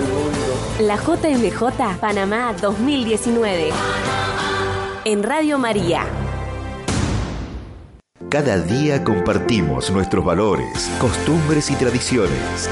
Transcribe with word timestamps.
mundo. 0.00 0.52
La 0.80 0.96
JMJ 0.96 1.98
Panamá 2.00 2.54
2019. 2.60 3.70
En 5.04 5.22
Radio 5.22 5.58
María. 5.58 6.06
Cada 8.30 8.58
día 8.58 9.04
compartimos 9.04 9.90
nuestros 9.90 10.24
valores, 10.24 10.90
costumbres 10.98 11.70
y 11.70 11.74
tradiciones. 11.74 12.70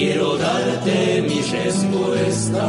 quiero 0.00 0.38
darte 0.38 1.20
mi 1.28 1.42
respuesta. 1.42 2.64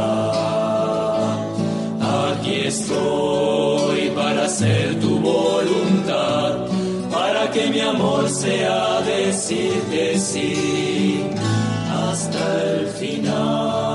Aquí 2.28 2.56
estoy 2.66 4.10
para 4.14 4.44
hacer 4.44 5.00
tu 5.00 5.18
voluntad, 5.18 6.66
para 7.10 7.50
que 7.50 7.68
mi 7.68 7.80
amor 7.80 8.28
sea 8.28 9.00
decirte 9.00 10.18
sí 10.18 11.24
hasta 12.04 12.44
el 12.64 12.86
final. 13.00 13.91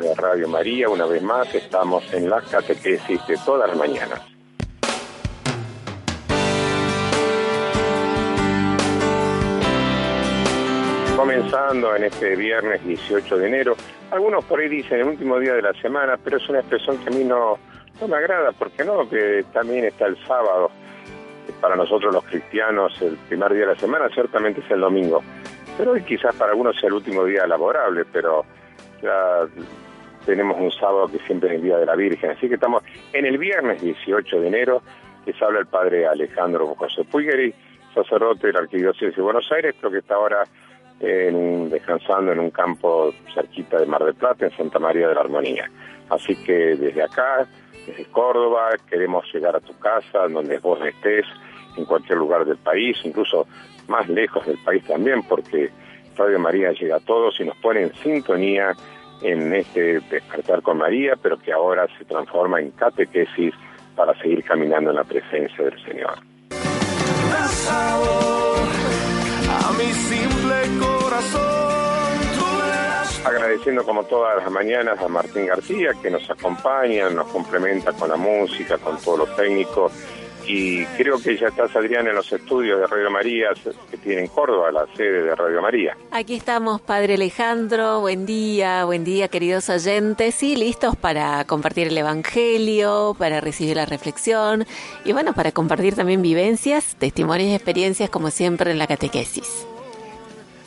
De 0.00 0.14
Radio 0.14 0.48
María. 0.48 0.88
Una 0.88 1.06
vez 1.06 1.22
más 1.22 1.54
estamos 1.54 2.12
en 2.12 2.30
la 2.30 2.40
catequesis 2.40 3.26
de 3.26 3.36
todas 3.44 3.68
las 3.68 3.76
mañanas. 3.76 4.20
Comenzando 11.16 11.94
en 11.94 12.04
este 12.04 12.36
viernes 12.36 12.84
18 12.84 13.38
de 13.38 13.46
enero, 13.46 13.76
algunos 14.10 14.44
por 14.44 14.60
ahí 14.60 14.68
dicen 14.68 15.00
el 15.00 15.08
último 15.08 15.38
día 15.38 15.54
de 15.54 15.62
la 15.62 15.72
semana, 15.74 16.18
pero 16.22 16.38
es 16.38 16.48
una 16.48 16.60
expresión 16.60 16.98
que 16.98 17.08
a 17.08 17.16
mí 17.16 17.24
no, 17.24 17.58
No 18.00 18.08
me 18.08 18.16
agrada, 18.16 18.52
porque 18.52 18.84
no, 18.84 19.08
que 19.08 19.44
también 19.52 19.84
está 19.84 20.06
el 20.06 20.16
sábado. 20.26 20.70
Para 21.60 21.76
nosotros 21.76 22.12
los 22.12 22.24
cristianos 22.24 23.00
el 23.02 23.16
primer 23.28 23.52
día 23.52 23.66
de 23.66 23.74
la 23.74 23.78
semana 23.78 24.08
ciertamente 24.12 24.60
es 24.60 24.70
el 24.70 24.80
domingo. 24.80 25.22
Pero 25.76 25.92
hoy 25.92 26.02
quizás 26.02 26.34
para 26.34 26.52
algunos 26.52 26.78
sea 26.78 26.88
el 26.88 26.94
último 26.94 27.24
día 27.24 27.46
laborable, 27.46 28.04
pero 28.12 28.44
ya 29.02 29.46
tenemos 30.24 30.58
un 30.58 30.70
sábado 30.70 31.08
que 31.08 31.18
siempre 31.20 31.50
es 31.50 31.56
el 31.56 31.62
Día 31.62 31.78
de 31.78 31.86
la 31.86 31.94
Virgen. 31.94 32.30
Así 32.30 32.48
que 32.48 32.54
estamos 32.54 32.82
en 33.12 33.26
el 33.26 33.38
viernes 33.38 33.82
18 33.82 34.40
de 34.40 34.48
enero, 34.48 34.82
les 35.26 35.40
habla 35.42 35.60
el 35.60 35.66
padre 35.66 36.06
Alejandro 36.06 36.74
José 36.74 37.04
Puigeri, 37.04 37.54
sacerdote 37.94 38.48
de 38.48 38.52
la 38.54 38.60
Arquidiócesis 38.60 39.14
de 39.14 39.22
Buenos 39.22 39.50
Aires, 39.52 39.74
creo 39.78 39.92
que 39.92 39.98
está 39.98 40.14
ahora 40.14 40.44
descansando 40.98 42.30
en 42.32 42.38
un 42.38 42.50
campo 42.50 43.12
cerquita 43.34 43.78
de 43.78 43.86
Mar 43.86 44.04
del 44.04 44.14
Plata, 44.14 44.44
en 44.44 44.56
Santa 44.56 44.78
María 44.78 45.08
de 45.08 45.14
la 45.14 45.22
Armonía. 45.22 45.68
Así 46.08 46.36
que 46.44 46.76
desde 46.76 47.02
acá, 47.02 47.46
desde 47.86 48.04
Córdoba, 48.04 48.70
queremos 48.88 49.24
llegar 49.34 49.56
a 49.56 49.60
tu 49.60 49.76
casa, 49.80 50.28
donde 50.28 50.58
vos 50.58 50.78
estés, 50.86 51.26
en 51.76 51.86
cualquier 51.86 52.18
lugar 52.18 52.44
del 52.44 52.58
país, 52.58 52.96
incluso 53.02 53.46
más 53.88 54.08
lejos 54.08 54.46
del 54.46 54.58
país 54.58 54.84
también, 54.84 55.22
porque 55.24 55.70
Radio 56.16 56.38
María 56.38 56.70
llega 56.70 56.96
a 56.96 57.00
todos 57.00 57.40
y 57.40 57.44
nos 57.44 57.56
pone 57.56 57.82
en 57.82 57.94
sintonía 57.94 58.72
en 59.22 59.54
este 59.54 60.00
despertar 60.00 60.62
con 60.62 60.78
María, 60.78 61.14
pero 61.20 61.38
que 61.38 61.52
ahora 61.52 61.86
se 61.98 62.04
transforma 62.04 62.60
en 62.60 62.70
catequesis 62.72 63.54
para 63.94 64.14
seguir 64.20 64.42
caminando 64.44 64.90
en 64.90 64.96
la 64.96 65.04
presencia 65.04 65.64
del 65.64 65.84
Señor. 65.84 66.14
Agradeciendo 73.24 73.84
como 73.84 74.04
todas 74.04 74.42
las 74.42 74.50
mañanas 74.50 74.98
a 75.00 75.08
Martín 75.08 75.46
García 75.46 75.90
que 76.02 76.10
nos 76.10 76.28
acompaña, 76.28 77.08
nos 77.10 77.28
complementa 77.28 77.92
con 77.92 78.08
la 78.08 78.16
música, 78.16 78.78
con 78.78 78.98
todos 78.98 79.20
los 79.20 79.36
técnicos 79.36 79.92
y 80.46 80.84
creo 80.96 81.18
que 81.18 81.36
ya 81.36 81.48
estás, 81.48 81.74
Adrián, 81.76 82.06
en 82.08 82.14
los 82.14 82.32
estudios 82.32 82.80
de 82.80 82.86
Radio 82.86 83.10
María 83.10 83.50
que 83.90 83.96
tiene 83.96 84.22
en 84.22 84.26
Córdoba, 84.28 84.72
la 84.72 84.86
sede 84.94 85.22
de 85.22 85.34
Radio 85.34 85.62
María. 85.62 85.96
Aquí 86.10 86.34
estamos, 86.34 86.80
Padre 86.80 87.14
Alejandro. 87.14 88.00
Buen 88.00 88.26
día, 88.26 88.84
buen 88.84 89.04
día, 89.04 89.28
queridos 89.28 89.68
oyentes. 89.68 90.42
Y 90.42 90.56
listos 90.56 90.96
para 90.96 91.44
compartir 91.44 91.88
el 91.88 91.98
Evangelio, 91.98 93.14
para 93.18 93.40
recibir 93.40 93.76
la 93.76 93.86
reflexión 93.86 94.66
y, 95.04 95.12
bueno, 95.12 95.32
para 95.32 95.52
compartir 95.52 95.94
también 95.94 96.22
vivencias, 96.22 96.96
testimonios 96.96 97.50
y 97.50 97.54
experiencias, 97.54 98.10
como 98.10 98.30
siempre, 98.30 98.70
en 98.70 98.78
la 98.78 98.86
catequesis. 98.86 99.66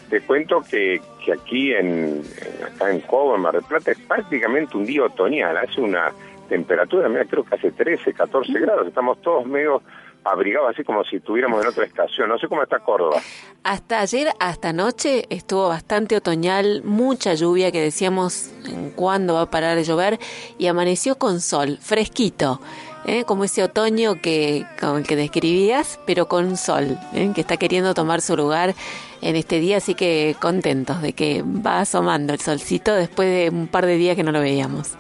Te 0.10 0.22
cuento 0.22 0.62
que, 0.62 1.01
que 1.24 1.33
aquí, 1.33 1.74
en, 1.74 2.22
acá 2.66 2.92
en 2.92 3.01
Córdoba, 3.01 3.36
en 3.36 3.42
Mar 3.42 3.54
del 3.54 3.63
Plata, 3.63 3.92
es 3.92 4.00
prácticamente 4.00 4.77
un 4.77 4.86
día 4.86 5.04
otoñal. 5.04 5.57
Hace 5.57 5.81
una 5.81 6.13
temperatura, 6.47 7.09
mira, 7.09 7.25
creo 7.25 7.44
que 7.44 7.56
hace 7.56 7.71
13, 7.71 8.13
14 8.13 8.51
grados, 8.59 8.88
estamos 8.88 9.21
todos 9.21 9.45
medio 9.45 9.81
abrigados, 10.24 10.71
así 10.71 10.83
como 10.83 11.03
si 11.03 11.18
estuviéramos 11.18 11.62
en 11.62 11.69
otra 11.69 11.86
estación. 11.86 12.27
No 12.27 12.38
sé 12.38 12.47
cómo 12.47 12.63
está 12.63 12.80
Córdoba. 12.80 13.21
Hasta 13.63 14.01
ayer, 14.01 14.30
hasta 14.39 14.69
anoche, 14.69 15.25
estuvo 15.30 15.69
bastante 15.69 16.18
otoñal, 16.18 16.81
mucha 16.83 17.33
lluvia 17.36 17.71
que 17.71 17.81
decíamos 17.81 18.51
en 18.65 18.92
cuándo 18.92 19.36
va 19.36 19.42
a 19.42 19.50
parar 19.50 19.75
de 19.77 19.83
llover 19.83 20.19
y 20.57 20.68
amaneció 20.68 21.18
con 21.18 21.39
sol, 21.39 21.77
fresquito. 21.80 22.59
¿eh? 23.06 23.24
como 23.24 23.44
ese 23.44 23.63
otoño 23.63 24.21
que, 24.21 24.65
con 24.80 24.98
el 24.98 25.07
que 25.07 25.15
describías, 25.15 26.00
pero 26.06 26.27
con 26.27 26.57
sol, 26.57 26.98
¿eh? 27.13 27.31
que 27.33 27.41
está 27.41 27.57
queriendo 27.57 27.94
tomar 27.94 28.21
su 28.21 28.36
lugar 28.36 28.74
en 29.21 29.36
este 29.36 29.59
día, 29.59 29.77
así 29.77 29.95
que 29.95 30.36
contentos 30.41 31.01
de 31.01 31.13
que 31.13 31.44
va 31.44 31.81
asomando 31.81 32.33
el 32.33 32.39
solcito 32.39 32.94
después 32.94 33.30
de 33.30 33.56
un 33.56 33.68
par 33.68 33.86
de 33.86 33.98
días 33.98 34.15
que 34.15 34.24
no 34.24 34.31
lo 34.31 34.39
veíamos. 34.39 34.98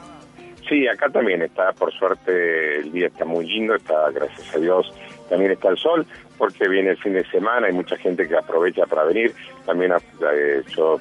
Sí, 0.67 0.87
acá 0.87 1.09
también 1.09 1.41
está, 1.41 1.73
por 1.73 1.93
suerte 1.93 2.79
el 2.79 2.91
día 2.91 3.07
está 3.07 3.23
muy 3.23 3.45
lindo, 3.45 3.75
está, 3.75 4.09
gracias 4.11 4.55
a 4.55 4.57
Dios, 4.57 4.91
también 5.29 5.51
está 5.51 5.69
el 5.69 5.77
sol, 5.77 6.05
porque 6.37 6.67
viene 6.67 6.91
el 6.91 6.97
fin 6.97 7.13
de 7.13 7.25
semana, 7.29 7.67
hay 7.67 7.73
mucha 7.73 7.97
gente 7.97 8.27
que 8.27 8.35
aprovecha 8.35 8.85
para 8.87 9.03
venir, 9.03 9.33
también 9.65 9.93
eh, 9.93 10.63
yo 10.75 10.99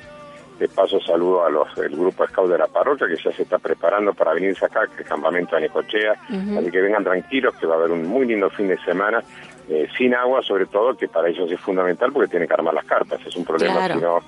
de 0.58 0.68
paso 0.68 1.00
saludo 1.00 1.44
a 1.44 1.50
los 1.50 1.66
el 1.78 1.96
grupo 1.96 2.26
Scout 2.28 2.48
de 2.48 2.58
la 2.58 2.68
parroquia 2.68 3.08
que 3.08 3.16
ya 3.16 3.32
se 3.32 3.42
está 3.42 3.58
preparando 3.58 4.12
para 4.12 4.34
venirse 4.34 4.64
acá, 4.66 4.86
que 4.86 4.94
es 4.94 5.00
el 5.00 5.06
campamento 5.06 5.56
de 5.56 5.62
Necochea, 5.62 6.12
así 6.12 6.70
que 6.70 6.80
vengan 6.80 7.02
tranquilos, 7.02 7.54
que 7.56 7.66
va 7.66 7.74
a 7.74 7.78
haber 7.78 7.90
un 7.90 8.06
muy 8.06 8.26
lindo 8.26 8.50
fin 8.50 8.68
de 8.68 8.78
semana, 8.84 9.22
eh, 9.68 9.88
sin 9.96 10.14
agua 10.14 10.42
sobre 10.42 10.66
todo, 10.66 10.96
que 10.96 11.08
para 11.08 11.28
ellos 11.28 11.50
es 11.50 11.60
fundamental 11.60 12.12
porque 12.12 12.28
tienen 12.28 12.46
que 12.46 12.54
armar 12.54 12.74
las 12.74 12.84
cartas, 12.84 13.20
es 13.26 13.34
un 13.34 13.44
problema, 13.44 13.88
si 13.88 13.98
no, 13.98 14.20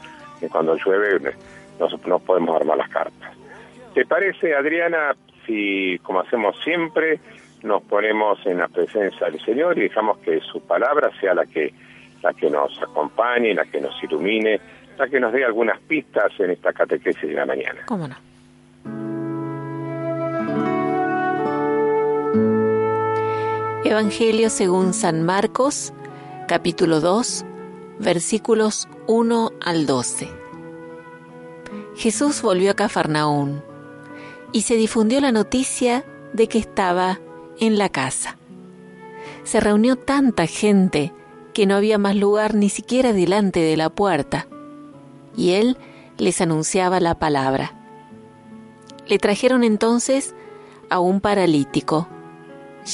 cuando 0.50 0.76
llueve 0.76 1.34
no, 1.78 1.88
no 2.06 2.18
podemos 2.20 2.56
armar 2.56 2.78
las 2.78 2.88
cartas. 2.88 3.36
¿Te 3.96 4.04
parece, 4.04 4.54
Adriana, 4.54 5.16
si, 5.46 5.98
como 6.02 6.20
hacemos 6.20 6.54
siempre, 6.62 7.18
nos 7.62 7.82
ponemos 7.84 8.38
en 8.44 8.58
la 8.58 8.68
presencia 8.68 9.30
del 9.30 9.40
Señor 9.40 9.78
y 9.78 9.84
dejamos 9.88 10.18
que 10.18 10.38
su 10.40 10.60
palabra 10.60 11.10
sea 11.18 11.32
la 11.32 11.46
que, 11.46 11.72
la 12.22 12.34
que 12.34 12.50
nos 12.50 12.78
acompañe, 12.82 13.54
la 13.54 13.64
que 13.64 13.80
nos 13.80 13.94
ilumine, 14.04 14.60
la 14.98 15.08
que 15.08 15.18
nos 15.18 15.32
dé 15.32 15.46
algunas 15.46 15.80
pistas 15.80 16.30
en 16.38 16.50
esta 16.50 16.74
catequesis 16.74 17.22
de 17.22 17.34
la 17.36 17.46
mañana? 17.46 17.86
¿Cómo 17.86 18.06
no? 18.06 18.16
Evangelio 23.82 24.50
según 24.50 24.92
San 24.92 25.22
Marcos, 25.22 25.94
capítulo 26.46 27.00
2, 27.00 27.46
versículos 28.00 28.90
1 29.06 29.52
al 29.64 29.86
12. 29.86 30.28
Jesús 31.96 32.42
volvió 32.42 32.72
a 32.72 32.74
Cafarnaún 32.74 33.62
y 34.56 34.62
se 34.62 34.76
difundió 34.76 35.20
la 35.20 35.32
noticia 35.32 36.06
de 36.32 36.48
que 36.48 36.56
estaba 36.56 37.20
en 37.60 37.76
la 37.76 37.90
casa. 37.90 38.38
Se 39.44 39.60
reunió 39.60 39.96
tanta 39.96 40.46
gente 40.46 41.12
que 41.52 41.66
no 41.66 41.74
había 41.74 41.98
más 41.98 42.16
lugar 42.16 42.54
ni 42.54 42.70
siquiera 42.70 43.12
delante 43.12 43.60
de 43.60 43.76
la 43.76 43.90
puerta, 43.90 44.48
y 45.36 45.50
él 45.50 45.76
les 46.16 46.40
anunciaba 46.40 47.00
la 47.00 47.18
palabra. 47.18 47.74
Le 49.06 49.18
trajeron 49.18 49.62
entonces 49.62 50.34
a 50.88 51.00
un 51.00 51.20
paralítico, 51.20 52.08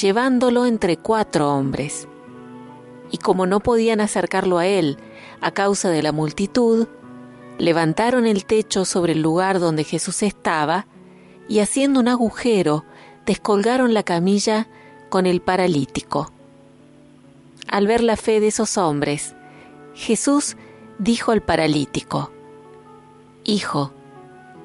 llevándolo 0.00 0.66
entre 0.66 0.96
cuatro 0.96 1.54
hombres. 1.54 2.08
Y 3.12 3.18
como 3.18 3.46
no 3.46 3.60
podían 3.60 4.00
acercarlo 4.00 4.58
a 4.58 4.66
él 4.66 4.98
a 5.40 5.52
causa 5.52 5.90
de 5.90 6.02
la 6.02 6.10
multitud, 6.10 6.88
levantaron 7.58 8.26
el 8.26 8.46
techo 8.46 8.84
sobre 8.84 9.12
el 9.12 9.22
lugar 9.22 9.60
donde 9.60 9.84
Jesús 9.84 10.24
estaba 10.24 10.88
y 11.48 11.60
haciendo 11.60 12.00
un 12.00 12.08
agujero 12.08 12.84
descolgaron 13.26 13.94
la 13.94 14.02
camilla 14.02 14.68
con 15.08 15.26
el 15.26 15.40
paralítico. 15.40 16.32
Al 17.68 17.86
ver 17.86 18.02
la 18.02 18.16
fe 18.16 18.40
de 18.40 18.48
esos 18.48 18.76
hombres, 18.78 19.34
Jesús 19.94 20.56
dijo 20.98 21.32
al 21.32 21.42
paralítico, 21.42 22.30
Hijo, 23.44 23.92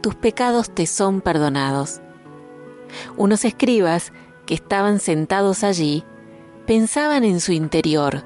tus 0.02 0.16
pecados 0.16 0.70
te 0.70 0.86
son 0.86 1.22
perdonados. 1.22 2.02
Unos 3.18 3.44
escribas 3.44 4.14
que 4.46 4.54
estaban 4.54 5.00
sentados 5.00 5.64
allí 5.64 6.04
pensaban 6.66 7.24
en 7.24 7.40
su 7.40 7.52
interior, 7.54 8.24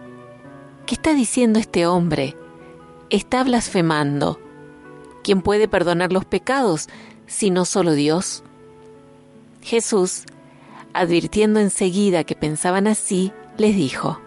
¿qué 0.86 0.96
está 0.96 1.14
diciendo 1.14 1.60
este 1.60 1.88
hombre? 1.88 2.36
Está 3.10 3.44
blasfemando. 3.44 4.40
¿Quién 5.24 5.42
puede 5.42 5.68
perdonar 5.68 6.12
los 6.12 6.26
pecados 6.26 6.88
sino 7.32 7.64
solo 7.64 7.94
Dios? 7.94 8.44
Jesús, 9.62 10.26
advirtiendo 10.94 11.60
enseguida 11.60 12.26
que 12.26 12.36
pensaban 12.36 12.88
así, 12.88 13.32
les 13.58 13.76
dijo, 13.76 14.20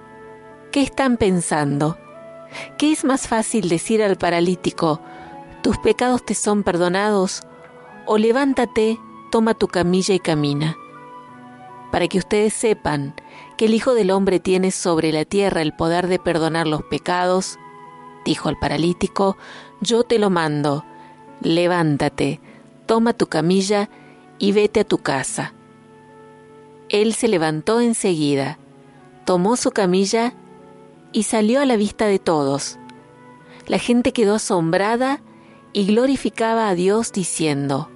¿qué 0.73 0.83
están 0.83 1.19
pensando? 1.19 1.99
¿Qué 2.79 2.93
es 2.93 3.05
más 3.05 3.29
fácil 3.29 3.69
decir 3.69 4.03
al 4.03 4.17
paralítico, 4.17 5.01
tus 5.63 5.77
pecados 5.79 6.25
te 6.25 6.35
son 6.35 6.63
perdonados, 6.63 7.43
o 8.07 8.17
levántate, 8.17 8.99
toma 9.31 9.53
tu 9.53 9.69
camilla 9.69 10.15
y 10.15 10.19
camina? 10.19 10.77
Para 11.93 12.09
que 12.09 12.19
ustedes 12.19 12.55
sepan 12.55 13.15
que 13.59 13.67
el 13.67 13.75
Hijo 13.75 13.95
del 13.95 14.11
Hombre 14.11 14.41
tiene 14.41 14.71
sobre 14.71 15.13
la 15.13 15.27
tierra 15.27 15.61
el 15.61 15.75
poder 15.75 16.07
de 16.07 16.19
perdonar 16.19 16.67
los 16.67 16.83
pecados, 16.85 17.59
dijo 18.25 18.49
al 18.49 18.59
paralítico, 18.59 19.37
yo 19.81 20.05
te 20.05 20.19
lo 20.19 20.31
mando, 20.31 20.85
levántate, 21.43 22.41
toma 22.87 23.13
tu 23.13 23.27
camilla 23.27 23.89
y 24.39 24.53
vete 24.53 24.81
a 24.81 24.85
tu 24.85 24.99
casa. 24.99 25.55
Él 26.89 27.15
se 27.15 27.29
levantó 27.29 27.81
enseguida, 27.81 28.59
tomó 29.25 29.57
su 29.57 29.71
camilla 29.71 30.35
y 31.13 31.25
salió 31.25 31.61
a 31.61 31.65
la 31.65 31.77
vista 31.77 32.07
de 32.07 32.19
todos. 32.19 32.79
La 33.67 33.79
gente 33.79 34.13
quedó 34.13 34.35
asombrada 34.35 35.21
y 35.73 35.87
glorificaba 35.87 36.69
a 36.69 36.75
Dios 36.75 37.13
diciendo, 37.13 37.89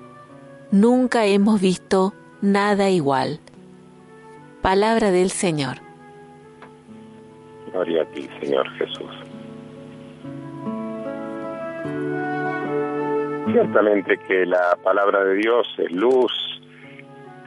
Nunca 0.71 1.27
hemos 1.27 1.61
visto 1.61 2.15
nada 2.41 2.91
igual. 2.91 3.41
Palabra 4.63 5.11
del 5.11 5.31
Señor. 5.31 5.79
Gloria 7.73 8.03
a 8.03 8.07
ti, 8.07 8.29
Señor 8.41 8.69
Jesús. 8.77 9.28
Ciertamente 13.53 14.19
que 14.19 14.45
la 14.45 14.77
palabra 14.83 15.25
de 15.25 15.35
Dios 15.37 15.67
es 15.79 15.91
luz, 15.91 16.33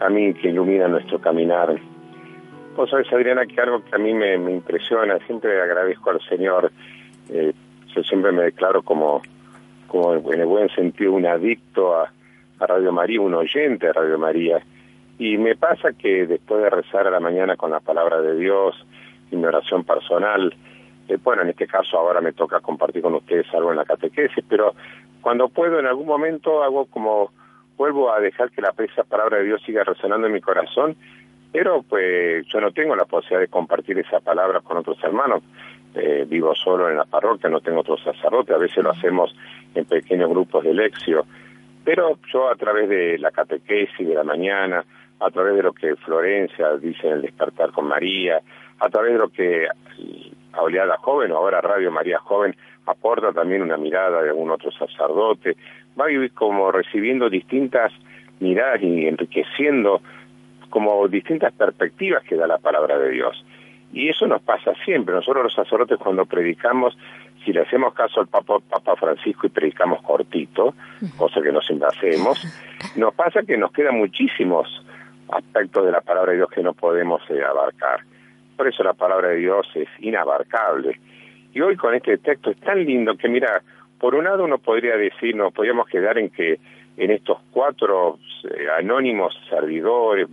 mí 0.10 0.34
que 0.34 0.50
ilumina 0.50 0.88
nuestro 0.88 1.20
caminar. 1.20 1.80
Vos 2.76 2.90
sabés, 2.90 3.12
Adriana, 3.14 3.46
que 3.46 3.62
algo 3.62 3.84
que 3.84 3.96
a 3.96 4.00
mí 4.00 4.14
me, 4.14 4.36
impresiona, 4.36 5.20
siempre 5.28 5.62
agradezco 5.62 6.10
al 6.10 6.22
Señor, 6.22 6.72
eh, 7.30 7.54
yo 7.94 8.04
siempre 8.04 8.32
me 8.32 8.44
declaro 8.44 8.82
como, 8.82 9.22
como 9.88 10.16
en 10.32 10.40
el 10.40 10.46
buen 10.46 10.70
sentido 10.70 11.14
un 11.14 11.26
adicto 11.26 11.96
a, 11.96 12.12
Radio 12.60 12.92
María, 12.92 13.20
un 13.20 13.34
oyente 13.34 13.88
de 13.88 13.94
Radio 13.94 14.20
María. 14.20 14.60
Y 15.18 15.36
me 15.38 15.56
pasa 15.56 15.94
que 15.94 16.28
después 16.28 16.62
de 16.62 16.70
rezar 16.70 17.08
a 17.08 17.12
la 17.12 17.20
mañana 17.20 17.56
con 17.56 17.72
la 17.72 17.80
palabra 17.80 18.22
de 18.22 18.36
Dios 18.36 18.76
y 19.32 19.36
mi 19.36 19.46
oración 19.46 19.84
personal, 19.84 20.54
eh, 21.08 21.18
bueno, 21.24 21.42
en 21.42 21.50
este 21.50 21.66
caso 21.66 21.98
ahora 21.98 22.22
me 22.22 22.34
toca 22.34 22.60
compartir 22.60 23.02
con 23.02 23.16
ustedes 23.16 23.48
algo 23.56 23.72
en 23.72 23.78
la 23.78 23.86
catequesis, 23.86 24.44
pero 24.48 24.76
cuando 25.22 25.50
puedo 25.50 25.80
en 25.80 25.86
algún 25.86 26.08
momento 26.08 26.64
hago 26.64 26.86
como 26.86 27.32
vuelvo 27.78 28.12
a 28.12 28.20
dejar 28.20 28.52
que 28.52 28.62
la 28.62 28.74
palabra 29.10 29.38
de 29.38 29.46
Dios 29.46 29.62
siga 29.66 29.84
resonando 29.84 30.28
en 30.28 30.34
mi 30.34 30.42
corazón, 30.42 30.96
pero 31.52 31.84
pues 31.84 32.46
yo 32.48 32.62
no 32.62 32.72
tengo 32.72 32.96
la 32.96 33.06
posibilidad 33.06 33.42
de 33.42 33.48
compartir 33.48 33.98
esa 34.00 34.20
palabra 34.20 34.62
con 34.62 34.78
otros 34.78 35.04
hermanos. 35.04 35.44
Eh, 35.94 36.26
vivo 36.26 36.56
solo 36.56 36.90
en 36.90 36.96
la 36.96 37.04
parroquia, 37.04 37.50
no 37.50 37.60
tengo 37.60 37.82
otro 37.82 37.98
sacerdote, 37.98 38.54
a 38.54 38.58
veces 38.58 38.82
lo 38.82 38.92
hacemos 38.92 39.36
en 39.76 39.84
pequeños 39.84 40.30
grupos 40.30 40.64
de 40.64 40.74
lección, 40.74 41.24
pero 41.84 42.18
yo 42.32 42.50
a 42.50 42.56
través 42.56 42.88
de 42.88 43.18
la 43.18 43.32
catequesis 43.32 44.08
de 44.08 44.14
la 44.14 44.24
mañana, 44.24 44.86
a 45.20 45.30
través 45.30 45.56
de 45.56 45.64
lo 45.64 45.74
que 45.74 45.98
Florencia 45.98 46.78
dice 46.78 47.08
en 47.08 47.16
el 47.16 47.22
despertar 47.24 47.72
con 47.72 47.88
María, 47.88 48.40
a 48.80 48.90
través 48.90 49.12
de 49.12 49.20
lo 49.20 49.30
que 49.30 49.68
Oleada 50.58 50.98
Joven 50.98 51.32
o 51.32 51.38
ahora 51.38 51.60
Radio 51.60 51.92
María 51.92 52.20
Joven 52.20 52.56
aporta 52.86 53.32
también 53.32 53.62
una 53.62 53.78
mirada 53.78 54.22
de 54.22 54.30
algún 54.30 54.52
otro 54.52 54.72
sacerdote, 54.72 55.56
va 56.00 56.06
a 56.06 56.12
ir 56.12 56.32
como 56.34 56.72
recibiendo 56.72 57.30
distintas 57.30 57.92
miradas 58.40 58.82
y 58.82 59.08
enriqueciendo 59.08 60.02
como 60.70 61.08
distintas 61.08 61.54
perspectivas 61.54 62.24
que 62.24 62.36
da 62.36 62.48
la 62.48 62.58
palabra 62.58 62.98
de 62.98 63.12
Dios. 63.12 63.46
Y 63.94 64.10
eso 64.10 64.26
nos 64.26 64.42
pasa 64.42 64.74
siempre. 64.86 65.14
Nosotros 65.14 65.44
los 65.44 65.54
sacerdotes 65.54 66.00
cuando 66.00 66.26
predicamos, 66.26 66.98
si 67.44 67.52
le 67.52 67.62
hacemos 67.62 67.94
caso 67.94 68.22
al 68.22 68.28
Papa, 68.28 68.58
Papa 68.70 68.96
Francisco 68.96 69.48
y 69.48 69.50
predicamos 69.50 70.02
cortito, 70.02 70.74
cosa 71.18 71.42
que 71.42 71.52
no 71.52 71.62
siempre 71.62 71.90
hacemos, 71.90 72.42
nos 72.96 73.14
pasa 73.14 73.42
que 73.44 73.58
nos 73.58 73.72
quedan 73.72 73.98
muchísimos 73.98 74.68
aspectos 75.30 75.86
de 75.86 75.92
la 75.92 76.02
palabra 76.02 76.32
de 76.32 76.38
Dios 76.38 76.50
que 76.50 76.64
no 76.64 76.74
podemos 76.74 77.22
eh, 77.30 77.44
abarcar. 77.44 78.02
Por 78.56 78.68
eso 78.68 78.84
la 78.84 78.94
palabra 78.94 79.30
de 79.30 79.38
Dios 79.38 79.68
es 79.76 79.88
inabarcable. 80.00 81.00
Y 81.54 81.62
hoy 81.62 81.76
con 81.76 81.94
este 81.94 82.18
texto 82.18 82.52
es 82.52 82.60
tan 82.60 82.84
lindo 82.86 83.16
que 83.18 83.28
mira, 83.28 83.62
por 84.00 84.16
un 84.16 84.24
lado 84.24 84.44
uno 84.44 84.58
podría 84.58 84.96
decir, 84.98 85.36
nos 85.36 85.54
podríamos 85.54 85.88
quedar 85.88 86.18
en 86.18 86.30
que 86.30 86.60
en 86.98 87.12
estos 87.12 87.40
cuatro 87.52 88.20
eh, 88.44 88.68
anónimos 88.78 89.34
servidores 89.50 90.28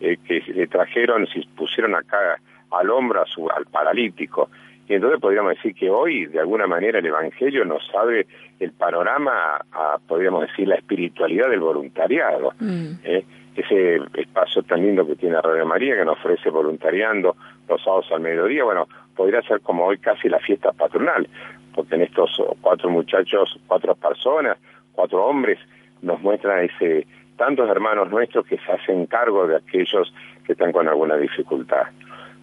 eh, 0.00 0.16
que 0.26 0.42
le 0.52 0.66
trajeron, 0.66 1.26
se 1.26 1.42
pusieron 1.56 1.94
acá 1.94 2.40
al 2.70 2.90
hombro 2.90 3.22
a 3.22 3.26
su, 3.26 3.48
al 3.50 3.66
paralítico, 3.66 4.48
y 4.90 4.94
entonces 4.94 5.20
podríamos 5.20 5.54
decir 5.54 5.72
que 5.72 5.88
hoy, 5.88 6.26
de 6.26 6.40
alguna 6.40 6.66
manera, 6.66 6.98
el 6.98 7.06
Evangelio 7.06 7.64
nos 7.64 7.86
sabe 7.92 8.26
el 8.58 8.72
panorama, 8.72 9.64
a, 9.70 9.98
podríamos 10.04 10.48
decir, 10.48 10.66
la 10.66 10.74
espiritualidad 10.74 11.48
del 11.48 11.60
voluntariado. 11.60 12.52
Mm. 12.58 12.94
¿eh? 13.04 13.24
Ese 13.54 14.00
espacio 14.14 14.64
tan 14.64 14.82
lindo 14.82 15.06
que 15.06 15.14
tiene 15.14 15.40
Radio 15.40 15.64
María, 15.64 15.94
que 15.94 16.04
nos 16.04 16.18
ofrece 16.18 16.50
voluntariando 16.50 17.36
los 17.68 17.80
sábados 17.84 18.10
al 18.10 18.20
mediodía, 18.20 18.64
bueno, 18.64 18.88
podría 19.20 19.42
ser 19.42 19.60
como 19.60 19.84
hoy 19.84 19.98
casi 19.98 20.30
la 20.30 20.38
fiesta 20.38 20.72
patronal, 20.72 21.28
porque 21.74 21.94
en 21.94 22.00
estos 22.00 22.42
cuatro 22.62 22.88
muchachos, 22.88 23.60
cuatro 23.66 23.94
personas, 23.94 24.56
cuatro 24.92 25.26
hombres, 25.26 25.58
nos 26.00 26.22
muestran 26.22 26.64
ese 26.64 27.06
tantos 27.36 27.68
hermanos 27.68 28.08
nuestros 28.10 28.46
que 28.46 28.56
se 28.56 28.72
hacen 28.72 29.04
cargo 29.04 29.46
de 29.46 29.56
aquellos 29.56 30.10
que 30.46 30.52
están 30.52 30.72
con 30.72 30.88
alguna 30.88 31.18
dificultad. 31.18 31.82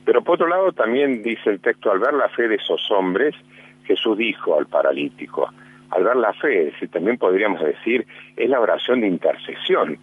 Pero 0.05 0.21
por 0.21 0.35
otro 0.35 0.47
lado 0.47 0.71
también 0.71 1.23
dice 1.23 1.49
el 1.49 1.61
texto, 1.61 1.91
al 1.91 1.97
ver 1.97 2.13
la 2.13 2.29
fe 2.29 2.47
de 2.47 2.57
esos 2.57 2.91
hombres, 2.91 3.33
Jesús 3.85 4.15
dijo 4.15 4.55
al 4.55 4.67
paralítico, 4.67 5.49
al 5.89 6.03
ver 6.03 6.17
la 6.17 6.33
fe, 6.33 6.73
si 6.79 6.87
también 6.89 7.17
podríamos 7.17 7.59
decir, 7.59 8.05
es 8.35 8.49
la 8.51 8.59
oración 8.59 9.01
de 9.01 9.07
intercesión, 9.07 9.97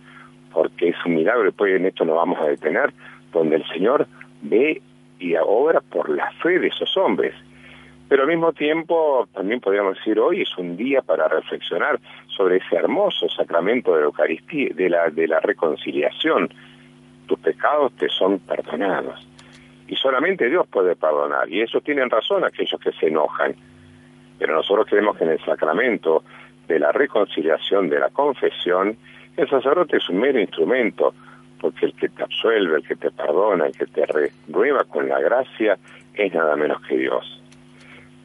porque 0.52 0.88
es 0.88 0.96
un 1.06 1.14
milagro, 1.14 1.44
después 1.44 1.72
en 1.72 1.86
esto 1.86 2.04
nos 2.04 2.16
vamos 2.16 2.40
a 2.40 2.48
detener, 2.48 2.92
donde 3.32 3.54
el 3.54 3.64
Señor 3.68 4.08
ve 4.42 4.82
y 5.18 5.34
obra 5.36 5.80
por 5.80 6.08
la 6.08 6.30
fe 6.42 6.58
de 6.58 6.68
esos 6.68 6.96
hombres. 6.96 7.34
Pero 8.08 8.22
al 8.22 8.28
mismo 8.28 8.52
tiempo, 8.52 9.26
también 9.32 9.60
podríamos 9.60 9.96
decir, 9.96 10.18
hoy 10.20 10.42
es 10.42 10.58
un 10.58 10.76
día 10.76 11.00
para 11.02 11.26
reflexionar 11.26 11.98
sobre 12.26 12.58
ese 12.58 12.76
hermoso 12.76 13.28
sacramento 13.28 13.94
de 13.94 14.00
la 14.00 14.06
Eucaristía, 14.06 14.68
de 14.74 14.90
la, 14.90 15.10
de 15.10 15.26
la 15.26 15.40
reconciliación. 15.40 16.52
Tus 17.26 17.38
pecados 17.38 17.92
te 17.94 18.08
son 18.08 18.40
perdonados. 18.40 19.26
Y 19.88 19.96
solamente 19.96 20.48
Dios 20.48 20.66
puede 20.66 20.96
perdonar. 20.96 21.48
Y 21.48 21.62
eso 21.62 21.80
tienen 21.80 22.10
razón 22.10 22.44
aquellos 22.44 22.80
que 22.80 22.92
se 22.92 23.08
enojan. 23.08 23.54
Pero 24.38 24.54
nosotros 24.54 24.86
creemos 24.88 25.16
que 25.16 25.24
en 25.24 25.30
el 25.30 25.44
sacramento 25.44 26.24
de 26.68 26.78
la 26.78 26.92
reconciliación, 26.92 27.88
de 27.88 28.00
la 28.00 28.10
confesión, 28.10 28.96
el 29.36 29.48
sacerdote 29.48 29.96
es 29.96 30.08
un 30.08 30.18
mero 30.18 30.40
instrumento, 30.40 31.14
porque 31.60 31.86
el 31.86 31.94
que 31.94 32.08
te 32.08 32.22
absuelve, 32.22 32.76
el 32.76 32.86
que 32.86 32.96
te 32.96 33.10
perdona, 33.10 33.66
el 33.66 33.76
que 33.76 33.86
te 33.86 34.04
renueva 34.06 34.84
con 34.84 35.08
la 35.08 35.20
gracia, 35.20 35.78
es 36.14 36.34
nada 36.34 36.56
menos 36.56 36.80
que 36.86 36.96
Dios. 36.96 37.42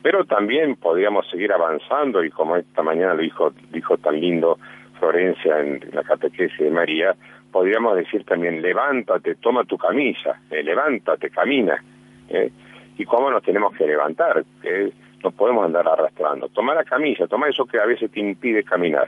Pero 0.02 0.26
también 0.26 0.76
podríamos 0.76 1.30
seguir 1.30 1.52
avanzando 1.52 2.24
y 2.24 2.30
como 2.30 2.56
esta 2.56 2.82
mañana 2.82 3.14
lo 3.14 3.22
dijo, 3.22 3.54
dijo 3.72 3.98
tan 3.98 4.20
lindo 4.20 4.58
Florencia 5.00 5.60
en 5.60 5.82
la 5.94 6.04
catequesis 6.04 6.60
de 6.60 6.72
María, 6.72 7.16
podríamos 7.52 7.96
decir 7.96 8.24
también 8.24 8.62
levántate, 8.62 9.36
toma 9.36 9.64
tu 9.64 9.78
camisa, 9.78 10.42
eh, 10.52 10.64
levántate, 10.64 11.30
camina. 11.30 11.82
Eh, 12.30 12.52
¿Y 12.98 13.06
cómo 13.06 13.32
nos 13.32 13.44
tenemos 13.44 13.74
que 13.76 13.88
levantar? 13.88 14.44
Eh, 14.64 14.92
no 15.24 15.32
podemos 15.32 15.66
andar 15.66 15.88
arrastrando. 15.88 16.50
Toma 16.50 16.74
la 16.74 16.84
camisa, 16.84 17.28
toma 17.28 17.50
eso 17.50 17.66
que 17.66 17.80
a 17.80 17.86
veces 17.86 18.12
te 18.12 18.20
impide 18.20 18.64
caminar. 18.64 19.08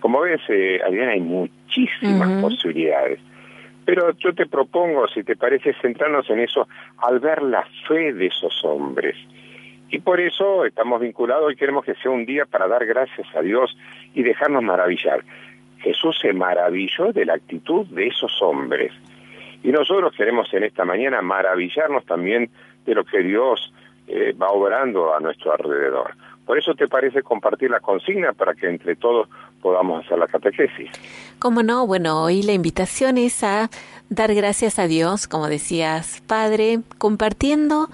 Como 0.00 0.20
ves, 0.20 0.40
eh, 0.48 0.80
Adriana, 0.86 1.12
hay 1.12 1.20
muchísimas 1.20 2.42
posibilidades. 2.42 3.18
Pero 3.86 4.10
yo 4.18 4.34
te 4.34 4.44
propongo, 4.46 5.08
si 5.08 5.22
te 5.22 5.36
parece, 5.36 5.72
centrarnos 5.80 6.28
en 6.28 6.40
eso 6.40 6.68
al 6.98 7.20
ver 7.20 7.42
la 7.42 7.64
fe 7.88 8.12
de 8.12 8.26
esos 8.26 8.62
hombres 8.64 9.16
y 9.88 10.00
por 10.00 10.20
eso 10.20 10.64
estamos 10.64 11.00
vinculados 11.00 11.52
y 11.52 11.56
queremos 11.56 11.84
que 11.84 11.94
sea 11.94 12.10
un 12.10 12.26
día 12.26 12.44
para 12.44 12.66
dar 12.66 12.84
gracias 12.86 13.26
a 13.34 13.40
Dios 13.40 13.76
y 14.14 14.22
dejarnos 14.22 14.62
maravillar. 14.62 15.22
Jesús 15.78 16.18
se 16.20 16.32
maravilló 16.32 17.12
de 17.12 17.24
la 17.24 17.34
actitud 17.34 17.86
de 17.86 18.08
esos 18.08 18.42
hombres. 18.42 18.92
Y 19.62 19.70
nosotros 19.70 20.14
queremos 20.16 20.52
en 20.52 20.64
esta 20.64 20.84
mañana 20.84 21.22
maravillarnos 21.22 22.04
también 22.04 22.50
de 22.84 22.94
lo 22.94 23.04
que 23.04 23.20
Dios 23.20 23.72
eh, 24.08 24.34
va 24.40 24.50
obrando 24.50 25.14
a 25.14 25.20
nuestro 25.20 25.52
alrededor. 25.52 26.14
Por 26.46 26.58
eso 26.58 26.74
te 26.74 26.86
parece 26.86 27.22
compartir 27.22 27.70
la 27.70 27.80
consigna 27.80 28.32
para 28.32 28.54
que 28.54 28.68
entre 28.68 28.94
todos 28.96 29.28
podamos 29.60 30.04
hacer 30.04 30.18
la 30.18 30.28
catequesis. 30.28 30.90
¿Cómo 31.40 31.62
no? 31.62 31.86
Bueno, 31.86 32.22
hoy 32.22 32.42
la 32.42 32.52
invitación 32.52 33.18
es 33.18 33.42
a 33.42 33.68
dar 34.08 34.32
gracias 34.34 34.78
a 34.78 34.86
Dios, 34.86 35.26
como 35.26 35.48
decías, 35.48 36.22
Padre, 36.26 36.80
compartiendo 36.98 37.88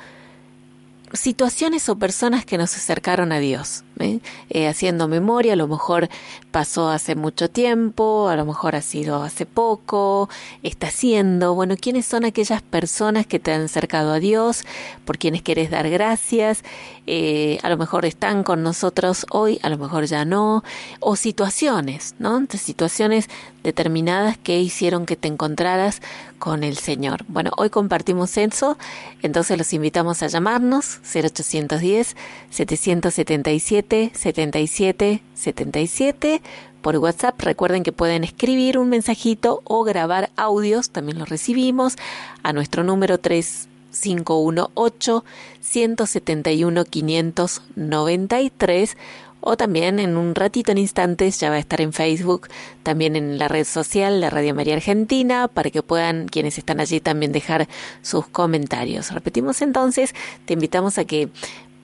situaciones 1.12 1.88
o 1.88 1.96
personas 1.96 2.44
que 2.44 2.58
nos 2.58 2.76
acercaron 2.76 3.32
a 3.32 3.38
Dios, 3.38 3.84
¿eh? 3.98 4.20
Haciendo 4.68 5.08
memoria, 5.08 5.54
a 5.54 5.56
lo 5.56 5.68
mejor 5.68 6.08
pasó 6.50 6.88
hace 6.90 7.14
mucho 7.14 7.48
tiempo, 7.48 8.28
a 8.28 8.36
lo 8.36 8.44
mejor 8.44 8.76
ha 8.76 8.82
sido 8.82 9.22
hace 9.22 9.46
poco, 9.46 10.28
está 10.62 10.90
siendo, 10.90 11.54
bueno, 11.54 11.76
¿quiénes 11.80 12.06
son 12.06 12.24
aquellas 12.24 12.62
personas 12.62 13.26
que 13.26 13.38
te 13.38 13.52
han 13.52 13.62
acercado 13.62 14.12
a 14.12 14.20
Dios, 14.20 14.64
por 15.04 15.18
quienes 15.18 15.42
quieres 15.42 15.70
dar 15.70 15.88
gracias? 15.90 16.62
Eh, 17.06 17.58
a 17.62 17.68
lo 17.68 17.76
mejor 17.76 18.04
están 18.04 18.44
con 18.44 18.62
nosotros 18.62 19.26
hoy, 19.30 19.58
a 19.62 19.68
lo 19.68 19.78
mejor 19.78 20.04
ya 20.04 20.24
no, 20.24 20.62
o 21.00 21.16
situaciones, 21.16 22.14
¿no? 22.18 22.46
situaciones 22.56 23.28
determinadas 23.62 24.38
que 24.38 24.60
hicieron 24.60 25.06
que 25.06 25.16
te 25.16 25.28
encontraras 25.28 26.00
con 26.42 26.64
el 26.64 26.76
Señor. 26.76 27.24
Bueno, 27.28 27.52
hoy 27.56 27.70
compartimos 27.70 28.36
eso, 28.36 28.76
entonces 29.22 29.56
los 29.56 29.72
invitamos 29.72 30.24
a 30.24 30.26
llamarnos 30.26 30.98
0810 31.04 32.16
777 32.50 34.10
77 34.12 35.22
77 35.34 36.42
por 36.80 36.96
WhatsApp. 36.96 37.40
Recuerden 37.40 37.84
que 37.84 37.92
pueden 37.92 38.24
escribir 38.24 38.76
un 38.76 38.88
mensajito 38.88 39.62
o 39.62 39.84
grabar 39.84 40.30
audios, 40.34 40.90
también 40.90 41.20
los 41.20 41.28
recibimos, 41.28 41.94
a 42.42 42.52
nuestro 42.52 42.82
número 42.82 43.18
3518 43.18 45.24
171 45.60 46.84
593 46.86 48.96
o 49.42 49.56
también 49.56 49.98
en 49.98 50.16
un 50.16 50.34
ratito, 50.34 50.72
en 50.72 50.78
instantes, 50.78 51.38
ya 51.40 51.50
va 51.50 51.56
a 51.56 51.58
estar 51.58 51.80
en 51.80 51.92
Facebook, 51.92 52.48
también 52.82 53.16
en 53.16 53.38
la 53.38 53.48
red 53.48 53.64
social 53.64 54.20
de 54.20 54.30
Radio 54.30 54.54
María 54.54 54.74
Argentina, 54.74 55.48
para 55.48 55.70
que 55.70 55.82
puedan 55.82 56.28
quienes 56.28 56.56
están 56.58 56.80
allí 56.80 57.00
también 57.00 57.32
dejar 57.32 57.68
sus 58.00 58.26
comentarios. 58.28 59.10
Repetimos 59.10 59.60
entonces, 59.60 60.14
te 60.46 60.54
invitamos 60.54 60.96
a 60.96 61.04
que 61.04 61.28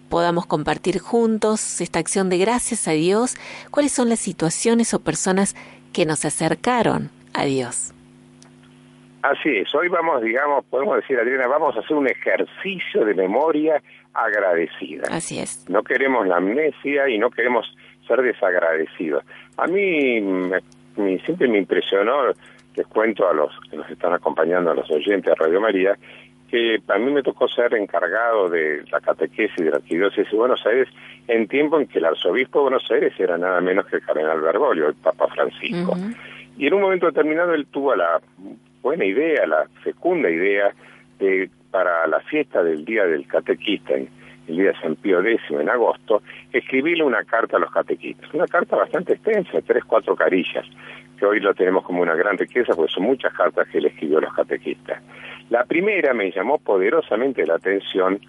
podamos 0.09 0.47
compartir 0.47 1.01
juntos 1.01 1.81
esta 1.81 1.99
acción 1.99 2.29
de 2.31 2.39
gracias 2.39 2.89
a 2.89 2.93
Dios, 2.93 3.35
cuáles 3.71 3.93
son 3.93 4.09
las 4.09 4.21
situaciones 4.21 4.95
o 4.95 5.01
personas 5.01 5.55
que 5.93 6.07
nos 6.07 6.25
acercaron 6.25 7.11
a 7.35 7.45
Dios. 7.45 7.93
Así 9.23 9.49
es, 9.57 9.75
hoy 9.75 9.89
vamos, 9.89 10.23
digamos, 10.23 10.65
podemos 10.67 10.97
decir, 10.97 11.19
Adriana, 11.19 11.49
vamos 11.49 11.77
a 11.77 11.81
hacer 11.81 11.97
un 11.97 12.09
ejercicio 12.09 13.05
de 13.05 13.15
memoria 13.15 13.83
agradecida. 14.15 15.05
Así 15.11 15.41
es. 15.41 15.69
No 15.69 15.83
queremos 15.83 16.27
la 16.27 16.37
amnesia 16.37 17.09
y 17.09 17.19
no 17.19 17.31
queremos 17.31 17.67
ser 18.07 18.23
desagradecidos. 18.23 19.25
A 19.57 19.67
mí 19.67 20.21
siempre 21.25 21.49
me 21.49 21.59
impresionó, 21.59 22.29
les 22.75 22.87
cuento 22.87 23.29
a 23.29 23.35
los 23.35 23.51
que 23.69 23.77
nos 23.77 23.91
están 23.91 24.13
acompañando, 24.13 24.71
a 24.71 24.75
los 24.75 24.91
oyentes 24.91 25.25
de 25.25 25.35
Radio 25.35 25.61
María, 25.61 25.97
que 26.49 26.79
a 26.89 26.99
mí 26.99 27.13
me 27.13 27.23
tocó 27.23 27.49
ser 27.49 27.75
encargado 27.75 28.49
de 28.49 28.85
la 28.91 29.01
catequesis 29.01 29.57
de 29.57 29.71
la 29.71 29.77
Arquidiócesis 29.77 30.31
de 30.31 30.39
Buenos 30.39 30.65
Aires 30.65 30.89
en 31.27 31.47
tiempo 31.47 31.79
en 31.79 31.87
que 31.89 31.99
el 31.99 32.07
arzobispo 32.07 32.61
de 32.61 32.63
Buenos 32.63 32.91
Aires 32.91 33.13
era 33.19 33.37
nada 33.37 33.61
menos 33.61 33.85
que 33.87 33.97
el 33.97 34.03
cardenal 34.03 34.41
Bergoglio, 34.41 34.89
el 34.89 34.95
Papa 34.95 35.27
Francisco. 35.29 35.97
Y 36.57 36.67
en 36.67 36.75
un 36.75 36.81
momento 36.81 37.07
determinado 37.07 37.53
él 37.53 37.67
tuvo 37.67 37.95
la 37.95 38.21
buena 38.83 39.05
idea, 39.05 39.47
la 39.47 39.67
fecunda 39.83 40.31
idea 40.31 40.73
de 41.19 41.51
para 41.71 42.07
la 42.07 42.21
fiesta 42.21 42.63
del 42.63 42.85
Día 42.85 43.05
del 43.05 43.27
Catequista, 43.27 43.95
el 43.95 44.09
día 44.57 44.73
de 44.73 44.81
San 44.81 44.97
Pío 44.97 45.21
X 45.21 45.41
en 45.51 45.69
agosto, 45.69 46.23
escribirle 46.53 47.05
una 47.05 47.23
carta 47.25 47.59
a 47.59 47.61
los 47.61 47.71
catequistas. 47.71 48.33
Una 48.33 48.47
carta 48.47 48.77
bastante 48.77 49.13
extensa, 49.15 49.61
tres, 49.61 49.85
cuatro 49.85 50.17
carillas, 50.17 50.65
que 51.19 51.27
hoy 51.27 51.41
lo 51.41 51.53
tenemos 51.53 51.85
como 51.85 52.01
una 52.01 52.15
gran 52.15 52.39
riqueza, 52.39 52.75
porque 52.75 52.93
son 52.93 53.05
muchas 53.05 53.35
cartas 53.35 53.69
que 53.69 53.79
él 53.79 53.87
escribió 53.87 54.19
a 54.19 54.23
los 54.23 54.33
catequistas. 54.33 55.03
La 55.51 55.65
primera 55.65 56.15
me 56.15 56.31
llamó 56.31 56.59
poderosamente 56.59 57.47
la 57.47 57.57
atención 57.57 58.21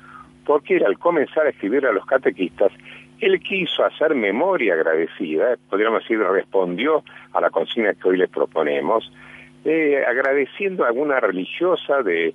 porque 0.46 0.78
él, 0.78 0.86
al 0.86 0.98
comenzar 0.98 1.46
a 1.46 1.50
escribir 1.50 1.86
a 1.86 1.92
los 1.92 2.06
catequistas, 2.06 2.72
él 3.20 3.40
quiso 3.42 3.86
hacer 3.86 4.16
memoria 4.16 4.74
agradecida, 4.74 5.58
podríamos 5.70 6.02
decir, 6.02 6.20
respondió 6.20 7.04
a 7.34 7.42
la 7.42 7.50
consigna 7.50 7.94
que 7.94 8.08
hoy 8.08 8.18
les 8.18 8.30
proponemos, 8.30 9.12
eh, 9.66 10.04
agradeciendo 10.08 10.84
a 10.84 10.88
alguna 10.88 11.20
religiosa 11.20 12.02
de, 12.02 12.34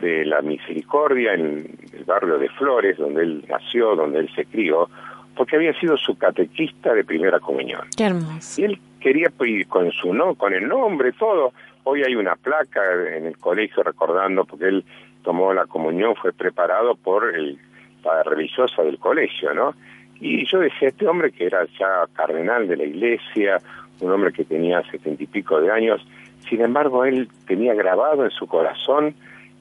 de 0.00 0.24
la 0.24 0.42
misericordia 0.42 1.34
en 1.34 1.66
el 1.92 2.04
barrio 2.04 2.38
de 2.38 2.48
Flores, 2.50 2.96
donde 2.98 3.22
él 3.22 3.44
nació, 3.48 3.94
donde 3.96 4.20
él 4.20 4.30
se 4.34 4.44
crió, 4.44 4.88
porque 5.36 5.56
había 5.56 5.78
sido 5.78 5.96
su 5.96 6.16
catequista 6.16 6.94
de 6.94 7.04
primera 7.04 7.40
comunión. 7.40 7.82
Qué 7.96 8.04
hermoso. 8.04 8.60
Y 8.60 8.64
él 8.64 8.78
quería 9.00 9.30
pues, 9.30 9.66
con 9.68 9.90
su 9.92 10.12
no, 10.12 10.34
con 10.34 10.52
el 10.52 10.66
nombre, 10.66 11.12
todo, 11.12 11.52
Hoy 11.90 12.02
hay 12.02 12.14
una 12.16 12.36
placa 12.36 12.82
en 13.16 13.24
el 13.24 13.38
colegio 13.38 13.82
recordando, 13.82 14.44
porque 14.44 14.66
él 14.66 14.84
tomó 15.22 15.54
la 15.54 15.64
comunión, 15.64 16.14
fue 16.16 16.34
preparado 16.34 16.96
por 16.96 17.34
el, 17.34 17.58
la 18.04 18.22
religiosa 18.24 18.82
del 18.82 18.98
colegio, 18.98 19.54
¿no? 19.54 19.74
Y 20.20 20.44
yo 20.44 20.58
decía, 20.58 20.88
este 20.88 21.06
hombre 21.06 21.32
que 21.32 21.46
era 21.46 21.64
ya 21.78 22.06
cardenal 22.12 22.68
de 22.68 22.76
la 22.76 22.84
iglesia, 22.84 23.62
un 24.00 24.12
hombre 24.12 24.34
que 24.34 24.44
tenía 24.44 24.82
setenta 24.90 25.22
y 25.22 25.26
pico 25.28 25.62
de 25.62 25.70
años, 25.70 26.06
sin 26.48 26.60
embargo 26.60 27.04
él 27.04 27.28
tenía 27.46 27.74
grabado 27.74 28.24
en 28.24 28.30
su 28.30 28.46
corazón 28.46 29.14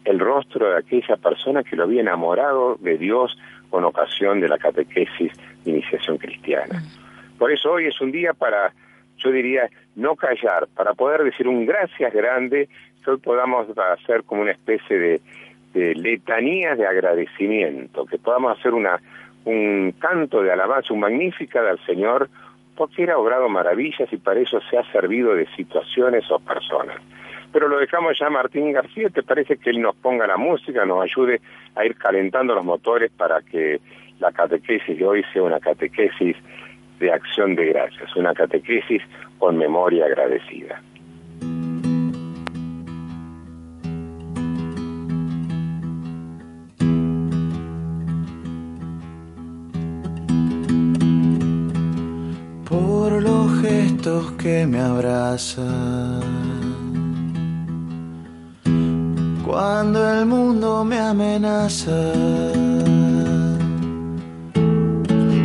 el 0.05 0.19
rostro 0.19 0.69
de 0.69 0.77
aquella 0.77 1.17
persona 1.17 1.63
que 1.63 1.75
lo 1.75 1.83
había 1.83 2.01
enamorado 2.01 2.75
de 2.79 2.97
Dios 2.97 3.37
con 3.69 3.83
ocasión 3.83 4.39
de 4.39 4.47
la 4.47 4.57
catequesis 4.57 5.31
de 5.65 5.71
iniciación 5.71 6.17
cristiana. 6.17 6.79
Mm. 6.79 7.37
Por 7.37 7.51
eso 7.51 7.73
hoy 7.73 7.87
es 7.87 7.99
un 7.99 8.11
día 8.11 8.33
para 8.33 8.71
yo 9.17 9.31
diría, 9.31 9.69
no 9.95 10.15
callar, 10.15 10.67
para 10.75 10.93
poder 10.93 11.23
decir 11.23 11.47
un 11.47 11.65
gracias 11.65 12.13
grande, 12.13 12.69
que 13.03 13.11
hoy 13.11 13.17
podamos 13.17 13.67
hacer 13.77 14.23
como 14.23 14.41
una 14.41 14.51
especie 14.51 14.97
de, 14.97 15.21
de 15.73 15.95
letanías 15.95 16.77
de 16.77 16.87
agradecimiento, 16.87 18.05
que 18.05 18.17
podamos 18.17 18.57
hacer 18.57 18.73
una, 18.73 18.99
un 19.45 19.93
canto 19.99 20.41
de 20.41 20.51
alabanza, 20.51 20.93
un 20.93 20.99
magnífica 20.99 21.67
al 21.67 21.83
Señor, 21.85 22.29
porque 22.77 23.03
era 23.03 23.17
obrado 23.17 23.49
maravillas 23.49 24.07
y 24.13 24.17
para 24.17 24.39
eso 24.39 24.61
se 24.69 24.77
ha 24.77 24.83
servido 24.91 25.33
de 25.33 25.47
situaciones 25.55 26.29
o 26.31 26.39
personas. 26.39 26.97
Pero 27.51 27.67
lo 27.67 27.79
dejamos 27.79 28.17
ya 28.19 28.27
a 28.27 28.29
Martín 28.29 28.71
García, 28.71 29.09
¿te 29.09 29.23
parece 29.23 29.57
que 29.57 29.71
él 29.71 29.81
nos 29.81 29.95
ponga 29.95 30.27
la 30.27 30.37
música, 30.37 30.85
nos 30.85 31.03
ayude 31.03 31.41
a 31.75 31.85
ir 31.85 31.95
calentando 31.95 32.53
los 32.53 32.63
motores 32.63 33.11
para 33.11 33.41
que 33.41 33.81
la 34.19 34.31
catequesis 34.31 34.97
de 34.97 35.05
hoy 35.05 35.23
sea 35.33 35.43
una 35.43 35.59
catequesis 35.59 36.35
de 36.99 37.11
acción 37.11 37.55
de 37.55 37.65
gracias, 37.65 38.15
una 38.15 38.33
catequesis 38.33 39.01
con 39.39 39.57
memoria 39.57 40.05
agradecida. 40.05 40.81
Que 54.47 54.65
me 54.65 54.79
abrazan, 54.79 56.21
cuando 59.45 59.97
el 60.13 60.25
mundo 60.25 60.85
me 60.85 60.97
amenaza 60.97 62.01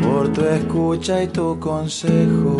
por 0.04 0.32
tu 0.32 0.42
escucha 0.42 1.20
y 1.24 1.26
tu 1.38 1.58
consejo 1.58 2.56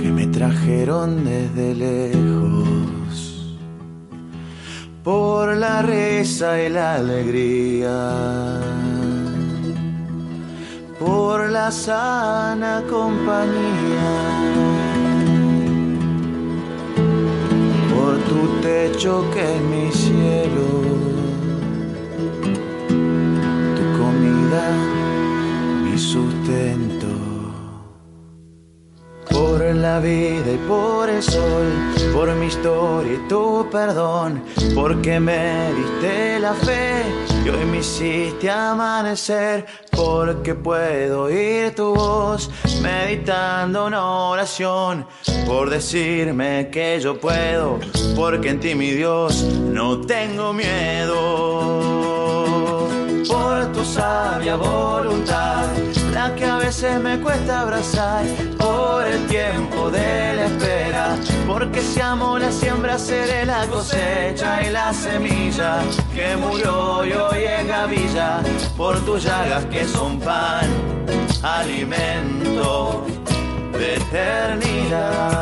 que 0.00 0.08
me 0.18 0.26
trajeron 0.28 1.08
desde 1.22 1.74
lejos, 1.74 3.58
por 5.04 5.54
la 5.54 5.82
risa 5.82 6.62
y 6.62 6.70
la 6.70 6.94
alegría, 6.94 8.71
por 11.04 11.50
la 11.50 11.70
sana 11.70 12.82
compañía. 12.88 14.10
Por 17.94 18.14
tu 18.28 18.60
techo 18.60 19.24
que 19.32 19.42
es 19.56 19.62
mi 19.62 19.90
cielo 19.90 20.82
mi 25.84 25.98
sustento. 25.98 27.01
Por 29.42 29.60
la 29.74 29.98
vida 29.98 30.52
y 30.54 30.68
por 30.68 31.10
el 31.10 31.20
sol, 31.20 31.66
por 32.14 32.32
mi 32.36 32.46
historia 32.46 33.14
y 33.14 33.28
tu 33.28 33.68
perdón, 33.72 34.44
porque 34.72 35.18
me 35.18 35.72
diste 35.74 36.38
la 36.38 36.54
fe 36.54 37.02
y 37.44 37.48
hoy 37.48 37.64
me 37.64 37.78
hiciste 37.78 38.48
amanecer, 38.48 39.66
porque 39.90 40.54
puedo 40.54 41.24
oír 41.24 41.74
tu 41.74 41.92
voz 41.92 42.50
meditando 42.82 43.86
una 43.86 44.04
oración, 44.30 45.08
por 45.44 45.70
decirme 45.70 46.68
que 46.70 47.00
yo 47.00 47.18
puedo, 47.18 47.80
porque 48.14 48.50
en 48.50 48.60
ti 48.60 48.76
mi 48.76 48.92
Dios 48.92 49.42
no 49.42 50.02
tengo 50.02 50.52
miedo. 50.52 51.18
Por 53.26 53.72
tu 53.72 53.84
sabia 53.84 54.54
voluntad, 54.54 55.66
la 56.12 56.34
que 56.34 56.44
a 56.44 56.58
veces 56.58 57.00
me 57.00 57.18
cuesta 57.20 57.60
abrazar, 57.60 58.24
por 58.58 59.06
el 59.06 59.26
tiempo 59.26 59.90
de 59.90 60.34
la 60.36 60.44
espera, 60.46 61.16
porque 61.46 61.80
si 61.80 62.00
amo 62.00 62.38
la 62.38 62.52
siembra 62.52 62.98
seré 62.98 63.46
la 63.46 63.66
cosecha 63.66 64.62
y 64.62 64.70
la 64.70 64.92
semilla 64.92 65.80
que 66.14 66.36
murió 66.36 67.04
y 67.04 67.12
hoy 67.12 67.44
es 67.44 67.66
gavilla, 67.66 68.40
por 68.76 68.98
tus 69.04 69.24
llagas 69.24 69.64
que 69.66 69.84
son 69.86 70.20
pan, 70.20 70.68
alimento 71.42 73.06
de 73.72 73.94
eternidad. 73.96 75.32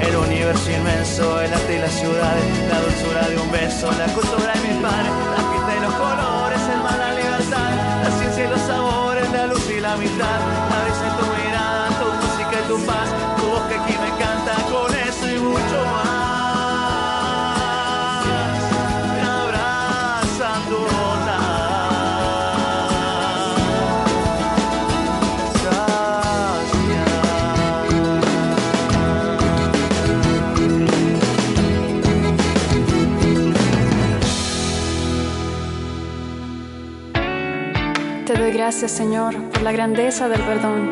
El 0.00 0.16
universo 0.16 0.70
inmenso, 0.70 1.40
el 1.42 1.52
arte 1.52 1.76
y 1.76 1.78
las 1.78 1.92
ciudades, 1.92 2.44
la 2.70 2.80
dulzura 2.80 3.28
de 3.28 3.36
un 3.36 3.52
beso, 3.52 3.90
la 3.92 4.06
cultura 4.14 4.52
de 4.54 4.60
mis 4.60 4.82
padres, 4.82 5.12
gracias, 38.66 38.90
Señor, 38.90 39.32
por 39.50 39.62
la 39.62 39.70
grandeza 39.70 40.28
del 40.28 40.40
perdón. 40.40 40.90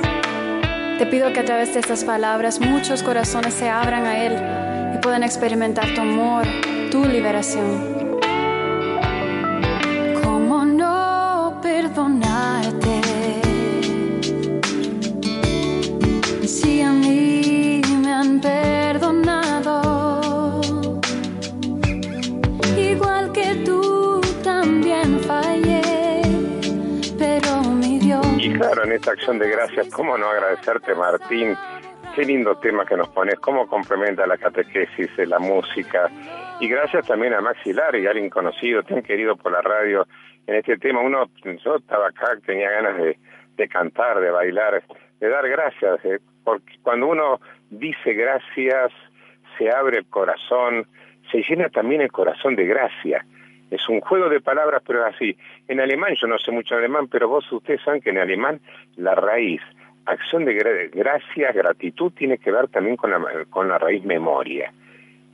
Te 0.96 1.06
pido 1.06 1.32
que 1.32 1.40
a 1.40 1.44
través 1.44 1.74
de 1.74 1.80
estas 1.80 2.04
palabras 2.04 2.60
muchos 2.60 3.02
corazones 3.02 3.52
se 3.52 3.68
abran 3.68 4.06
a 4.06 4.24
Él 4.24 4.94
y 4.94 4.98
puedan 4.98 5.24
experimentar 5.24 5.92
tu 5.92 6.00
amor, 6.00 6.46
tu 6.92 7.04
liberación. 7.04 8.03
Esta 29.04 29.12
acción 29.12 29.38
de 29.38 29.50
gracias, 29.50 29.90
¿cómo 29.90 30.16
no 30.16 30.28
agradecerte, 30.28 30.94
Martín? 30.94 31.54
Qué 32.14 32.24
lindo 32.24 32.56
tema 32.56 32.86
que 32.86 32.96
nos 32.96 33.10
pones, 33.10 33.38
cómo 33.38 33.66
complementa 33.66 34.26
la 34.26 34.38
catequesis, 34.38 35.10
la 35.28 35.38
música. 35.38 36.10
Y 36.58 36.68
gracias 36.68 37.06
también 37.06 37.34
a 37.34 37.42
Maxi 37.42 37.74
Lari, 37.74 38.06
alguien 38.06 38.30
conocido, 38.30 38.82
tan 38.82 39.02
querido 39.02 39.36
por 39.36 39.52
la 39.52 39.60
radio 39.60 40.06
en 40.46 40.54
este 40.54 40.78
tema. 40.78 41.02
Uno, 41.02 41.28
yo 41.44 41.76
estaba 41.76 42.08
acá, 42.08 42.28
tenía 42.46 42.70
ganas 42.70 42.96
de, 42.96 43.18
de 43.58 43.68
cantar, 43.68 44.20
de 44.20 44.30
bailar, 44.30 44.82
de 45.20 45.28
dar 45.28 45.46
gracias, 45.50 46.02
eh, 46.06 46.20
porque 46.42 46.72
cuando 46.80 47.08
uno 47.08 47.40
dice 47.68 48.14
gracias, 48.14 48.90
se 49.58 49.68
abre 49.70 49.98
el 49.98 50.06
corazón, 50.06 50.86
se 51.30 51.42
llena 51.46 51.68
también 51.68 52.00
el 52.00 52.10
corazón 52.10 52.56
de 52.56 52.64
gracia 52.64 53.26
es 53.74 53.88
un 53.88 54.00
juego 54.00 54.28
de 54.28 54.40
palabras, 54.40 54.82
pero 54.86 55.06
es 55.06 55.14
así. 55.14 55.36
En 55.66 55.80
alemán, 55.80 56.14
yo 56.20 56.28
no 56.28 56.38
sé 56.38 56.52
mucho 56.52 56.76
alemán, 56.76 57.08
pero 57.08 57.28
vos, 57.28 57.50
ustedes 57.50 57.82
saben 57.82 58.00
que 58.00 58.10
en 58.10 58.18
alemán 58.18 58.60
la 58.96 59.14
raíz, 59.14 59.60
acción 60.06 60.44
de 60.44 60.90
gracia, 60.92 61.50
gratitud, 61.52 62.12
tiene 62.12 62.38
que 62.38 62.52
ver 62.52 62.68
también 62.68 62.96
con 62.96 63.10
la, 63.10 63.20
con 63.50 63.68
la 63.68 63.78
raíz 63.78 64.04
memoria. 64.04 64.72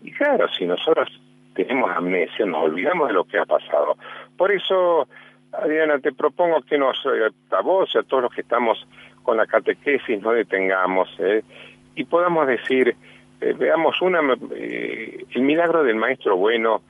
Y 0.03 0.11
claro, 0.13 0.49
si 0.49 0.65
nosotros 0.65 1.09
tenemos 1.55 1.91
amnesia, 1.95 2.47
nos 2.47 2.65
olvidamos 2.65 3.09
de 3.09 3.15
lo 3.15 3.25
que 3.25 3.39
ha 3.39 3.45
pasado. 3.45 3.97
Por 4.39 4.51
eso, 4.53 5.07
Adriana, 5.53 5.99
te 5.99 6.13
propongo 6.13 6.63
que 6.63 6.79
nos, 6.79 6.97
eh, 7.07 7.31
a 7.51 7.61
vos 7.61 7.91
y 7.95 7.99
a 7.99 8.03
todos 8.05 8.23
los 8.23 8.33
que 8.33 8.41
estamos 8.41 8.87
con 9.23 9.37
la 9.37 9.47
catequesis, 9.47 10.23
no 10.23 10.33
detengamos 10.33 11.15
eh, 11.19 11.43
y 11.95 12.05
podamos 12.05 12.47
decir, 12.47 12.97
eh, 13.43 13.55
veamos 13.59 14.01
una, 14.01 14.21
el 14.21 15.43
milagro 15.43 15.83
del 15.83 15.97
maestro 15.97 16.37
bueno, 16.37 16.81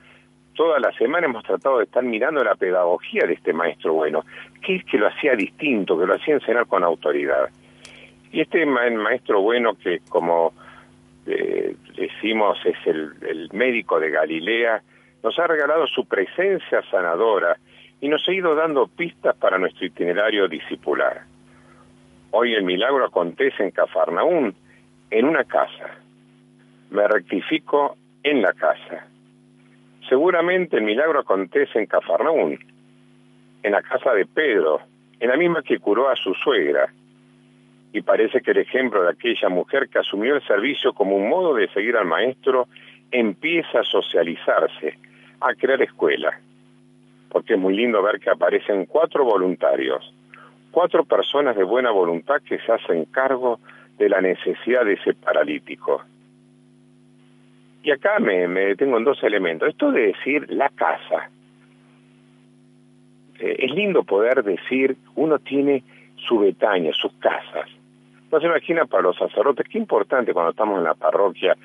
toda 0.55 0.79
la 0.79 0.91
semana 0.93 1.27
hemos 1.27 1.43
tratado 1.43 1.79
de 1.79 1.85
estar 1.85 2.03
mirando 2.03 2.43
la 2.43 2.55
pedagogía 2.55 3.25
de 3.25 3.33
este 3.33 3.53
maestro 3.53 3.93
bueno, 3.93 4.23
que 4.65 4.77
es 4.77 4.85
que 4.85 4.97
lo 4.97 5.07
hacía 5.07 5.35
distinto, 5.35 5.97
que 5.97 6.05
lo 6.05 6.15
hacía 6.15 6.35
enseñar 6.35 6.67
con 6.67 6.83
autoridad. 6.83 7.49
Y 8.31 8.41
este 8.41 8.65
maestro 8.65 9.41
bueno 9.41 9.75
que 9.75 9.99
como 10.09 10.53
eh, 11.25 11.75
decimos 11.95 12.57
es 12.65 12.77
el, 12.85 13.11
el 13.27 13.49
médico 13.53 13.99
de 13.99 14.09
Galilea, 14.09 14.81
nos 15.23 15.37
ha 15.37 15.47
regalado 15.47 15.85
su 15.87 16.05
presencia 16.05 16.81
sanadora 16.89 17.57
y 17.99 18.07
nos 18.07 18.27
ha 18.27 18.33
ido 18.33 18.55
dando 18.55 18.87
pistas 18.87 19.35
para 19.35 19.57
nuestro 19.57 19.85
itinerario 19.85 20.47
discipular. 20.47 21.21
Hoy 22.31 22.53
el 22.53 22.63
milagro 22.63 23.05
acontece 23.05 23.63
en 23.63 23.71
Cafarnaún, 23.71 24.55
en 25.11 25.25
una 25.25 25.43
casa. 25.43 25.97
Me 26.89 27.07
rectifico 27.07 27.97
en 28.23 28.41
la 28.41 28.53
casa. 28.53 29.05
Seguramente 30.11 30.75
el 30.75 30.83
milagro 30.83 31.21
acontece 31.21 31.79
en 31.79 31.85
Cafarnaún, 31.85 32.59
en 33.63 33.71
la 33.71 33.81
casa 33.81 34.11
de 34.11 34.25
Pedro, 34.25 34.81
en 35.21 35.29
la 35.29 35.37
misma 35.37 35.63
que 35.63 35.79
curó 35.79 36.09
a 36.09 36.17
su 36.17 36.33
suegra. 36.33 36.91
Y 37.93 38.01
parece 38.01 38.41
que 38.41 38.51
el 38.51 38.57
ejemplo 38.57 39.03
de 39.03 39.11
aquella 39.11 39.47
mujer 39.47 39.87
que 39.87 39.99
asumió 39.99 40.35
el 40.35 40.45
servicio 40.45 40.91
como 40.91 41.15
un 41.15 41.29
modo 41.29 41.55
de 41.55 41.69
seguir 41.69 41.95
al 41.95 42.07
maestro 42.07 42.67
empieza 43.09 43.79
a 43.79 43.83
socializarse, 43.85 44.97
a 45.39 45.53
crear 45.53 45.81
escuela. 45.81 46.37
Porque 47.29 47.53
es 47.53 47.59
muy 47.59 47.73
lindo 47.73 48.03
ver 48.03 48.19
que 48.19 48.31
aparecen 48.31 48.87
cuatro 48.87 49.23
voluntarios, 49.23 50.13
cuatro 50.71 51.05
personas 51.05 51.55
de 51.55 51.63
buena 51.63 51.91
voluntad 51.91 52.41
que 52.41 52.59
se 52.59 52.69
hacen 52.69 53.05
cargo 53.05 53.61
de 53.97 54.09
la 54.09 54.19
necesidad 54.19 54.83
de 54.83 54.95
ese 54.95 55.13
paralítico. 55.13 56.03
Y 57.83 57.91
acá 57.91 58.19
me, 58.19 58.47
me 58.47 58.61
detengo 58.61 58.97
en 58.97 59.03
dos 59.03 59.23
elementos. 59.23 59.69
Esto 59.69 59.91
de 59.91 60.07
decir 60.07 60.45
la 60.51 60.69
casa. 60.69 61.29
Eh, 63.39 63.55
es 63.59 63.71
lindo 63.71 64.03
poder 64.03 64.43
decir, 64.43 64.97
uno 65.15 65.39
tiene 65.39 65.83
su 66.15 66.39
Betania, 66.39 66.93
sus 66.93 67.13
casas. 67.13 67.69
No 68.31 68.39
se 68.39 68.45
imagina 68.45 68.85
para 68.85 69.03
los 69.03 69.17
sacerdotes, 69.17 69.67
qué 69.67 69.77
importante 69.77 70.33
cuando 70.33 70.51
estamos 70.51 70.77
en 70.77 70.85
la 70.85 70.93
parroquia 70.93 71.57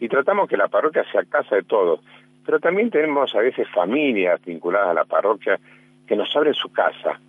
y 0.00 0.08
tratamos 0.08 0.48
que 0.48 0.56
la 0.56 0.68
parroquia 0.68 1.04
sea 1.10 1.24
casa 1.24 1.56
de 1.56 1.62
todos. 1.62 2.00
Pero 2.44 2.58
también 2.58 2.90
tenemos 2.90 3.34
a 3.34 3.38
veces 3.38 3.68
familias 3.68 4.40
vinculadas 4.44 4.88
a 4.88 4.94
la 4.94 5.04
parroquia 5.04 5.58
que 6.06 6.16
nos 6.16 6.34
abren 6.34 6.54
su 6.54 6.70
casa. 6.72 7.20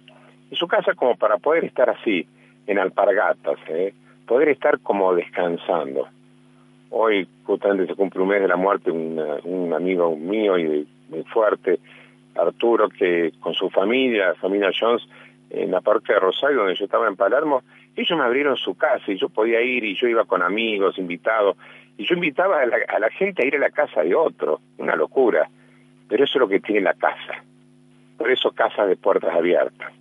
Y 0.49 0.55
su 0.55 0.67
casa 0.67 0.93
como 0.95 1.15
para 1.15 1.37
poder 1.37 1.65
estar 1.65 1.89
así, 1.89 2.27
en 2.67 2.79
alpargatas, 2.79 3.57
¿eh? 3.67 3.93
poder 4.25 4.49
estar 4.49 4.79
como 4.79 5.13
descansando. 5.13 6.07
Hoy 6.91 7.27
justamente 7.43 7.87
se 7.87 7.95
cumple 7.95 8.21
un 8.21 8.27
mes 8.27 8.41
de 8.41 8.47
la 8.47 8.57
muerte 8.57 8.91
un, 8.91 9.19
un 9.45 9.73
amigo 9.73 10.15
mío 10.15 10.57
y 10.57 10.87
muy 11.09 11.23
fuerte, 11.23 11.79
Arturo, 12.35 12.89
que 12.89 13.31
con 13.39 13.53
su 13.53 13.69
familia, 13.69 14.35
familia 14.35 14.71
Jones, 14.77 15.07
en 15.49 15.71
la 15.71 15.81
parroquia 15.81 16.15
de 16.15 16.21
Rosario, 16.21 16.59
donde 16.59 16.75
yo 16.75 16.85
estaba 16.85 17.07
en 17.07 17.15
Palermo, 17.15 17.63
ellos 17.95 18.17
me 18.17 18.23
abrieron 18.23 18.55
su 18.57 18.75
casa 18.75 19.11
y 19.11 19.17
yo 19.17 19.29
podía 19.29 19.61
ir 19.61 19.83
y 19.83 19.95
yo 19.95 20.07
iba 20.07 20.25
con 20.25 20.41
amigos, 20.41 20.97
invitados, 20.97 21.57
y 21.97 22.05
yo 22.05 22.15
invitaba 22.15 22.61
a 22.61 22.65
la, 22.65 22.77
a 22.87 22.99
la 22.99 23.09
gente 23.09 23.43
a 23.43 23.47
ir 23.47 23.55
a 23.55 23.59
la 23.59 23.69
casa 23.69 24.01
de 24.01 24.15
otro, 24.15 24.59
una 24.77 24.95
locura, 24.95 25.49
pero 26.07 26.23
eso 26.23 26.33
es 26.37 26.39
lo 26.39 26.47
que 26.47 26.59
tiene 26.59 26.81
la 26.81 26.93
casa, 26.93 27.43
por 28.17 28.31
eso 28.31 28.51
casa 28.51 28.85
de 28.85 28.95
puertas 28.95 29.33
abiertas, 29.33 29.93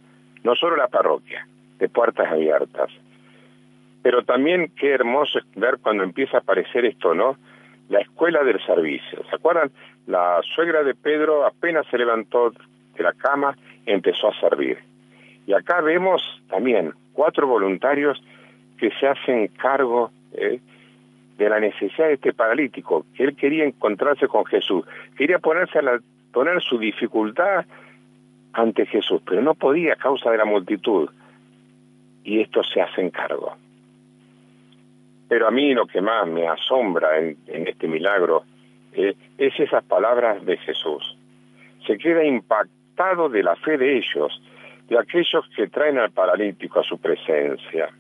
no 0.45 0.55
solo 0.55 0.77
la 0.77 0.89
parroquia, 0.89 1.47
de 1.79 1.89
puertas 1.89 2.31
abiertas. 2.31 2.91
Pero 4.03 4.25
también 4.25 4.73
qué 4.77 4.91
hermoso 4.93 5.39
es 5.39 5.45
ver 5.55 5.79
cuando 5.83 6.03
empieza 6.03 6.39
a 6.39 6.41
aparecer 6.41 6.85
esto, 6.85 7.15
¿no? 7.15 7.37
La 7.89 8.01
escuela 8.01 8.43
del 8.45 8.65
servicio. 8.65 9.23
¿Se 9.29 9.37
acuerdan? 9.37 9.71
La 10.07 10.41
suegra 10.55 10.83
de 10.83 10.95
Pedro 10.95 11.45
apenas 11.45 11.87
se 11.91 11.99
levantó 11.99 12.51
de 12.51 13.03
la 13.03 13.13
cama, 13.13 13.57
empezó 13.87 14.29
a 14.29 14.41
servir. 14.41 14.79
Y 15.47 15.53
acá 15.53 15.81
vemos 15.81 16.23
también 16.49 16.93
cuatro 17.13 17.47
voluntarios 17.47 18.23
que 18.79 18.91
se 18.99 19.07
hacen 19.07 19.49
cargo 19.49 20.11
¿eh? 20.33 20.61
de 21.37 21.49
la 21.49 21.61
necesidad 21.61 22.09
de 22.09 22.15
este 22.15 22.33
paralítico, 22.33 23.05
que 23.15 23.25
él 23.25 23.37
quería 23.37 23.65
encontrarse 23.65 24.29
con 24.29 24.45
Jesús, 24.47 24.85
quería 25.17 25.39
ponerse 25.39 25.79
a 25.79 25.83
la, 25.83 26.01
poner 26.33 26.61
su 26.63 26.79
dificultad 26.79 27.65
ante 28.53 28.87
Jesús, 28.87 29.23
pero 29.27 29.43
no 29.43 29.55
podía 29.55 29.95
a 29.95 29.97
causa 29.97 30.31
de 30.31 30.39
la 30.39 30.45
multitud. 30.45 31.09
Y 32.25 32.41
esto 32.41 32.63
se 32.63 32.81
hacen 32.81 33.11
cargo. 33.11 33.57
Pero 35.31 35.47
a 35.47 35.53
mí 35.53 35.73
lo 35.75 35.87
que 35.87 36.01
más 36.01 36.27
me 36.27 36.49
asombra 36.49 37.17
en, 37.21 37.37
este 37.47 37.87
milagro 37.87 38.43
eh, 38.93 39.15
es 39.39 39.61
esas 39.61 39.85
palabras 39.85 40.45
de 40.45 40.57
Jesús. 40.57 41.17
Se 41.87 41.97
queda 41.99 42.25
impactado 42.25 43.29
de 43.29 43.45
la 43.45 43.55
fe 43.55 43.79
de 43.79 43.99
ellos, 43.99 44.43
de 44.89 44.99
aquellos 44.99 45.49
que 45.55 45.69
traen 45.69 45.99
al 45.99 46.11
paralítico 46.11 46.81
a 46.81 46.83
su 46.83 46.99
presencia. 46.99 47.91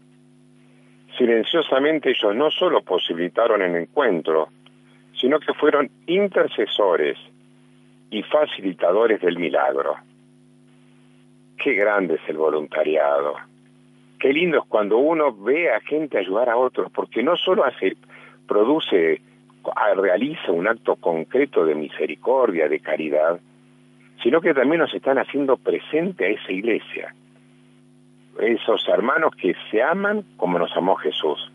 Silenciosamente 1.16 2.11
ellos 2.11 2.35
no 2.35 2.51
solo 2.51 2.83
posibilitaron 2.83 3.62
el 3.62 3.77
encuentro, 3.77 4.49
sino 5.12 5.38
que 5.38 5.55
fueron 5.55 5.88
intercesores 6.09 7.16
y 8.11 8.25
facilitadores 8.25 9.21
del 9.21 9.38
milagro. 9.38 9.95
Qué 11.57 11.75
grande 11.75 12.16
es 12.16 12.29
el 12.29 12.38
voluntariado. 12.38 13.50
Qué 14.20 14.35
lindo 14.35 14.59
es 14.59 14.64
cuando 14.68 14.98
uno 14.98 15.33
ve 15.33 15.72
a 15.72 15.80
gente 15.80 16.18
ayudar 16.18 16.50
a 16.50 16.56
otros, 16.56 16.92
porque 16.92 17.22
no 17.22 17.37
solo 17.37 17.64
hace, 17.64 17.96
produce, 18.46 19.22
realiza 19.96 20.52
un 20.52 20.68
acto 20.68 20.96
concreto 20.96 21.64
de 21.64 21.74
misericordia, 21.74 22.68
de 22.68 22.80
caridad, 22.80 23.40
sino 24.22 24.42
que 24.42 24.52
también 24.52 24.83
nos 24.83 24.92
están 24.92 25.18
haciendo 25.18 25.56
presente 25.56 26.26
a 26.26 26.28
esa 26.28 26.52
iglesia, 26.52 27.14
esos 28.38 28.87
hermanos 28.88 29.35
que 29.37 29.54
se 29.70 29.83
aman 29.83 30.22
como 30.37 30.59
nos 30.59 30.76
amó 30.76 30.96
Jesús. 30.96 31.50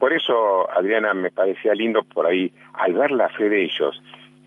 Por 0.00 0.12
eso, 0.12 0.68
Adriana, 0.68 1.14
me 1.14 1.30
parecía 1.30 1.74
lindo 1.74 2.02
por 2.02 2.26
ahí, 2.26 2.50
al 2.72 2.94
ver 2.94 3.12
la 3.12 3.28
fe 3.28 3.48
de 3.48 3.62
ellos, 3.62 4.02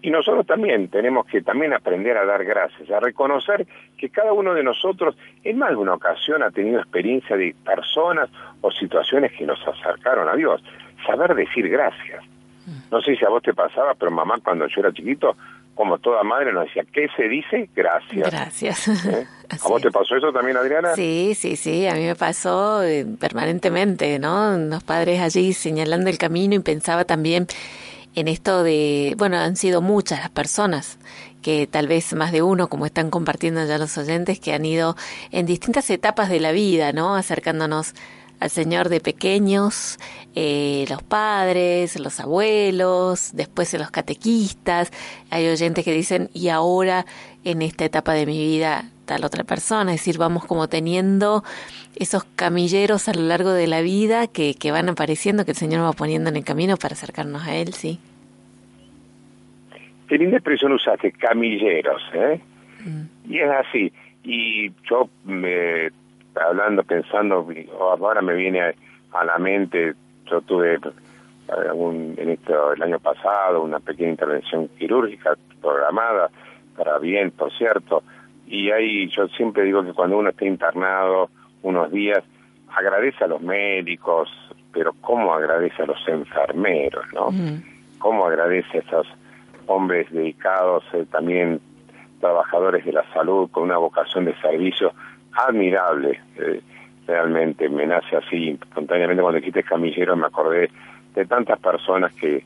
y 0.05 0.11
nosotros 0.11 0.45
también 0.45 0.87
tenemos 0.89 1.25
que 1.25 1.41
también 1.41 1.73
aprender 1.73 2.15
a 2.15 2.25
dar 2.25 2.45
gracias, 2.45 2.91
a 2.91 2.99
reconocer 2.99 3.65
que 3.97 4.09
cada 4.09 4.33
uno 4.33 4.53
de 4.53 4.61
nosotros 4.61 5.17
en 5.43 5.57
más 5.57 5.71
de 5.71 5.77
una 5.77 5.95
ocasión 5.95 6.43
ha 6.43 6.51
tenido 6.51 6.79
experiencia 6.79 7.35
de 7.35 7.55
personas 7.65 8.29
o 8.61 8.69
situaciones 8.69 9.31
que 9.31 9.47
nos 9.47 9.59
acercaron 9.67 10.29
a 10.29 10.35
Dios. 10.35 10.63
Saber 11.07 11.33
decir 11.33 11.67
gracias. 11.69 12.23
No 12.91 13.01
sé 13.01 13.15
si 13.15 13.25
a 13.25 13.29
vos 13.29 13.41
te 13.41 13.55
pasaba, 13.55 13.95
pero 13.95 14.11
mamá 14.11 14.35
cuando 14.43 14.67
yo 14.67 14.81
era 14.81 14.93
chiquito, 14.93 15.35
como 15.73 15.97
toda 15.97 16.21
madre 16.21 16.53
nos 16.53 16.65
decía, 16.65 16.83
¿qué 16.93 17.07
se 17.17 17.27
dice? 17.27 17.67
Gracias. 17.75 18.29
Gracias. 18.29 19.07
¿Eh? 19.07 19.27
¿A 19.63 19.67
vos 19.67 19.81
te 19.81 19.89
pasó 19.89 20.15
eso 20.15 20.31
también, 20.31 20.55
Adriana? 20.55 20.93
Sí, 20.93 21.33
sí, 21.33 21.55
sí, 21.55 21.87
a 21.87 21.95
mí 21.95 22.05
me 22.05 22.15
pasó 22.15 22.83
eh, 22.83 23.07
permanentemente, 23.19 24.19
¿no? 24.19 24.55
Los 24.55 24.83
padres 24.83 25.19
allí 25.19 25.53
señalando 25.53 26.11
el 26.11 26.19
camino 26.19 26.53
y 26.53 26.59
pensaba 26.59 27.05
también 27.05 27.47
en 28.15 28.27
esto 28.27 28.63
de, 28.63 29.13
bueno, 29.17 29.37
han 29.37 29.55
sido 29.55 29.81
muchas 29.81 30.19
las 30.19 30.29
personas 30.29 30.97
que 31.41 31.67
tal 31.67 31.87
vez 31.87 32.13
más 32.13 32.31
de 32.31 32.41
uno, 32.41 32.69
como 32.69 32.85
están 32.85 33.11
compartiendo 33.11 33.63
ya 33.65 33.77
los 33.77 33.97
oyentes, 33.97 34.39
que 34.39 34.53
han 34.53 34.65
ido 34.65 34.95
en 35.31 35.45
distintas 35.45 35.89
etapas 35.89 36.29
de 36.29 36.39
la 36.39 36.51
vida, 36.51 36.91
¿no? 36.91 37.15
Acercándonos 37.15 37.93
al 38.39 38.49
Señor 38.49 38.89
de 38.89 38.99
pequeños, 38.99 39.99
eh, 40.33 40.85
los 40.89 41.03
padres, 41.03 41.99
los 41.99 42.19
abuelos, 42.19 43.31
después 43.33 43.73
los 43.73 43.91
catequistas. 43.91 44.91
Hay 45.29 45.47
oyentes 45.47 45.85
que 45.85 45.93
dicen, 45.93 46.29
y 46.33 46.49
ahora 46.49 47.05
en 47.43 47.61
esta 47.61 47.85
etapa 47.85 48.13
de 48.13 48.25
mi 48.25 48.37
vida 48.39 48.89
tal 49.05 49.23
otra 49.23 49.43
persona, 49.43 49.93
es 49.93 50.01
decir, 50.01 50.17
vamos 50.17 50.45
como 50.45 50.67
teniendo 50.67 51.43
esos 51.95 52.23
camilleros 52.35 53.07
a 53.07 53.13
lo 53.13 53.21
largo 53.21 53.51
de 53.51 53.67
la 53.67 53.81
vida 53.81 54.27
que, 54.27 54.55
que 54.55 54.71
van 54.71 54.89
apareciendo, 54.89 55.45
que 55.45 55.51
el 55.51 55.57
Señor 55.57 55.83
va 55.83 55.93
poniendo 55.93 56.29
en 56.29 56.35
el 56.35 56.43
camino 56.43 56.77
para 56.77 56.93
acercarnos 56.93 57.47
a 57.47 57.55
Él, 57.55 57.73
sí. 57.73 57.99
Qué 60.07 60.17
linda 60.17 60.37
expresión 60.37 60.71
usaste, 60.71 61.11
camilleros, 61.13 62.01
¿eh? 62.13 62.39
Mm. 62.83 63.31
Y 63.31 63.39
es 63.39 63.49
así. 63.49 63.91
Y 64.23 64.71
yo, 64.89 65.09
me, 65.23 65.89
hablando, 66.35 66.83
pensando, 66.83 67.47
ahora 67.79 68.21
me 68.21 68.35
viene 68.35 68.61
a, 68.61 69.23
la 69.23 69.37
mente, 69.37 69.93
yo 70.29 70.41
tuve 70.41 70.77
algún, 71.47 72.15
en 72.17 72.29
esto, 72.29 72.73
el 72.73 72.83
año 72.83 72.99
pasado 72.99 73.63
una 73.63 73.79
pequeña 73.79 74.09
intervención 74.09 74.67
quirúrgica 74.77 75.37
programada, 75.61 76.29
para 76.75 76.99
bien, 76.99 77.31
por 77.31 77.51
cierto, 77.57 78.03
y 78.47 78.71
ahí 78.71 79.07
yo 79.09 79.27
siempre 79.29 79.63
digo 79.63 79.83
que 79.83 79.93
cuando 79.93 80.17
uno 80.17 80.29
está 80.29 80.45
internado 80.45 81.29
unos 81.63 81.91
días, 81.91 82.23
agradece 82.69 83.23
a 83.23 83.27
los 83.27 83.41
médicos, 83.41 84.29
pero 84.71 84.93
¿cómo 85.01 85.33
agradece 85.33 85.83
a 85.83 85.85
los 85.85 86.07
enfermeros, 86.07 87.05
no? 87.13 87.29
¿Cómo 87.97 88.25
agradece 88.25 88.77
a 88.77 88.81
esos 88.81 89.07
hombres 89.67 90.11
dedicados, 90.11 90.83
eh, 90.93 91.05
también 91.09 91.59
trabajadores 92.19 92.85
de 92.85 92.93
la 92.93 93.03
salud 93.13 93.49
con 93.49 93.63
una 93.63 93.77
vocación 93.77 94.25
de 94.25 94.35
servicio 94.35 94.93
admirable? 95.31 96.19
Eh, 96.37 96.61
realmente 97.07 97.69
me 97.69 97.85
nace 97.87 98.17
así, 98.17 98.59
espontáneamente 98.61 99.21
cuando 99.21 99.39
dijiste 99.39 99.63
camillero 99.63 100.15
me 100.15 100.27
acordé 100.27 100.69
de 101.13 101.25
tantas 101.25 101.59
personas 101.59 102.13
que 102.13 102.43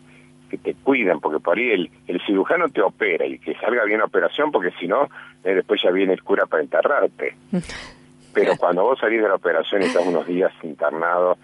que 0.50 0.58
te 0.58 0.74
cuidan, 0.74 1.20
porque 1.20 1.40
por 1.40 1.58
ahí 1.58 1.72
el, 1.72 1.92
el 2.08 2.22
cirujano 2.26 2.68
te 2.70 2.82
opera 2.82 3.26
y 3.26 3.40
que 3.40 3.56
salga 3.56 3.86
bien 3.86 4.00
la 4.00 4.06
operación, 4.06 4.52
porque 4.52 4.72
si 4.80 4.88
no, 4.88 5.04
eh, 5.44 5.56
después 5.56 5.82
ya 5.82 5.92
viene 5.92 6.14
el 6.14 6.24
cura 6.24 6.46
para 6.46 6.64
enterrarte. 6.64 7.36
Pero 8.34 8.56
cuando 8.58 8.84
vos 8.84 9.00
salís 9.00 9.22
de 9.22 9.28
la 9.28 9.36
operación 9.36 9.82
y 9.82 9.86
estás 9.86 10.06
unos 10.06 10.28
días 10.28 10.52
internado, 10.64 11.38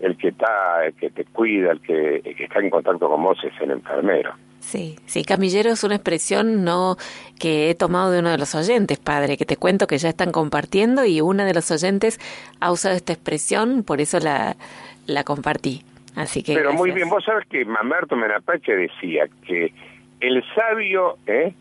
el 0.00 0.16
que 0.16 0.28
está, 0.28 0.84
el 0.84 0.94
que 0.94 1.10
te 1.10 1.24
cuida, 1.24 1.72
el 1.72 1.80
que, 1.80 2.16
el 2.16 2.36
que 2.36 2.44
está 2.44 2.60
en 2.60 2.70
contacto 2.70 3.08
con 3.08 3.22
vos 3.22 3.38
es 3.44 3.52
el 3.60 3.70
enfermero. 3.70 4.34
Sí, 4.60 4.96
sí, 5.06 5.24
camillero 5.24 5.70
es 5.70 5.82
una 5.82 5.96
expresión 5.96 6.64
no 6.64 6.96
que 7.38 7.70
he 7.70 7.74
tomado 7.74 8.12
de 8.12 8.20
uno 8.20 8.30
de 8.30 8.38
los 8.38 8.54
oyentes, 8.54 8.98
padre, 8.98 9.36
que 9.36 9.44
te 9.44 9.56
cuento 9.56 9.88
que 9.88 9.98
ya 9.98 10.08
están 10.08 10.30
compartiendo 10.30 11.04
y 11.04 11.20
una 11.20 11.44
de 11.44 11.54
los 11.54 11.70
oyentes 11.72 12.20
ha 12.60 12.70
usado 12.70 12.94
esta 12.94 13.12
expresión, 13.12 13.82
por 13.82 14.00
eso 14.00 14.20
la, 14.20 14.56
la 15.06 15.24
compartí. 15.24 15.84
Así 16.14 16.42
que 16.42 16.54
Pero 16.54 16.72
muy 16.72 16.90
bien, 16.90 17.08
vos 17.08 17.24
sabes 17.24 17.46
que 17.48 17.64
Mamerto 17.64 18.16
Menapache 18.16 18.76
decía 18.76 19.28
que 19.46 19.72
el 20.20 20.44
sabio 20.54 21.16
¿eh? 21.26 21.54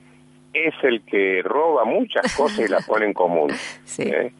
es 0.54 0.74
el 0.84 1.02
que 1.04 1.42
roba 1.44 1.86
muchas 1.86 2.36
cosas 2.36 2.60
y 2.60 2.68
las 2.68 2.86
pone 2.86 3.06
en 3.06 3.14
común. 3.14 3.52
¿eh? 4.00 4.32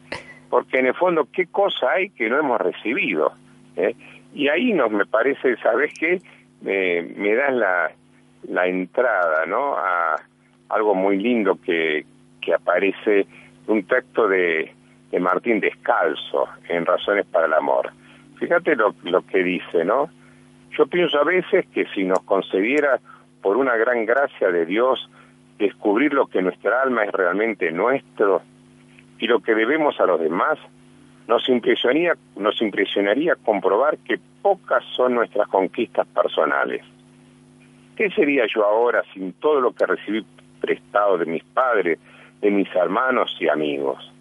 Porque 0.50 0.78
en 0.78 0.86
el 0.86 0.94
fondo, 0.94 1.28
¿qué 1.32 1.46
cosa 1.46 1.92
hay 1.92 2.10
que 2.10 2.28
no 2.28 2.38
hemos 2.38 2.60
recibido? 2.60 3.32
¿eh? 3.76 3.94
Y 4.34 4.48
ahí 4.48 4.72
nos 4.72 4.90
me 4.90 5.06
parece, 5.06 5.56
¿sabes 5.58 5.92
qué? 5.98 6.20
me 6.62 7.34
das 7.34 7.52
la, 7.54 7.90
la 8.48 8.66
entrada, 8.68 9.46
¿no? 9.46 9.76
A 9.76 10.14
algo 10.68 10.94
muy 10.94 11.18
lindo 11.18 11.58
que, 11.64 12.04
que 12.40 12.54
aparece, 12.54 13.26
un 13.66 13.84
texto 13.84 14.28
de, 14.28 14.72
de 15.10 15.20
Martín 15.20 15.58
Descalzo 15.58 16.48
en 16.68 16.86
Razones 16.86 17.26
para 17.26 17.46
el 17.46 17.54
Amor 17.54 17.92
Fíjate 18.42 18.74
lo, 18.74 18.92
lo 19.04 19.24
que 19.24 19.40
dice, 19.44 19.84
¿no? 19.84 20.10
Yo 20.76 20.88
pienso 20.88 21.16
a 21.16 21.22
veces 21.22 21.64
que 21.72 21.86
si 21.94 22.02
nos 22.02 22.18
concediera 22.24 22.98
por 23.40 23.56
una 23.56 23.76
gran 23.76 24.04
gracia 24.04 24.50
de 24.50 24.66
Dios 24.66 25.08
descubrir 25.60 26.12
lo 26.12 26.26
que 26.26 26.42
nuestra 26.42 26.82
alma 26.82 27.04
es 27.04 27.12
realmente 27.12 27.70
nuestro 27.70 28.42
y 29.20 29.28
lo 29.28 29.38
que 29.38 29.54
debemos 29.54 30.00
a 30.00 30.06
los 30.06 30.18
demás, 30.18 30.58
nos 31.28 31.48
impresionaría, 31.48 32.14
nos 32.34 32.60
impresionaría 32.60 33.36
comprobar 33.36 33.96
que 33.98 34.18
pocas 34.42 34.82
son 34.96 35.14
nuestras 35.14 35.46
conquistas 35.46 36.08
personales. 36.08 36.84
¿Qué 37.94 38.10
sería 38.10 38.44
yo 38.52 38.64
ahora 38.64 39.04
sin 39.14 39.34
todo 39.34 39.60
lo 39.60 39.72
que 39.72 39.86
recibí 39.86 40.26
prestado 40.60 41.16
de 41.16 41.26
mis 41.26 41.44
padres, 41.44 42.00
de 42.40 42.50
mis 42.50 42.74
hermanos 42.74 43.36
y 43.38 43.48
amigos? 43.48 44.12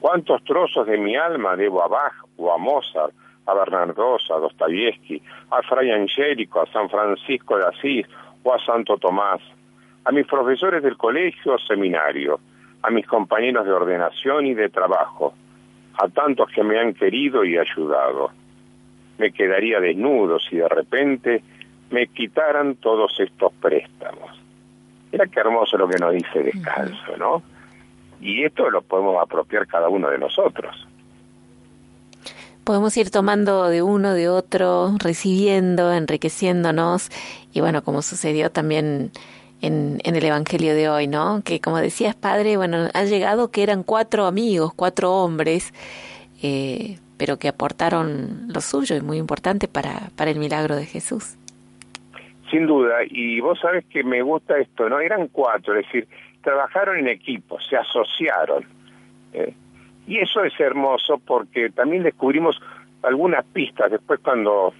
¿Cuántos 0.00 0.44
trozos 0.44 0.86
de 0.86 0.98
mi 0.98 1.16
alma 1.16 1.56
debo 1.56 1.82
a 1.82 1.88
Bach 1.88 2.12
o 2.36 2.52
a 2.52 2.58
Mozart 2.58 3.14
a 3.48 3.54
Bernardosa, 3.54 4.34
a 4.34 4.38
Dostoyevsky, 4.38 5.22
a 5.50 5.62
Fray 5.62 5.90
Angélico, 5.90 6.60
a 6.60 6.66
San 6.66 6.88
Francisco 6.90 7.56
de 7.56 7.66
Asís 7.66 8.06
o 8.42 8.52
a 8.52 8.58
Santo 8.58 8.98
Tomás, 8.98 9.40
a 10.04 10.12
mis 10.12 10.26
profesores 10.26 10.82
del 10.82 10.96
colegio 10.96 11.54
o 11.54 11.58
seminario, 11.58 12.40
a 12.82 12.90
mis 12.90 13.06
compañeros 13.06 13.64
de 13.64 13.72
ordenación 13.72 14.46
y 14.46 14.54
de 14.54 14.68
trabajo, 14.68 15.32
a 15.94 16.08
tantos 16.08 16.50
que 16.50 16.62
me 16.62 16.78
han 16.78 16.92
querido 16.92 17.44
y 17.44 17.56
ayudado. 17.56 18.30
Me 19.16 19.32
quedaría 19.32 19.80
desnudo 19.80 20.38
si 20.38 20.56
de 20.56 20.68
repente 20.68 21.42
me 21.90 22.06
quitaran 22.06 22.76
todos 22.76 23.18
estos 23.18 23.52
préstamos. 23.54 24.30
Mira 25.10 25.26
qué 25.26 25.40
hermoso 25.40 25.78
lo 25.78 25.88
que 25.88 25.98
nos 25.98 26.12
dice 26.12 26.42
descanso, 26.42 27.16
¿no? 27.16 27.42
Y 28.20 28.44
esto 28.44 28.68
lo 28.68 28.82
podemos 28.82 29.20
apropiar 29.22 29.66
cada 29.66 29.88
uno 29.88 30.10
de 30.10 30.18
nosotros. 30.18 30.87
Podemos 32.68 32.94
ir 32.98 33.08
tomando 33.08 33.70
de 33.70 33.80
uno, 33.80 34.12
de 34.12 34.28
otro, 34.28 34.94
recibiendo, 35.02 35.90
enriqueciéndonos, 35.90 37.08
y 37.50 37.62
bueno, 37.62 37.82
como 37.82 38.02
sucedió 38.02 38.50
también 38.50 39.10
en, 39.62 40.00
el 40.04 40.22
Evangelio 40.22 40.74
de 40.74 40.90
hoy, 40.90 41.06
¿no? 41.06 41.40
Que 41.42 41.62
como 41.62 41.78
decías, 41.78 42.14
Padre, 42.14 42.58
bueno, 42.58 42.90
ha 42.92 43.04
llegado 43.04 43.50
que 43.50 43.62
eran 43.62 43.84
cuatro 43.84 44.26
amigos, 44.26 44.74
cuatro 44.74 45.14
hombres, 45.14 45.72
eh, 46.42 46.98
pero 47.16 47.38
que 47.38 47.48
aportaron 47.48 48.48
lo 48.48 48.60
suyo 48.60 48.96
y 48.96 49.00
muy 49.00 49.16
importante 49.16 49.66
para, 49.66 50.10
para 50.14 50.30
el 50.30 50.38
milagro 50.38 50.76
de 50.76 50.84
Jesús. 50.84 51.38
Sin 52.50 52.66
duda, 52.66 52.96
y 53.08 53.40
vos 53.40 53.58
sabes 53.60 53.86
que 53.86 54.04
me 54.04 54.20
gusta 54.20 54.58
esto, 54.58 54.90
¿no? 54.90 55.00
Eran 55.00 55.28
cuatro, 55.28 55.74
es 55.74 55.86
decir, 55.86 56.06
trabajaron 56.42 56.98
en 56.98 57.08
equipo, 57.08 57.58
se 57.62 57.78
asociaron. 57.78 58.66
¿eh? 59.32 59.54
Y 60.08 60.18
eso 60.18 60.42
es 60.42 60.58
hermoso 60.58 61.20
porque 61.24 61.68
también 61.68 62.02
descubrimos 62.02 62.58
algunas 63.02 63.44
pistas 63.44 63.90
después 63.90 64.18
cuando 64.20 64.72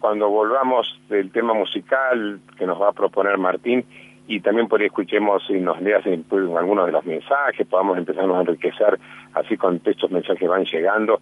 cuando 0.00 0.28
volvamos 0.28 1.00
del 1.08 1.30
tema 1.30 1.54
musical 1.54 2.40
que 2.56 2.66
nos 2.66 2.80
va 2.80 2.88
a 2.90 2.92
proponer 2.92 3.38
Martín 3.38 3.84
y 4.26 4.40
también 4.40 4.68
por 4.68 4.80
ahí 4.80 4.86
escuchemos 4.86 5.44
y 5.48 5.54
nos 5.54 5.80
leas 5.80 6.04
algunos 6.06 6.86
de 6.86 6.92
los 6.92 7.04
mensajes, 7.04 7.66
podamos 7.66 7.98
empezarnos 7.98 8.36
a 8.36 8.40
enriquecer 8.40 8.98
así 9.34 9.56
con 9.56 9.80
estos 9.84 10.10
mensajes 10.10 10.48
van 10.48 10.64
llegando. 10.64 11.20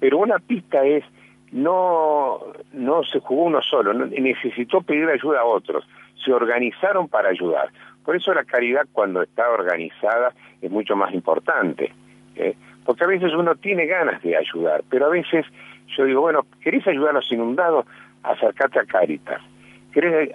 Pero 0.00 0.18
una 0.18 0.38
pista 0.38 0.84
es, 0.84 1.04
no, 1.52 2.38
no 2.72 3.02
se 3.04 3.18
jugó 3.20 3.44
uno 3.44 3.62
solo, 3.62 3.92
necesitó 3.94 4.80
pedir 4.80 5.08
ayuda 5.08 5.40
a 5.40 5.44
otros, 5.44 5.86
se 6.24 6.32
organizaron 6.32 7.08
para 7.08 7.28
ayudar. 7.30 7.68
Por 8.04 8.16
eso 8.16 8.32
la 8.32 8.44
caridad 8.44 8.86
cuando 8.92 9.22
está 9.22 9.50
organizada 9.50 10.32
es 10.62 10.70
mucho 10.70 10.96
más 10.96 11.12
importante, 11.12 11.92
¿eh? 12.36 12.54
Porque 12.86 13.04
a 13.04 13.08
veces 13.08 13.32
uno 13.34 13.56
tiene 13.56 13.86
ganas 13.86 14.22
de 14.22 14.36
ayudar, 14.36 14.84
pero 14.88 15.06
a 15.06 15.10
veces 15.10 15.44
yo 15.96 16.04
digo, 16.04 16.22
bueno, 16.22 16.46
¿querés 16.62 16.86
ayudar 16.86 17.10
a 17.10 17.14
los 17.14 17.32
inundados? 17.32 17.84
acercate 18.26 18.80
a 18.80 18.84
Caritas. 18.84 19.40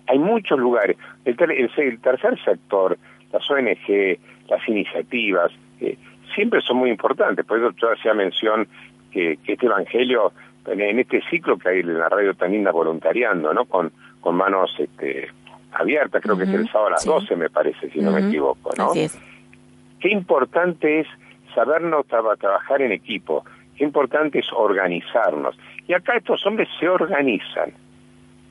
Hay 0.08 0.18
muchos 0.18 0.58
lugares. 0.58 0.98
El, 1.26 1.36
tercer 1.36 2.44
sector, 2.44 2.98
las 3.32 3.52
ONG, 3.52 4.18
las 4.50 4.68
iniciativas, 4.68 5.52
eh, 5.80 5.98
siempre 6.34 6.62
son 6.62 6.78
muy 6.78 6.90
importantes. 6.90 7.46
Por 7.46 7.60
eso 7.60 7.72
yo 7.78 7.92
hacía 7.92 8.14
mención 8.14 8.68
que, 9.12 9.38
este 9.46 9.66
Evangelio, 9.66 10.32
en 10.66 11.00
este 11.00 11.22
ciclo 11.30 11.58
que 11.58 11.70
hay 11.70 11.80
en 11.82 12.00
la 12.00 12.10
radio 12.10 12.34
tan 12.34 12.52
linda 12.52 12.72
voluntariando, 12.72 13.54
¿no? 13.54 13.66
Con, 13.66 13.92
con 14.20 14.36
manos 14.36 14.74
este, 14.80 15.30
abiertas, 15.74 16.22
creo 16.24 16.38
que 16.38 16.44
es 16.44 16.50
el 16.50 16.68
sábado 16.68 16.88
a 16.88 16.92
las 16.92 17.06
12, 17.06 17.36
me 17.36 17.50
parece, 17.50 17.90
si 17.92 18.00
no 18.00 18.12
me 18.12 18.28
equivoco, 18.28 18.72
¿no? 18.78 18.94
Qué 18.94 20.10
importante 20.10 21.02
es 21.02 21.08
sabernos 21.54 22.06
trabajar 22.08 22.82
en 22.82 22.92
equipo, 22.92 23.46
qué 23.78 23.84
importante 23.84 24.40
es 24.40 24.52
organizarnos. 24.54 25.58
Y 25.88 25.94
acá 25.94 26.16
estos 26.16 26.46
hombres 26.46 26.70
se 26.80 26.88
organizan, 26.88 27.74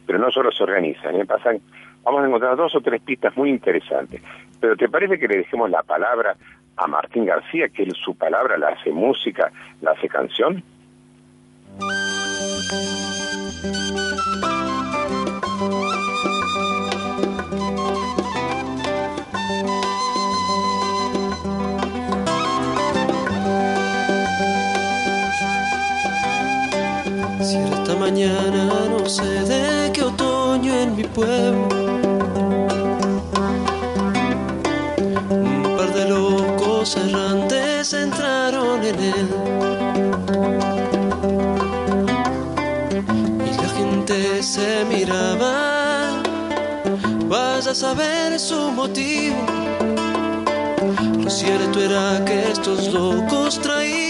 pero 0.06 0.18
no 0.18 0.30
solo 0.30 0.50
se 0.52 0.62
organizan, 0.62 1.16
¿eh? 1.16 1.24
pasan, 1.24 1.60
vamos 2.02 2.22
a 2.22 2.26
encontrar 2.26 2.56
dos 2.56 2.74
o 2.74 2.80
tres 2.80 3.00
pistas 3.02 3.36
muy 3.36 3.50
interesantes. 3.50 4.22
Pero 4.60 4.76
¿te 4.76 4.88
parece 4.88 5.18
que 5.18 5.28
le 5.28 5.38
dejemos 5.38 5.70
la 5.70 5.82
palabra 5.82 6.36
a 6.76 6.86
Martín 6.86 7.26
García, 7.26 7.68
que 7.68 7.88
su 7.92 8.14
palabra 8.16 8.58
la 8.58 8.68
hace 8.68 8.90
música, 8.90 9.50
la 9.80 9.92
hace 9.92 10.08
canción? 10.08 10.62
No 28.28 29.09
sé 29.09 29.22
de 29.44 29.92
qué 29.92 30.02
otoño 30.02 30.74
en 30.74 30.96
mi 30.96 31.04
pueblo. 31.04 31.68
Un 35.30 35.76
par 35.76 35.94
de 35.94 36.09
locos 36.09 36.96
errantes 36.96 37.94
entraron 37.94 38.83
en 38.85 39.00
él. 39.00 39.28
Y 43.46 43.62
la 43.62 43.68
gente 43.68 44.42
se 44.42 44.85
miraba, 44.85 46.22
vaya 47.26 47.70
a 47.70 47.74
saber 47.74 48.38
su 48.38 48.70
motivo. 48.70 49.37
Lo 51.22 51.30
cierto 51.30 51.80
era 51.80 52.22
que 52.24 52.50
estos 52.50 52.92
locos 52.92 53.61
traían 53.61 54.09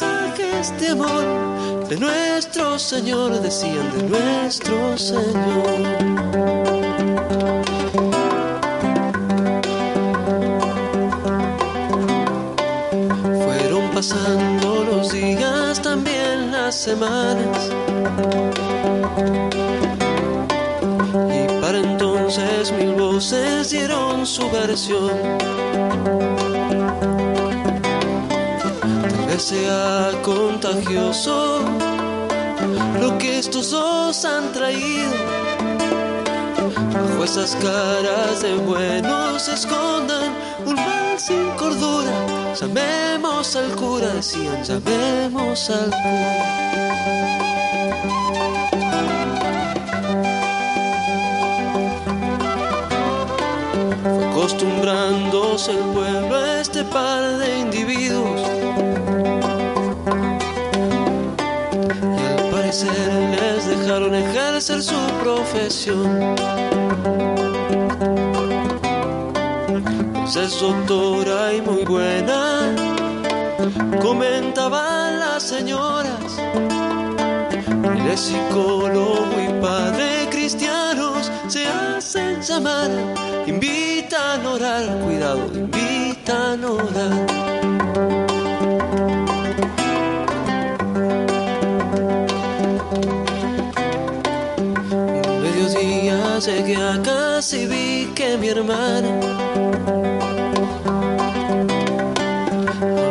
mensajes 0.00 0.80
de 0.80 0.88
amor 0.88 1.88
de 1.88 1.96
nuestro 1.96 2.78
Señor, 2.80 3.40
decían 3.40 3.96
de 3.96 4.02
nuestro 4.08 4.98
Señor. 4.98 5.76
Fueron 13.44 13.90
pasando 13.94 14.84
los 14.90 15.12
días, 15.12 15.80
también 15.80 16.50
las 16.50 16.74
semanas. 16.74 17.70
Y 21.38 21.60
para 21.60 21.78
entonces 21.78 22.72
mil 22.72 22.94
voces 22.94 23.70
dieron 23.70 24.26
su 24.26 24.50
versión 24.50 25.44
sea 29.38 30.12
contagioso 30.22 31.60
lo 33.00 33.18
que 33.18 33.38
estos 33.38 33.70
dos 33.70 34.24
han 34.24 34.52
traído. 34.52 35.12
Bajo 36.92 37.24
esas 37.24 37.56
caras 37.56 38.42
de 38.42 38.54
buenos 38.54 39.48
escondan 39.48 40.32
un 40.64 40.74
mal 40.76 41.18
sin 41.18 41.50
cordura. 41.56 42.12
Llamemos 42.60 43.56
al 43.56 43.74
cura, 43.74 44.14
decían, 44.14 44.62
llamemos 44.62 45.68
al 45.70 45.90
cura. 45.90 46.64
Acostumbrándose 54.30 55.72
el 55.72 55.78
pueblo 55.92 56.36
a 56.36 56.60
este 56.60 56.84
par 56.84 57.38
de 57.38 57.58
individuos 57.58 58.43
les 62.82 63.66
dejaron 63.66 64.14
ejercer 64.14 64.82
su 64.82 64.96
profesión. 65.22 66.34
Pues 70.12 70.36
es 70.36 70.60
doctora 70.60 71.54
y 71.54 71.60
muy 71.60 71.84
buena, 71.84 72.74
comentaban 74.02 75.20
las 75.20 75.42
señoras. 75.44 76.38
El 78.10 78.18
psicólogo 78.18 79.28
y 79.38 79.60
padre 79.60 80.28
cristianos 80.30 81.30
se 81.46 81.66
hacen 81.66 82.40
llamar, 82.42 82.90
invitan 83.46 84.44
a 84.44 84.50
orar, 84.50 84.98
cuidado, 85.04 85.46
invitan 85.54 86.64
a 86.64 86.70
orar. 86.70 88.33
Llegué 96.64 96.82
a 96.82 97.00
casa 97.02 97.56
y 97.56 97.66
vi 97.66 98.06
que 98.14 98.36
mi 98.38 98.48
hermana 98.48 99.08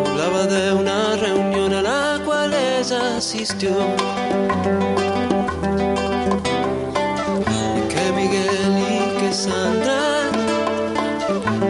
hablaba 0.08 0.45
de 0.47 0.74
una 0.74 1.16
reunión 1.18 1.74
a 1.74 1.82
la 1.82 2.22
cual 2.26 2.54
ella 2.54 3.18
asistió. 3.18 3.72
Y 7.56 7.88
que 7.91 8.12
Miguel 8.16 8.74
y 8.91 9.20
que 9.20 9.34
Sandra 9.34 10.32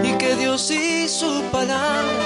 y 0.03 0.11
que 0.17 0.35
Dios 0.35 0.71
y 0.71 1.07
su 1.07 1.43
palabra 1.51 2.23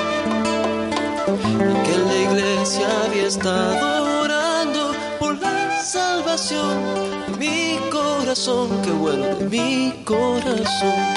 y 1.71 1.75
que 1.85 1.93
en 1.95 2.07
la 2.07 2.17
iglesia 2.27 2.87
había 3.05 3.27
estado 3.27 4.21
orando 4.21 4.93
por 5.19 5.39
la 5.39 5.81
salvación 5.81 7.06
corazón, 8.27 8.67
qué 8.83 8.91
bueno 8.91 9.25
de 9.35 9.45
mi 9.45 9.93
corazón. 10.03 11.16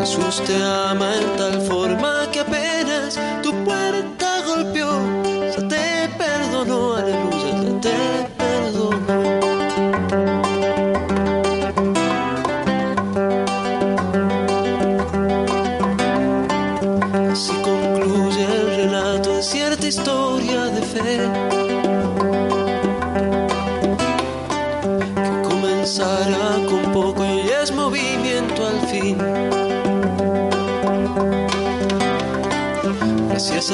Jesús 0.00 0.42
te 0.46 0.56
ama 0.56 1.14
en 1.14 1.36
tal 1.36 1.60
forma 1.60 2.26
que 2.32 2.40
apenas 2.40 3.20
tu 3.42 3.52
puerta 3.64 4.40
golpeó, 4.46 4.90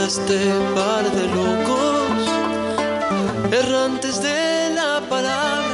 este 0.06 0.38
par 0.76 1.02
de 1.10 1.26
locos, 1.34 2.18
errantes 3.50 4.22
de 4.22 4.70
la 4.72 5.00
palabra, 5.08 5.64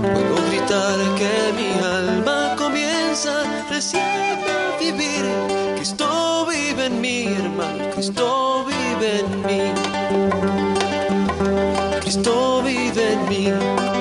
puedo 0.00 0.34
gritar 0.48 0.98
que 1.18 1.32
mi 1.58 1.70
alma 1.84 2.54
comienza 2.56 3.34
recién 3.68 4.02
a 4.02 4.78
vivir. 4.80 5.24
Cristo 5.76 6.46
vive 6.46 6.86
en 6.86 7.00
mí, 7.02 7.24
hermano, 7.24 7.90
Cristo 7.94 8.64
vive 8.66 9.20
en 9.20 9.30
mí. 9.46 9.62
Cristo 12.00 12.62
vive 12.62 13.12
en 13.12 13.28
mí. 13.28 13.93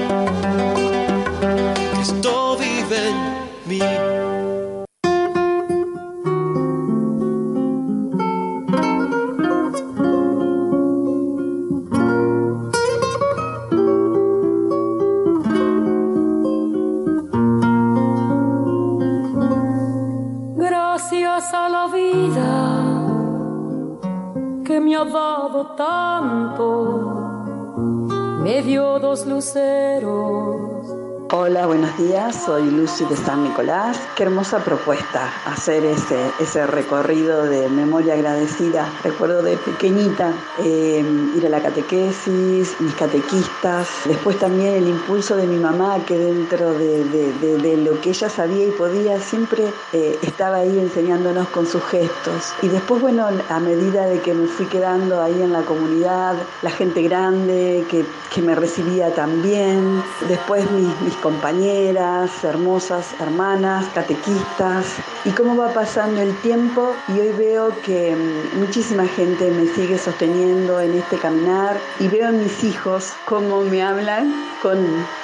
Soy 32.45 32.69
Lucy 32.71 33.05
de 33.05 33.15
San 33.15 33.43
Nicolás. 33.43 33.97
Qué 34.15 34.23
hermosa 34.23 34.59
propuesta 34.59 35.31
hacer 35.45 35.85
ese, 35.85 36.19
ese 36.41 36.67
recorrido 36.67 37.43
de 37.43 37.69
memoria 37.69 38.15
agradecida. 38.15 38.91
Recuerdo 39.01 39.41
de 39.41 39.55
pequeñita 39.55 40.33
eh, 40.59 41.05
ir 41.35 41.45
a 41.45 41.49
la 41.49 41.61
catequesis, 41.61 42.75
mis 42.79 42.93
catequistas. 42.95 43.87
Después 44.05 44.39
también 44.39 44.73
el 44.73 44.89
impulso 44.89 45.37
de 45.37 45.47
mi 45.47 45.57
mamá 45.57 45.99
que 46.05 46.17
dentro 46.17 46.73
de, 46.73 47.05
de, 47.05 47.33
de, 47.33 47.57
de 47.59 47.77
lo 47.77 48.01
que 48.01 48.09
ella 48.09 48.29
sabía 48.29 48.67
y 48.67 48.71
podía 48.71 49.21
siempre 49.21 49.71
eh, 49.93 50.19
estaba 50.21 50.57
ahí 50.57 50.79
enseñándonos 50.79 51.47
con 51.49 51.65
sus 51.65 51.83
gestos. 51.85 52.53
Y 52.61 52.67
después, 52.67 53.01
bueno, 53.01 53.27
a 53.49 53.59
medida 53.59 54.05
de 54.05 54.19
que 54.19 54.33
me 54.33 54.47
fui 54.47 54.65
quedando 54.65 55.21
ahí 55.21 55.41
en 55.41 55.53
la 55.53 55.61
comunidad, 55.61 56.35
la 56.61 56.71
gente 56.71 57.03
grande 57.03 57.85
que, 57.89 58.03
que 58.33 58.41
me 58.41 58.53
recibía 58.53 59.13
también. 59.13 60.03
Después 60.27 60.69
mis, 60.71 61.01
mis 61.01 61.15
compañeras, 61.17 62.31
hermosas 62.43 63.13
hermanas, 63.19 63.85
catequistas, 63.93 64.85
y 65.25 65.31
cómo 65.31 65.55
va 65.55 65.69
pasando 65.73 66.21
el 66.21 66.35
tiempo 66.41 66.93
y 67.07 67.19
hoy 67.19 67.31
veo 67.31 67.69
que 67.81 68.15
muchísima 68.55 69.05
gente 69.07 69.49
me 69.51 69.67
sigue 69.67 69.97
sosteniendo 69.97 70.79
en 70.81 70.93
este 70.97 71.17
caminar 71.17 71.77
y 71.99 72.07
veo 72.07 72.27
a 72.27 72.31
mis 72.31 72.63
hijos 72.63 73.13
cómo 73.25 73.61
me 73.61 73.81
hablan 73.81 74.33
con 74.61 74.77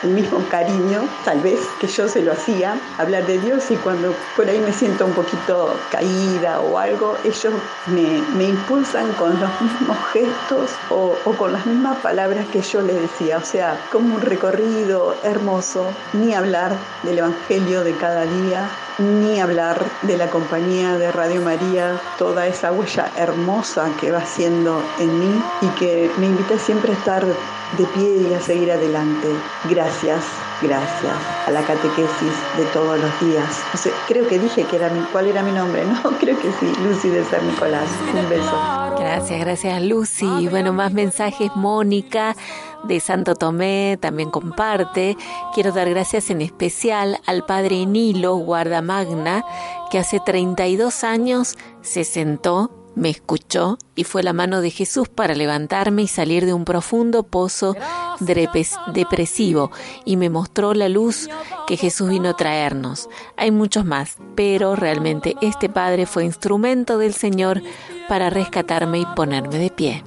el 0.03 0.09
mismo 0.09 0.39
cariño, 0.49 1.07
tal 1.23 1.39
vez 1.41 1.59
que 1.79 1.87
yo 1.87 2.07
se 2.09 2.21
lo 2.21 2.33
hacía, 2.33 2.77
hablar 2.97 3.25
de 3.25 3.39
Dios 3.39 3.71
y 3.71 3.75
cuando 3.77 4.13
por 4.35 4.47
ahí 4.49 4.59
me 4.59 4.73
siento 4.73 5.05
un 5.05 5.13
poquito 5.13 5.73
caída 5.91 6.59
o 6.59 6.77
algo, 6.77 7.15
ellos 7.23 7.53
me, 7.87 8.21
me 8.35 8.45
impulsan 8.45 9.11
con 9.13 9.39
los 9.39 9.61
mismos 9.61 9.97
gestos 10.11 10.71
o, 10.89 11.15
o 11.25 11.33
con 11.33 11.53
las 11.53 11.65
mismas 11.65 11.97
palabras 11.99 12.45
que 12.47 12.61
yo 12.61 12.81
les 12.81 13.01
decía, 13.01 13.37
o 13.37 13.45
sea, 13.45 13.79
como 13.91 14.15
un 14.15 14.21
recorrido 14.21 15.15
hermoso 15.23 15.85
ni 16.13 16.33
hablar 16.33 16.75
del 17.03 17.19
Evangelio 17.19 17.83
de 17.83 17.95
cada 17.95 18.25
día, 18.25 18.69
ni 18.97 19.39
hablar 19.39 19.83
de 20.03 20.17
la 20.17 20.29
compañía 20.29 20.97
de 20.97 21.11
Radio 21.11 21.41
María, 21.41 21.99
toda 22.17 22.47
esa 22.47 22.71
huella 22.71 23.11
hermosa 23.17 23.89
que 23.99 24.11
va 24.11 24.19
haciendo 24.19 24.83
en 24.99 25.19
mí 25.19 25.43
y 25.61 25.67
que 25.79 26.11
me 26.17 26.27
invita 26.27 26.57
siempre 26.57 26.91
a 26.91 26.95
estar 26.95 27.25
de 27.25 27.85
pie 27.95 28.27
y 28.29 28.33
a 28.33 28.41
seguir 28.41 28.71
adelante. 28.71 29.27
Gracias, 29.69 30.23
gracias 30.61 31.13
a 31.47 31.51
la 31.51 31.61
catequesis 31.61 32.33
de 32.57 32.65
todos 32.73 32.99
los 32.99 33.19
días. 33.21 33.63
O 33.73 34.07
creo 34.07 34.27
que 34.27 34.39
dije 34.39 34.63
que 34.63 34.75
era 34.75 34.89
mi, 34.89 35.01
cuál 35.11 35.27
era 35.27 35.43
mi 35.43 35.51
nombre, 35.51 35.85
¿no? 35.85 36.01
Creo 36.19 36.37
que 36.39 36.51
sí, 36.59 36.73
Lucy 36.83 37.09
de 37.09 37.23
San 37.25 37.47
Nicolás. 37.47 37.87
Un 38.13 38.29
beso. 38.29 38.95
Gracias, 38.99 39.39
gracias 39.39 39.81
Lucy. 39.83 40.47
Bueno, 40.49 40.73
más 40.73 40.91
mensajes, 40.91 41.51
Mónica 41.55 42.35
de 42.83 42.99
Santo 42.99 43.35
Tomé 43.35 43.97
también 43.99 44.31
comparte. 44.31 45.17
Quiero 45.53 45.71
dar 45.71 45.89
gracias 45.89 46.29
en 46.29 46.41
especial 46.41 47.19
al 47.25 47.45
padre 47.45 47.85
Nilo 47.85 48.35
Guardamagna, 48.35 49.43
que 49.91 49.99
hace 49.99 50.19
32 50.19 51.03
años 51.03 51.57
se 51.81 52.03
sentó, 52.03 52.71
me 52.95 53.09
escuchó 53.09 53.77
y 53.95 54.03
fue 54.03 54.23
la 54.23 54.33
mano 54.33 54.61
de 54.61 54.71
Jesús 54.71 55.07
para 55.09 55.33
levantarme 55.33 56.01
y 56.03 56.07
salir 56.07 56.45
de 56.45 56.53
un 56.53 56.65
profundo 56.65 57.23
pozo 57.23 57.75
depresivo 58.19 59.71
y 60.05 60.17
me 60.17 60.29
mostró 60.29 60.73
la 60.73 60.89
luz 60.89 61.29
que 61.65 61.77
Jesús 61.77 62.09
vino 62.09 62.29
a 62.29 62.35
traernos. 62.35 63.09
Hay 63.37 63.51
muchos 63.51 63.85
más, 63.85 64.17
pero 64.35 64.75
realmente 64.75 65.35
este 65.41 65.69
padre 65.69 66.05
fue 66.05 66.25
instrumento 66.25 66.97
del 66.97 67.13
Señor 67.13 67.61
para 68.09 68.29
rescatarme 68.29 68.99
y 68.99 69.05
ponerme 69.05 69.59
de 69.59 69.69
pie. 69.69 70.03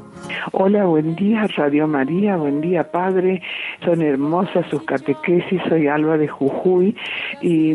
Hola, 0.53 0.85
buen 0.85 1.15
día 1.17 1.47
Radio 1.57 1.87
María, 1.87 2.37
buen 2.37 2.61
día 2.61 2.91
Padre, 2.91 3.43
son 3.85 4.03
hermosas 4.03 4.67
sus 4.71 4.83
catequesis, 4.85 5.61
soy 5.69 5.87
Alba 5.87 6.17
de 6.19 6.29
Jujuy. 6.29 6.97
Y 7.41 7.75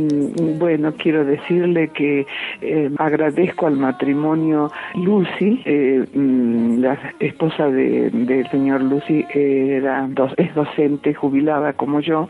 bueno, 0.58 0.94
quiero 0.98 1.26
decirle 1.26 1.90
que 1.90 2.26
eh, 2.62 2.90
agradezco 2.98 3.68
al 3.68 3.78
matrimonio 3.78 4.72
Lucy, 4.96 5.62
eh, 5.66 6.06
la 6.14 6.98
esposa 7.20 7.68
del 7.70 8.26
de 8.26 8.48
señor 8.50 8.82
Lucy 8.82 9.26
era 9.34 10.08
es 10.38 10.56
docente 10.56 11.14
jubilada 11.14 11.74
como 11.74 12.00
yo 12.00 12.30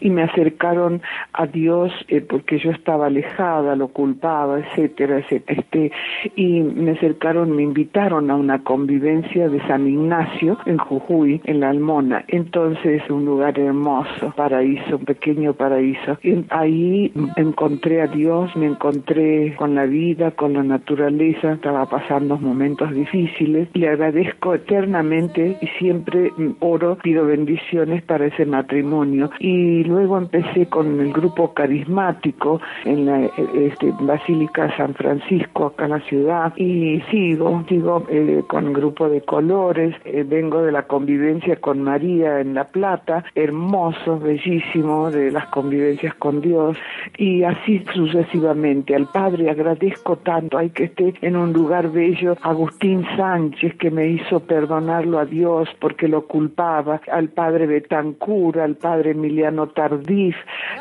y 0.00 0.10
me 0.10 0.22
acercaron 0.22 1.02
a 1.32 1.46
Dios 1.46 1.92
eh, 2.08 2.20
porque 2.20 2.58
yo 2.58 2.70
estaba 2.70 3.06
alejada, 3.06 3.76
lo 3.76 3.88
culpaba, 3.88 4.60
etcétera, 4.60 5.18
etcétera, 5.18 5.60
este, 5.60 5.92
y 6.36 6.60
me 6.60 6.92
acercaron, 6.92 7.54
me 7.54 7.62
invitaron 7.62 8.30
a 8.30 8.36
una 8.36 8.62
convivencia 8.62 9.48
de 9.48 9.59
San 9.66 9.86
Ignacio 9.86 10.58
en 10.66 10.78
Jujuy, 10.78 11.40
en 11.44 11.60
la 11.60 11.70
Almona. 11.70 12.24
Entonces, 12.28 13.02
un 13.10 13.24
lugar 13.24 13.58
hermoso, 13.58 14.32
paraíso, 14.36 14.96
un 14.96 15.04
pequeño 15.04 15.54
paraíso. 15.54 16.18
Y 16.22 16.44
ahí 16.50 17.12
encontré 17.36 18.02
a 18.02 18.06
Dios, 18.06 18.54
me 18.56 18.66
encontré 18.66 19.54
con 19.56 19.74
la 19.74 19.86
vida, 19.86 20.32
con 20.32 20.54
la 20.54 20.62
naturaleza, 20.62 21.52
estaba 21.52 21.86
pasando 21.86 22.38
momentos 22.38 22.90
difíciles. 22.92 23.68
Le 23.74 23.88
agradezco 23.88 24.54
eternamente 24.54 25.58
y 25.60 25.66
siempre 25.78 26.32
oro, 26.60 26.96
pido 27.02 27.26
bendiciones 27.26 28.02
para 28.02 28.26
ese 28.26 28.46
matrimonio. 28.46 29.30
Y 29.38 29.84
luego 29.84 30.18
empecé 30.18 30.66
con 30.66 31.00
el 31.00 31.12
grupo 31.12 31.52
carismático 31.54 32.60
en 32.84 33.06
la 33.06 33.26
este, 33.54 33.92
Basílica 34.00 34.74
San 34.76 34.94
Francisco, 34.94 35.66
acá 35.66 35.84
en 35.84 35.90
la 35.90 36.00
ciudad, 36.00 36.52
y 36.56 37.00
sigo, 37.10 37.64
sigo 37.68 38.04
eh, 38.08 38.42
con 38.48 38.72
grupo 38.72 39.08
de 39.08 39.20
eh, 39.50 40.24
vengo 40.24 40.62
de 40.62 40.70
la 40.70 40.84
convivencia 40.84 41.56
con 41.56 41.82
María 41.82 42.38
en 42.38 42.54
La 42.54 42.68
Plata, 42.68 43.24
hermoso, 43.34 44.20
bellísimo, 44.20 45.10
de 45.10 45.32
las 45.32 45.46
convivencias 45.46 46.14
con 46.14 46.40
Dios, 46.40 46.78
y 47.18 47.42
así 47.42 47.82
sucesivamente. 47.92 48.94
Al 48.94 49.08
Padre 49.08 49.50
agradezco 49.50 50.18
tanto, 50.18 50.56
hay 50.56 50.70
que 50.70 50.84
esté 50.84 51.14
en 51.22 51.34
un 51.34 51.52
lugar 51.52 51.90
bello, 51.90 52.36
Agustín 52.42 53.04
Sánchez, 53.16 53.74
que 53.76 53.90
me 53.90 54.06
hizo 54.06 54.38
perdonarlo 54.38 55.18
a 55.18 55.24
Dios 55.24 55.68
porque 55.80 56.06
lo 56.06 56.28
culpaba, 56.28 57.00
al 57.10 57.30
Padre 57.30 57.66
Betancur, 57.66 58.60
al 58.60 58.76
Padre 58.76 59.10
Emiliano 59.10 59.66
Tardif, 59.70 60.36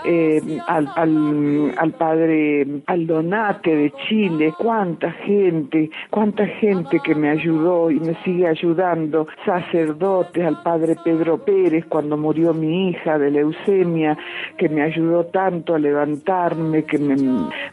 eh, 0.05 0.59
al, 0.67 0.87
al, 0.95 1.73
al 1.75 1.91
Padre 1.93 2.67
Aldonate 2.85 3.75
de 3.75 3.93
Chile, 4.07 4.53
cuánta 4.59 5.11
gente, 5.11 5.89
cuánta 6.11 6.45
gente 6.45 6.99
que 7.03 7.15
me 7.15 7.29
ayudó 7.29 7.89
y 7.89 7.99
me 7.99 8.13
sigue 8.23 8.47
ayudando, 8.49 9.27
sacerdotes, 9.45 10.45
al 10.45 10.61
Padre 10.61 10.95
Pedro 11.03 11.37
Pérez 11.37 11.85
cuando 11.87 12.17
murió 12.17 12.53
mi 12.53 12.89
hija 12.89 13.17
de 13.17 13.31
leucemia, 13.31 14.17
que 14.57 14.69
me 14.69 14.81
ayudó 14.81 15.25
tanto 15.25 15.75
a 15.75 15.79
levantarme, 15.79 16.83
que 16.83 16.97
me, 16.97 17.15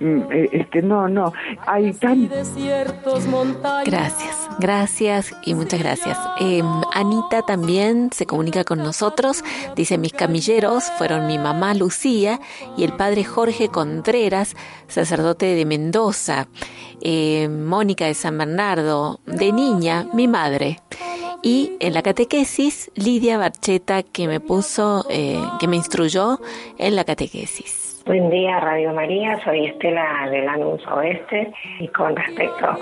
eh, 0.00 0.48
este, 0.52 0.82
no, 0.82 1.08
no, 1.08 1.32
hay 1.66 1.92
tantos 1.92 2.54
Gracias, 3.84 4.48
gracias 4.58 5.34
y 5.44 5.54
muchas 5.54 5.80
gracias. 5.80 6.18
Em, 6.40 6.66
Anita 6.94 7.42
también 7.42 8.10
se 8.12 8.26
comunica 8.26 8.64
con 8.64 8.78
nosotros, 8.78 9.44
dice 9.74 9.98
mis 9.98 10.12
camilleros 10.12 10.84
fueron 10.98 11.26
mi 11.26 11.38
mamá 11.38 11.74
Lucía 11.74 12.40
y 12.76 12.84
el 12.84 12.92
padre 12.92 13.24
Jorge 13.24 13.68
Contreras, 13.68 14.54
sacerdote 14.88 15.54
de 15.54 15.64
Mendoza, 15.64 16.48
eh, 17.00 17.48
Mónica 17.48 18.06
de 18.06 18.14
San 18.14 18.38
Bernardo, 18.38 19.20
de 19.26 19.52
niña, 19.52 20.08
mi 20.12 20.28
madre. 20.28 20.80
Y 21.42 21.72
en 21.80 21.94
la 21.94 22.02
catequesis, 22.02 22.90
Lidia 22.94 23.38
Barcheta, 23.38 24.02
que 24.02 24.26
me 24.26 24.40
puso, 24.40 25.06
eh, 25.10 25.40
que 25.60 25.68
me 25.68 25.76
instruyó 25.76 26.40
en 26.78 26.96
la 26.96 27.04
catequesis. 27.04 27.85
Buen 28.06 28.30
día, 28.30 28.60
Radio 28.60 28.92
María. 28.92 29.36
Soy 29.42 29.66
Estela 29.66 30.28
de 30.30 30.42
Lanús 30.42 30.80
Oeste 30.86 31.52
y 31.80 31.88
con 31.88 32.14
respecto 32.14 32.78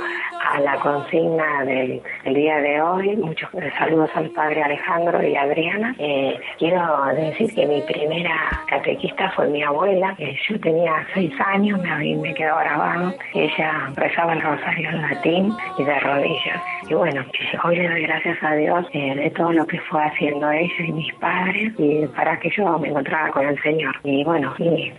a 0.50 0.60
la 0.60 0.78
consigna 0.80 1.64
del, 1.64 2.02
día 2.26 2.58
de 2.58 2.82
hoy, 2.82 3.16
muchos 3.16 3.48
saludos 3.78 4.10
al 4.14 4.28
padre 4.30 4.62
Alejandro 4.62 5.26
y 5.26 5.34
Adriana. 5.34 5.94
Eh, 5.98 6.38
quiero 6.58 7.06
decir 7.16 7.54
que 7.54 7.64
mi 7.64 7.80
primera 7.80 8.34
catequista 8.66 9.30
fue 9.30 9.48
mi 9.48 9.62
abuela. 9.62 10.14
yo 10.46 10.60
tenía 10.60 11.06
seis 11.14 11.32
años, 11.40 11.80
me, 11.80 12.16
me 12.16 12.34
quedó 12.34 12.56
grabado. 12.58 13.14
Ella 13.32 13.90
rezaba 13.96 14.34
el 14.34 14.42
rosario 14.42 14.90
en 14.90 15.00
latín 15.00 15.56
y 15.78 15.84
de 15.84 16.00
rodillas. 16.00 16.62
Y 16.90 16.92
bueno, 16.92 17.24
hoy 17.64 17.76
le 17.76 17.88
doy 17.88 18.02
gracias 18.02 18.42
a 18.42 18.54
Dios 18.56 18.86
eh, 18.92 19.14
de 19.14 19.30
todo 19.30 19.52
lo 19.52 19.66
que 19.66 19.80
fue 19.80 20.04
haciendo 20.04 20.50
ella 20.50 20.84
y 20.86 20.92
mis 20.92 21.14
padres 21.14 21.72
y 21.78 22.06
para 22.08 22.38
que 22.38 22.50
yo 22.50 22.78
me 22.78 22.88
encontrara 22.88 23.30
con 23.30 23.48
el 23.48 23.58
Señor. 23.62 23.94
Y 24.04 24.22
bueno, 24.22 24.54
y 24.58 24.92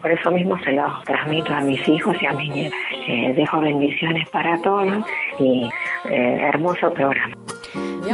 por 0.00 0.10
eso 0.10 0.30
mismo 0.30 0.58
se 0.60 0.72
lo 0.72 0.84
transmito 1.04 1.52
a 1.52 1.60
mis 1.60 1.86
hijos 1.88 2.16
y 2.20 2.26
a 2.26 2.32
mis 2.32 2.50
nietos. 2.50 2.78
Eh, 3.06 3.32
dejo 3.34 3.60
bendiciones 3.60 4.28
para 4.30 4.60
todos 4.62 5.04
y 5.38 5.68
eh, 6.10 6.40
hermoso 6.52 6.92
programa. 6.92 7.34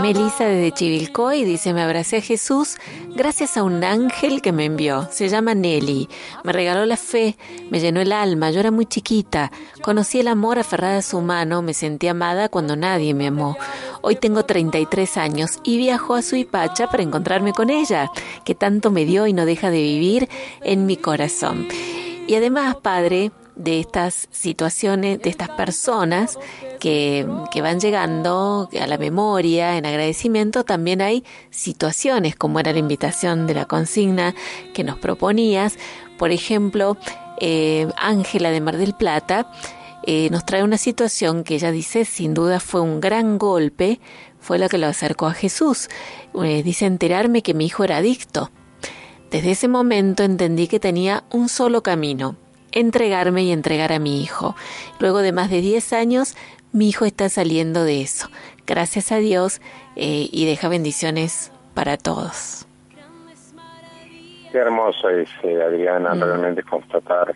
Melissa 0.01 0.47
desde 0.47 0.73
Chivilcoy 0.73 1.45
dice, 1.45 1.73
me 1.73 1.83
abracé 1.83 2.19
a 2.19 2.21
Jesús 2.21 2.77
gracias 3.15 3.57
a 3.57 3.63
un 3.63 3.85
ángel 3.85 4.43
que 4.43 4.53
me 4.53 4.65
envió. 4.65 5.09
Se 5.11 5.29
llama 5.29 5.55
Nelly. 5.55 6.09
Me 6.43 6.53
regaló 6.53 6.85
la 6.85 6.97
fe, 6.97 7.37
me 7.71 7.81
llenó 7.81 8.01
el 8.01 8.13
alma. 8.13 8.51
Yo 8.51 8.61
era 8.61 8.71
muy 8.71 8.87
chiquita. 8.87 9.51
Conocí 9.83 10.21
el 10.21 10.29
amor 10.29 10.59
aferrada 10.59 10.99
a 10.99 11.03
su 11.03 11.21
mano. 11.21 11.63
Me 11.63 11.75
sentí 11.75 12.09
amada 12.09 12.49
cuando 12.49 12.77
nadie 12.77 13.15
me 13.15 13.29
amó. 13.29 13.57
Hoy 14.03 14.17
tengo 14.17 14.45
33 14.45 15.17
años 15.17 15.59
y 15.63 15.77
viajo 15.77 16.15
a 16.15 16.23
Suipacha 16.23 16.89
para 16.89 17.03
encontrarme 17.03 17.53
con 17.53 17.71
ella, 17.71 18.11
que 18.45 18.55
tanto 18.55 18.91
me 18.91 19.05
dio 19.05 19.27
y 19.27 19.33
no 19.33 19.47
deja 19.47 19.71
de 19.71 19.81
vivir 19.81 20.29
en 20.63 20.87
mi 20.87 20.97
corazón. 20.97 21.69
Y 22.27 22.35
además, 22.35 22.77
Padre, 22.77 23.33
de 23.57 23.81
estas 23.81 24.29
situaciones, 24.31 25.21
de 25.21 25.31
estas 25.31 25.49
personas 25.51 26.39
que, 26.81 27.27
que, 27.53 27.63
van 27.63 27.81
llegando 27.81 28.69
a 28.81 28.87
la 28.87 28.99
memoria 28.99 29.77
en 29.77 29.87
agradecimiento, 29.87 30.65
también 30.65 31.01
hay 31.01 31.25
situaciones, 31.51 32.37
como 32.37 32.61
era 32.61 32.73
la 32.73 32.79
invitación 32.79 33.47
de 33.47 33.55
la 33.55 33.65
consigna 33.67 34.35
que 34.73 34.85
nos 34.85 34.99
proponías. 34.99 35.79
Por 36.19 36.31
ejemplo, 36.31 36.97
eh, 37.41 37.89
Ángela 37.97 38.51
de 38.51 38.61
Mar 38.61 38.77
del 38.77 38.95
Plata 38.95 39.51
eh, 40.07 40.29
nos 40.31 40.45
trae 40.45 40.63
una 40.63 40.79
situación 40.79 41.45
que 41.45 41.55
ella 41.55 41.71
dice 41.71 42.05
sin 42.05 42.35
duda 42.35 42.61
fue 42.61 42.81
un 42.81 43.01
gran 43.01 43.39
golpe, 43.39 44.01
fue 44.39 44.59
la 44.59 44.69
que 44.69 44.79
lo 44.79 44.87
acercó 44.87 45.27
a 45.27 45.33
Jesús. 45.33 45.89
Eh, 46.43 46.63
dice 46.63 46.87
enterarme 46.87 47.43
que 47.43 47.55
mi 47.55 47.67
hijo 47.67 47.85
era 47.85 47.97
adicto. 47.97 48.51
Desde 49.31 49.53
ese 49.53 49.67
momento 49.67 50.23
entendí 50.23 50.69
que 50.69 50.79
tenía 50.79 51.25
un 51.33 51.49
solo 51.49 51.83
camino, 51.83 52.37
entregarme 52.75 53.45
y 53.45 53.53
entregar 53.53 53.93
a 53.93 53.99
mi 53.99 54.23
hijo. 54.23 54.55
Luego 55.01 55.21
de 55.21 55.33
más 55.33 55.51
de 55.51 55.61
10 55.61 55.93
años, 55.93 56.37
mi 56.73 56.89
hijo 56.89 57.05
está 57.05 57.29
saliendo 57.29 57.85
de 57.85 58.03
eso. 58.03 58.29
Gracias 58.67 59.13
a 59.13 59.17
Dios 59.17 59.61
eh, 59.97 60.29
y 60.31 60.47
deja 60.47 60.69
bendiciones 60.69 61.53
para 61.75 61.97
todos. 61.97 62.67
Qué 64.53 64.59
hermoso 64.59 65.09
es, 65.09 65.29
eh, 65.43 65.63
Adriana, 65.63 66.15
mm. 66.15 66.21
realmente 66.21 66.63
constatar 66.63 67.35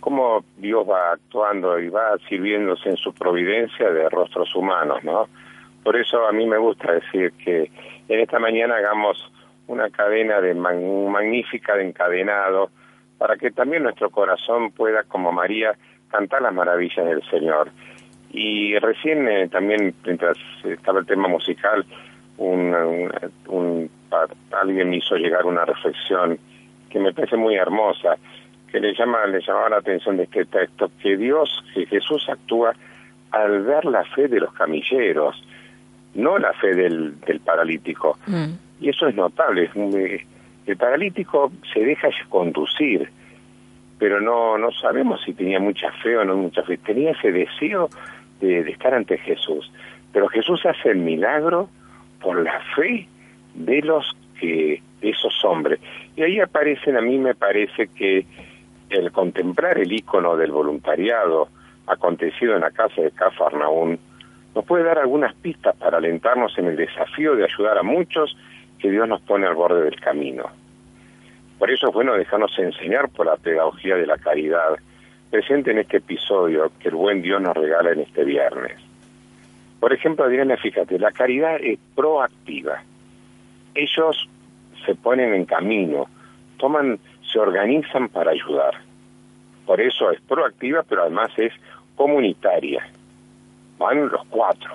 cómo 0.00 0.44
Dios 0.56 0.86
va 0.88 1.12
actuando 1.12 1.78
y 1.78 1.88
va 1.88 2.16
sirviéndose 2.28 2.88
en 2.88 2.96
su 2.96 3.12
providencia 3.12 3.90
de 3.90 4.08
rostros 4.08 4.54
humanos, 4.54 5.04
¿no? 5.04 5.28
Por 5.82 5.96
eso 5.96 6.26
a 6.26 6.32
mí 6.32 6.46
me 6.46 6.58
gusta 6.58 6.92
decir 6.92 7.32
que 7.44 7.70
en 8.08 8.20
esta 8.20 8.38
mañana 8.38 8.76
hagamos 8.76 9.30
una 9.66 9.88
cadena 9.90 10.40
de 10.40 10.54
magnífica 10.54 11.76
de 11.76 11.88
encadenado 11.88 12.70
para 13.20 13.36
que 13.36 13.50
también 13.50 13.82
nuestro 13.82 14.08
corazón 14.08 14.70
pueda, 14.70 15.02
como 15.02 15.30
María, 15.30 15.76
cantar 16.10 16.40
las 16.40 16.54
maravillas 16.54 17.04
del 17.04 17.22
Señor. 17.28 17.70
Y 18.32 18.78
recién 18.78 19.28
eh, 19.28 19.46
también, 19.48 19.94
mientras 20.06 20.38
estaba 20.64 21.00
el 21.00 21.06
tema 21.06 21.28
musical, 21.28 21.84
un, 22.38 22.74
un, 23.46 23.90
alguien 24.52 24.88
me 24.88 24.96
hizo 24.96 25.16
llegar 25.16 25.44
una 25.44 25.66
reflexión 25.66 26.38
que 26.88 26.98
me 26.98 27.12
parece 27.12 27.36
muy 27.36 27.56
hermosa, 27.56 28.16
que 28.72 28.80
le 28.80 28.94
llama 28.94 29.26
le 29.26 29.42
llamaba 29.46 29.68
la 29.68 29.76
atención 29.76 30.16
de 30.16 30.22
este 30.22 30.46
texto, 30.46 30.90
que 31.02 31.18
Dios, 31.18 31.62
que 31.74 31.84
Jesús 31.84 32.26
actúa 32.26 32.74
al 33.32 33.64
ver 33.64 33.84
la 33.84 34.02
fe 34.02 34.28
de 34.28 34.40
los 34.40 34.54
camilleros, 34.54 35.44
no 36.14 36.38
la 36.38 36.54
fe 36.54 36.74
del, 36.74 37.20
del 37.20 37.40
paralítico. 37.40 38.16
Mm. 38.26 38.52
Y 38.80 38.88
eso 38.88 39.08
es 39.08 39.14
notable, 39.14 39.64
es 39.64 39.76
muy, 39.76 40.24
el 40.66 40.76
paralítico 40.76 41.52
se 41.72 41.80
deja 41.80 42.08
conducir, 42.28 43.10
pero 43.98 44.20
no, 44.20 44.56
no 44.58 44.70
sabemos 44.72 45.20
si 45.24 45.32
tenía 45.34 45.60
mucha 45.60 45.90
fe 46.02 46.16
o 46.16 46.24
no 46.24 46.36
mucha 46.36 46.62
fe. 46.62 46.78
Tenía 46.78 47.12
ese 47.12 47.32
deseo 47.32 47.88
de, 48.40 48.60
estar 48.60 48.94
ante 48.94 49.18
Jesús. 49.18 49.70
Pero 50.12 50.28
Jesús 50.28 50.64
hace 50.64 50.90
el 50.90 50.98
milagro 50.98 51.68
por 52.20 52.42
la 52.42 52.60
fe 52.74 53.08
de 53.54 53.82
los 53.82 54.16
que 54.38 54.82
de 55.00 55.10
esos 55.10 55.44
hombres. 55.44 55.80
Y 56.16 56.22
ahí 56.22 56.40
aparecen, 56.40 56.96
a 56.96 57.00
mí 57.00 57.18
me 57.18 57.34
parece 57.34 57.88
que 57.88 58.26
el 58.90 59.12
contemplar 59.12 59.78
el 59.78 59.92
icono 59.92 60.36
del 60.36 60.52
voluntariado 60.52 61.48
acontecido 61.86 62.54
en 62.54 62.60
la 62.60 62.70
casa 62.70 63.00
de 63.00 63.10
Cafarnaún 63.10 63.98
nos 64.54 64.64
puede 64.64 64.84
dar 64.84 64.98
algunas 64.98 65.34
pistas 65.34 65.76
para 65.76 65.98
alentarnos 65.98 66.56
en 66.58 66.66
el 66.66 66.76
desafío 66.76 67.36
de 67.36 67.44
ayudar 67.44 67.78
a 67.78 67.82
muchos 67.82 68.36
que 68.80 68.90
Dios 68.90 69.08
nos 69.08 69.20
pone 69.22 69.46
al 69.46 69.54
borde 69.54 69.84
del 69.84 70.00
camino. 70.00 70.44
Por 71.58 71.70
eso 71.70 71.88
es 71.88 71.94
bueno 71.94 72.14
dejarnos 72.14 72.58
enseñar 72.58 73.08
por 73.10 73.26
la 73.26 73.36
pedagogía 73.36 73.96
de 73.96 74.06
la 74.06 74.16
caridad 74.16 74.76
presente 75.30 75.70
en 75.70 75.78
este 75.78 75.98
episodio 75.98 76.72
que 76.80 76.88
el 76.88 76.94
buen 76.94 77.22
Dios 77.22 77.40
nos 77.40 77.56
regala 77.56 77.92
en 77.92 78.00
este 78.00 78.24
viernes. 78.24 78.76
Por 79.78 79.92
ejemplo, 79.92 80.24
Adriana, 80.24 80.56
fíjate, 80.56 80.98
la 80.98 81.12
caridad 81.12 81.56
es 81.60 81.78
proactiva. 81.94 82.82
Ellos 83.74 84.28
se 84.84 84.94
ponen 84.94 85.34
en 85.34 85.44
camino, 85.44 86.06
toman, 86.58 86.98
se 87.30 87.38
organizan 87.38 88.08
para 88.08 88.32
ayudar. 88.32 88.74
Por 89.66 89.80
eso 89.80 90.10
es 90.10 90.20
proactiva, 90.22 90.82
pero 90.88 91.02
además 91.02 91.30
es 91.36 91.52
comunitaria. 91.94 92.86
Van 93.78 94.08
los 94.08 94.26
cuatro. 94.26 94.72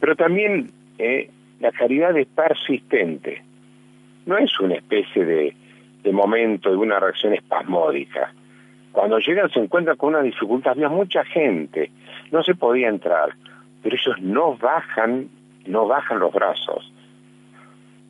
Pero 0.00 0.16
también 0.16 0.72
eh, 0.98 1.30
la 1.62 1.70
caridad 1.70 2.16
es 2.18 2.26
persistente. 2.26 3.40
No 4.26 4.36
es 4.36 4.58
una 4.58 4.74
especie 4.74 5.24
de, 5.24 6.12
momento, 6.12 6.70
de 6.70 6.76
una 6.76 6.98
reacción 6.98 7.34
espasmódica. 7.34 8.34
Cuando 8.90 9.20
llegan 9.20 9.48
se 9.48 9.60
encuentran 9.60 9.96
con 9.96 10.08
una 10.10 10.22
dificultad, 10.22 10.72
había 10.72 10.88
mucha 10.88 11.24
gente, 11.24 11.92
no 12.32 12.42
se 12.42 12.56
podía 12.56 12.88
entrar, 12.88 13.36
pero 13.80 13.94
ellos 13.94 14.20
no 14.20 14.56
bajan, 14.56 15.28
no 15.64 15.86
bajan 15.86 16.18
los 16.18 16.32
brazos. 16.32 16.92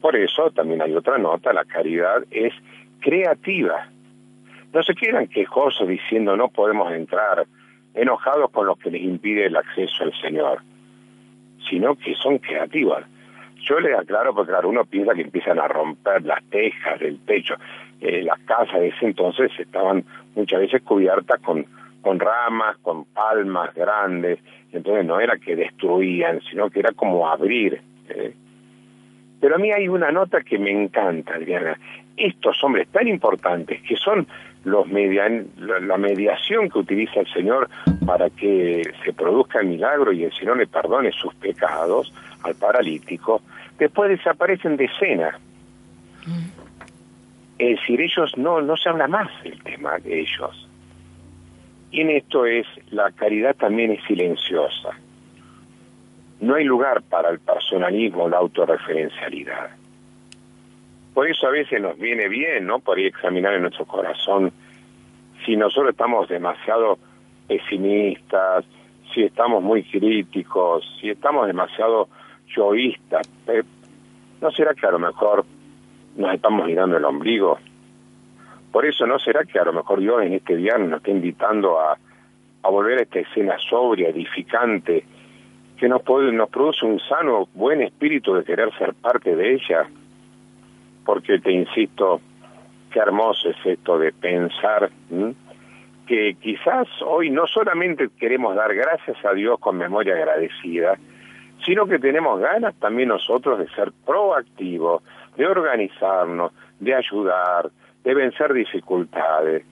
Por 0.00 0.16
eso 0.16 0.50
también 0.52 0.80
hay 0.80 0.94
otra 0.94 1.18
nota, 1.18 1.52
la 1.52 1.66
caridad 1.66 2.24
es 2.30 2.54
creativa. 3.00 3.86
No 4.72 4.82
se 4.82 4.94
quedan 4.94 5.26
quejosos 5.26 5.86
diciendo 5.86 6.38
no 6.38 6.48
podemos 6.48 6.90
entrar, 6.90 7.46
enojados 7.92 8.50
con 8.50 8.66
lo 8.66 8.76
que 8.76 8.90
les 8.90 9.02
impide 9.02 9.44
el 9.44 9.56
acceso 9.56 10.04
al 10.04 10.14
Señor, 10.22 10.62
sino 11.68 11.96
que 11.96 12.14
son 12.14 12.38
creativas. 12.38 13.11
Yo 13.68 13.78
les 13.80 13.96
aclaro 13.96 14.34
porque 14.34 14.50
claro, 14.50 14.68
uno 14.68 14.84
piensa 14.84 15.14
que 15.14 15.22
empiezan 15.22 15.58
a 15.58 15.68
romper 15.68 16.24
las 16.24 16.42
tejas 16.44 16.98
del 16.98 17.18
techo. 17.20 17.54
Eh, 18.00 18.22
las 18.22 18.40
casas 18.40 18.80
de 18.80 18.88
ese 18.88 19.06
entonces 19.06 19.52
estaban 19.58 20.04
muchas 20.34 20.60
veces 20.60 20.82
cubiertas 20.82 21.40
con, 21.40 21.64
con 22.00 22.18
ramas, 22.18 22.76
con 22.78 23.04
palmas 23.04 23.72
grandes, 23.74 24.40
entonces 24.72 25.04
no 25.04 25.20
era 25.20 25.36
que 25.38 25.54
destruían, 25.54 26.40
sino 26.50 26.68
que 26.70 26.80
era 26.80 26.92
como 26.92 27.28
abrir. 27.28 27.80
¿eh? 28.08 28.34
Pero 29.40 29.54
a 29.54 29.58
mí 29.58 29.70
hay 29.70 29.88
una 29.88 30.10
nota 30.10 30.40
que 30.40 30.58
me 30.58 30.70
encanta, 30.70 31.34
Adriana. 31.34 31.78
Estos 32.16 32.62
hombres 32.64 32.88
tan 32.88 33.06
importantes 33.08 33.80
que 33.82 33.96
son 33.96 34.26
los 34.64 34.86
median, 34.86 35.48
la 35.58 35.96
mediación 35.96 36.68
que 36.68 36.78
utiliza 36.78 37.20
el 37.20 37.26
Señor 37.32 37.68
para 38.06 38.30
que 38.30 38.82
se 39.04 39.12
produzca 39.12 39.60
el 39.60 39.68
milagro 39.68 40.12
y 40.12 40.24
el 40.24 40.32
Señor 40.32 40.58
le 40.58 40.66
perdone 40.66 41.10
sus 41.10 41.34
pecados 41.34 42.12
al 42.44 42.54
paralítico, 42.54 43.42
después 43.78 44.10
desaparecen 44.10 44.76
de 44.76 44.84
escena. 44.84 45.38
Es 47.58 47.80
decir, 47.80 48.00
ellos 48.00 48.36
no, 48.36 48.60
no 48.60 48.76
se 48.76 48.88
habla 48.88 49.08
más 49.08 49.28
el 49.44 49.62
tema 49.62 49.98
de 49.98 50.20
ellos. 50.20 50.68
Y 51.90 52.00
en 52.00 52.10
esto 52.10 52.46
es, 52.46 52.66
la 52.90 53.10
caridad 53.12 53.54
también 53.54 53.92
es 53.92 54.02
silenciosa. 54.04 54.90
No 56.40 56.54
hay 56.54 56.64
lugar 56.64 57.02
para 57.02 57.28
el 57.30 57.38
personalismo 57.38 58.28
la 58.28 58.38
autorreferencialidad. 58.38 59.70
Por 61.14 61.28
eso 61.28 61.46
a 61.46 61.50
veces 61.50 61.80
nos 61.80 61.98
viene 61.98 62.28
bien, 62.28 62.66
¿no? 62.66 62.78
Por 62.78 62.98
examinar 62.98 63.54
en 63.54 63.62
nuestro 63.62 63.84
corazón 63.84 64.52
si 65.44 65.56
nosotros 65.56 65.90
estamos 65.90 66.28
demasiado 66.28 66.98
pesimistas, 67.46 68.64
si 69.12 69.24
estamos 69.24 69.62
muy 69.62 69.82
críticos, 69.82 70.84
si 71.00 71.10
estamos 71.10 71.46
demasiado 71.46 72.08
¿No 74.40 74.50
será 74.50 74.74
que 74.74 74.86
a 74.86 74.90
lo 74.90 74.98
mejor 74.98 75.44
nos 76.16 76.34
estamos 76.34 76.66
mirando 76.66 76.96
el 76.96 77.04
ombligo? 77.04 77.58
Por 78.70 78.86
eso, 78.86 79.06
¿no 79.06 79.18
será 79.18 79.44
que 79.44 79.58
a 79.58 79.64
lo 79.64 79.72
mejor 79.72 80.00
Dios 80.00 80.22
en 80.22 80.32
este 80.34 80.56
día 80.56 80.78
nos 80.78 80.98
está 80.98 81.10
invitando 81.10 81.78
a, 81.78 81.96
a 82.62 82.68
volver 82.70 82.98
a 82.98 83.02
esta 83.02 83.20
escena 83.20 83.56
sobria, 83.58 84.08
edificante, 84.08 85.04
que 85.76 85.88
nos, 85.88 86.02
puede, 86.02 86.32
nos 86.32 86.48
produce 86.48 86.86
un 86.86 86.98
sano, 87.00 87.48
buen 87.54 87.82
espíritu 87.82 88.34
de 88.34 88.44
querer 88.44 88.72
ser 88.78 88.94
parte 88.94 89.36
de 89.36 89.54
ella? 89.54 89.88
Porque 91.04 91.38
te 91.38 91.52
insisto, 91.52 92.20
qué 92.90 93.00
hermoso 93.00 93.50
es 93.50 93.56
esto 93.64 93.98
de 93.98 94.12
pensar 94.12 94.90
que 96.06 96.36
quizás 96.40 96.88
hoy 97.04 97.30
no 97.30 97.46
solamente 97.46 98.08
queremos 98.18 98.54
dar 98.56 98.74
gracias 98.74 99.16
a 99.24 99.32
Dios 99.32 99.58
con 99.58 99.76
memoria 99.76 100.14
agradecida, 100.14 100.98
sino 101.64 101.86
que 101.86 101.98
tenemos 101.98 102.40
ganas 102.40 102.74
también 102.76 103.08
nosotros 103.08 103.58
de 103.58 103.68
ser 103.70 103.92
proactivos, 104.04 105.02
de 105.36 105.46
organizarnos, 105.46 106.52
de 106.80 106.94
ayudar, 106.94 107.70
de 108.04 108.14
vencer 108.14 108.52
dificultades, 108.52 109.64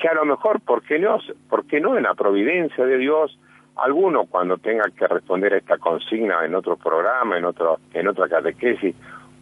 que 0.00 0.08
a 0.08 0.14
lo 0.14 0.24
mejor, 0.24 0.60
¿por 0.60 0.82
qué 0.82 0.98
no, 0.98 1.18
por 1.48 1.66
qué 1.66 1.80
no 1.80 1.96
en 1.96 2.04
la 2.04 2.14
providencia 2.14 2.84
de 2.84 2.98
Dios, 2.98 3.38
alguno 3.76 4.24
cuando 4.26 4.58
tenga 4.58 4.84
que 4.96 5.06
responder 5.06 5.54
a 5.54 5.58
esta 5.58 5.78
consigna 5.78 6.44
en 6.44 6.54
otro 6.54 6.76
programa, 6.76 7.36
en, 7.36 7.44
otro, 7.44 7.78
en 7.92 8.08
otra 8.08 8.28
catequesis, 8.28 8.94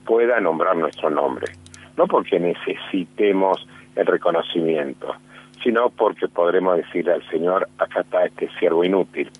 pueda 0.05 0.41
nombrar 0.41 0.77
nuestro 0.77 1.11
nombre? 1.11 1.53
No 1.97 2.07
porque 2.07 2.39
necesitemos 2.39 3.67
el 3.95 4.07
reconocimiento, 4.07 5.15
sino 5.63 5.91
porque 5.91 6.29
podremos 6.29 6.77
decirle 6.77 7.13
al 7.13 7.29
Señor, 7.29 7.69
acá 7.79 8.01
está 8.01 8.25
este 8.25 8.49
siervo 8.59 8.85
inútil, 8.85 9.31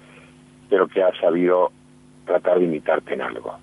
pero 0.69 0.87
que 0.87 1.03
ha 1.03 1.13
sabido 1.21 1.73
tratar 2.25 2.59
de 2.59 2.65
imitarte 2.65 3.15
en 3.15 3.23
algo. 3.23 3.57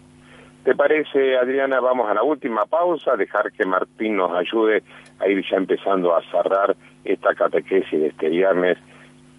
¿Te 0.64 0.76
parece, 0.76 1.38
Adriana? 1.38 1.80
Vamos 1.80 2.10
a 2.10 2.14
la 2.14 2.24
última 2.24 2.66
pausa, 2.66 3.16
dejar 3.16 3.52
que 3.52 3.66
Martín 3.66 4.18
nos 4.18 4.32
ayude 4.32 4.84
a 5.20 5.28
ir 5.28 5.44
ya 5.50 5.58
empezando 5.58 6.16
a 6.16 6.22
cerrar 6.30 6.76
esta 7.04 7.34
catequesis 7.34 8.00
de 8.00 8.08
este 8.08 8.30
viernes 8.30 8.78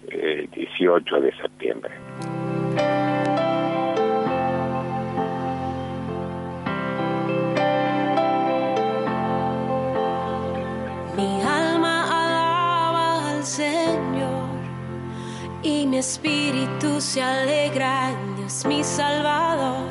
18 0.09 1.17
eh, 1.17 1.21
de 1.21 1.31
septiembre. 1.37 1.91
Mi 11.15 11.41
alma 11.43 12.03
alaba 12.09 13.31
al 13.31 13.43
Señor 13.43 14.49
y 15.61 15.85
mi 15.85 15.97
espíritu 15.97 16.99
se 16.99 17.21
alegra 17.21 18.11
Dios 18.51 18.65
mi 18.65 18.83
Salvador 18.83 19.87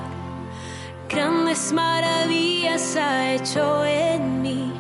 grandes 1.09 1.73
maravillas 1.73 2.95
ha 2.95 3.33
hecho 3.33 3.87
en 3.87 4.43
mí. 4.43 4.73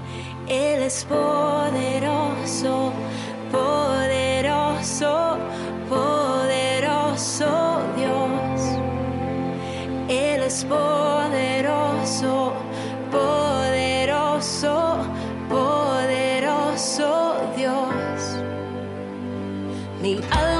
Él 0.47 0.83
es 0.83 1.07
poderoso, 1.07 2.93
poderoso, 3.51 5.39
poderoso 5.89 7.81
Dios. 7.97 8.61
Él 10.09 10.43
es 10.43 10.63
poderoso, 10.65 12.53
poderoso, 13.11 14.99
poderoso 15.49 17.35
Dios. 17.57 18.37
Mi 20.03 20.21
alma 20.31 20.60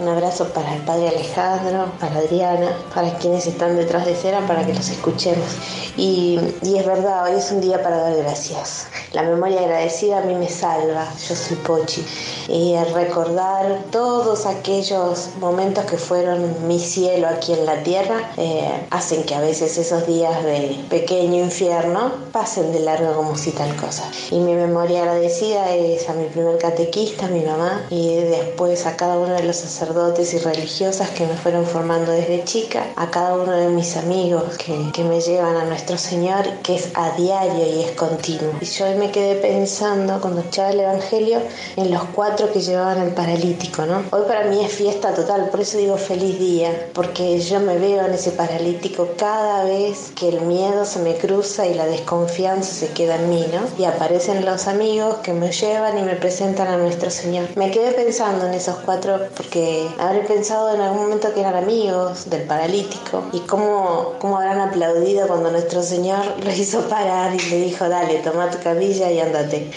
Un 0.00 0.06
abrazo 0.06 0.48
para 0.50 0.76
el 0.76 0.82
padre 0.82 1.08
Alejandro, 1.08 1.90
para 1.98 2.18
Adriana, 2.18 2.68
para 2.94 3.18
quienes 3.18 3.46
están 3.48 3.76
detrás 3.76 4.06
de 4.06 4.12
escena, 4.12 4.46
para 4.46 4.64
que 4.64 4.72
los 4.72 4.88
escuchemos. 4.88 5.56
Y, 5.96 6.38
y 6.62 6.78
es 6.78 6.86
verdad, 6.86 7.24
hoy 7.24 7.38
es 7.38 7.50
un 7.50 7.60
día 7.60 7.82
para 7.82 7.98
dar 7.98 8.16
gracias. 8.16 8.86
La 9.12 9.22
memoria 9.22 9.60
agradecida 9.60 10.18
a 10.18 10.20
mí 10.20 10.34
me 10.34 10.50
salva, 10.50 11.08
yo 11.26 11.34
soy 11.34 11.56
Pochi. 11.56 12.04
Y 12.48 12.74
el 12.74 12.92
recordar 12.92 13.84
todos 13.90 14.44
aquellos 14.44 15.30
momentos 15.40 15.86
que 15.86 15.96
fueron 15.96 16.68
mi 16.68 16.78
cielo 16.78 17.26
aquí 17.26 17.54
en 17.54 17.64
la 17.64 17.82
tierra 17.82 18.30
eh, 18.36 18.86
hacen 18.90 19.24
que 19.24 19.34
a 19.34 19.40
veces 19.40 19.78
esos 19.78 20.06
días 20.06 20.44
de 20.44 20.78
pequeño 20.90 21.42
infierno 21.42 22.12
pasen 22.32 22.70
de 22.72 22.80
largo 22.80 23.14
como 23.14 23.34
si 23.36 23.50
tal 23.52 23.74
cosa. 23.76 24.04
Y 24.30 24.40
mi 24.40 24.52
memoria 24.52 25.00
agradecida 25.00 25.74
es 25.74 26.06
a 26.10 26.12
mi 26.12 26.26
primer 26.26 26.58
catequista, 26.58 27.26
a 27.26 27.28
mi 27.30 27.40
mamá, 27.40 27.86
y 27.88 28.16
después 28.16 28.84
a 28.84 28.96
cada 28.96 29.18
uno 29.18 29.32
de 29.34 29.44
los 29.44 29.56
sacerdotes 29.56 30.34
y 30.34 30.38
religiosas 30.38 31.08
que 31.10 31.26
me 31.26 31.34
fueron 31.34 31.64
formando 31.64 32.12
desde 32.12 32.44
chica, 32.44 32.84
a 32.96 33.10
cada 33.10 33.34
uno 33.36 33.52
de 33.52 33.68
mis 33.68 33.96
amigos 33.96 34.58
que, 34.58 34.90
que 34.92 35.02
me 35.04 35.20
llevan 35.22 35.56
a 35.56 35.64
nuestro 35.64 35.96
Señor, 35.96 36.46
que 36.62 36.74
es 36.74 36.90
a 36.94 37.10
diario 37.12 37.66
y 37.66 37.84
es 37.84 37.92
continuo. 37.92 38.52
Y 38.60 38.66
yo 38.66 38.97
me 38.98 39.10
quedé 39.10 39.36
pensando, 39.36 40.20
cuando 40.20 40.40
escuchaba 40.40 40.70
el 40.70 40.80
Evangelio, 40.80 41.40
en 41.76 41.90
los 41.90 42.02
cuatro 42.14 42.52
que 42.52 42.60
llevaban 42.60 42.98
al 42.98 43.10
paralítico, 43.12 43.86
¿no? 43.86 44.04
Hoy 44.10 44.22
para 44.26 44.44
mí 44.44 44.64
es 44.64 44.72
fiesta 44.72 45.14
total, 45.14 45.48
por 45.50 45.60
eso 45.60 45.78
digo 45.78 45.96
feliz 45.96 46.38
día, 46.38 46.88
porque 46.92 47.38
yo 47.40 47.60
me 47.60 47.78
veo 47.78 48.06
en 48.06 48.12
ese 48.12 48.32
paralítico 48.32 49.08
cada 49.16 49.64
vez 49.64 50.12
que 50.14 50.28
el 50.28 50.40
miedo 50.42 50.84
se 50.84 50.98
me 51.00 51.16
cruza 51.16 51.66
y 51.66 51.74
la 51.74 51.86
desconfianza 51.86 52.72
se 52.72 52.88
queda 52.88 53.16
en 53.16 53.30
mí, 53.30 53.46
¿no? 53.52 53.60
Y 53.82 53.86
aparecen 53.86 54.44
los 54.44 54.66
amigos 54.66 55.16
que 55.22 55.32
me 55.32 55.52
llevan 55.52 55.98
y 55.98 56.02
me 56.02 56.16
presentan 56.16 56.68
a 56.68 56.76
nuestro 56.76 57.10
Señor. 57.10 57.46
Me 57.56 57.70
quedé 57.70 57.92
pensando 57.92 58.46
en 58.46 58.54
esos 58.54 58.76
cuatro 58.84 59.20
porque 59.36 59.88
habré 59.98 60.20
pensado 60.20 60.74
en 60.74 60.80
algún 60.80 61.02
momento 61.02 61.32
que 61.32 61.40
eran 61.40 61.56
amigos 61.56 62.28
del 62.30 62.42
paralítico 62.42 63.22
y 63.32 63.40
cómo, 63.40 64.14
cómo 64.18 64.38
habrán 64.38 64.60
aplaudido 64.60 65.26
cuando 65.28 65.50
nuestro 65.50 65.82
Señor 65.82 66.24
lo 66.42 66.50
hizo 66.52 66.80
parar 66.88 67.34
y 67.34 67.50
le 67.50 67.60
dijo, 67.60 67.88
dale, 67.88 68.18
toma 68.18 68.50
tu 68.50 68.58
camilla 68.88 69.12
y 69.12 69.20
ándate. 69.20 69.70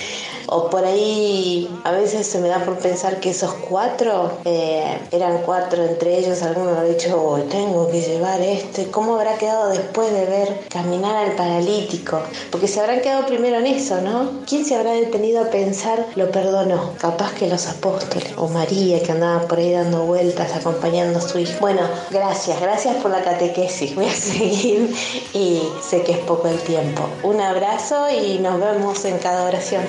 O 0.48 0.70
por 0.70 0.86
ahí 0.86 1.70
a 1.84 1.92
veces 1.92 2.28
se 2.28 2.39
me 2.39 2.50
da 2.50 2.64
por 2.66 2.78
pensar 2.78 3.20
que 3.20 3.32
esos 3.32 3.54
cuatro 3.54 4.32
eh, 4.46 5.00
eran 5.12 5.39
cuatro 5.46 5.84
entre 5.84 6.18
ellos. 6.18 6.42
Alguno 6.42 6.78
ha 6.78 6.84
dicho, 6.84 7.22
oh, 7.22 7.39
tengo 7.42 7.89
que 7.89 8.02
llevar 8.02 8.42
este. 8.42 8.89
¿Cómo 8.92 9.16
habrá 9.16 9.38
quedado 9.38 9.70
después 9.70 10.12
de 10.14 10.26
ver 10.26 10.62
caminar 10.70 11.16
al 11.16 11.36
paralítico? 11.36 12.22
Porque 12.52 12.68
se 12.68 12.80
habrán 12.80 13.02
quedado 13.02 13.26
primero 13.26 13.60
en 13.60 13.68
eso, 13.68 14.02
¿no? 14.02 14.42
¿Quién 14.48 14.66
se 14.66 14.76
habrá 14.76 14.94
detenido 14.94 15.42
a 15.42 15.50
pensar 15.50 16.06
lo 16.16 16.32
perdonó? 16.32 16.94
Capaz 16.98 17.34
que 17.34 17.48
los 17.48 17.68
apóstoles 17.68 18.34
o 18.38 18.48
María 18.48 19.02
que 19.02 19.12
andaba 19.12 19.48
por 19.48 19.60
ahí 19.60 19.72
dando 19.72 20.06
vueltas 20.06 20.56
acompañando 20.56 21.20
a 21.20 21.22
su 21.22 21.39
hijo. 21.39 21.60
Bueno, 21.60 21.82
gracias, 22.10 22.60
gracias 22.60 22.96
por 22.98 23.12
la 23.12 23.22
catequesis. 23.24 23.96
Voy 23.96 24.06
a 24.06 24.12
seguir 24.16 24.94
y 25.34 25.62
sé 25.82 26.04
que 26.04 26.14
es 26.14 26.20
poco 26.20 26.48
el 26.48 26.60
tiempo. 26.60 27.08
Un 27.24 27.39
abrazo 27.42 28.08
y 28.10 28.39
nos 28.39 28.60
vemos 28.60 29.04
en 29.06 29.18
cada 29.20 29.44
oración. 29.44 29.84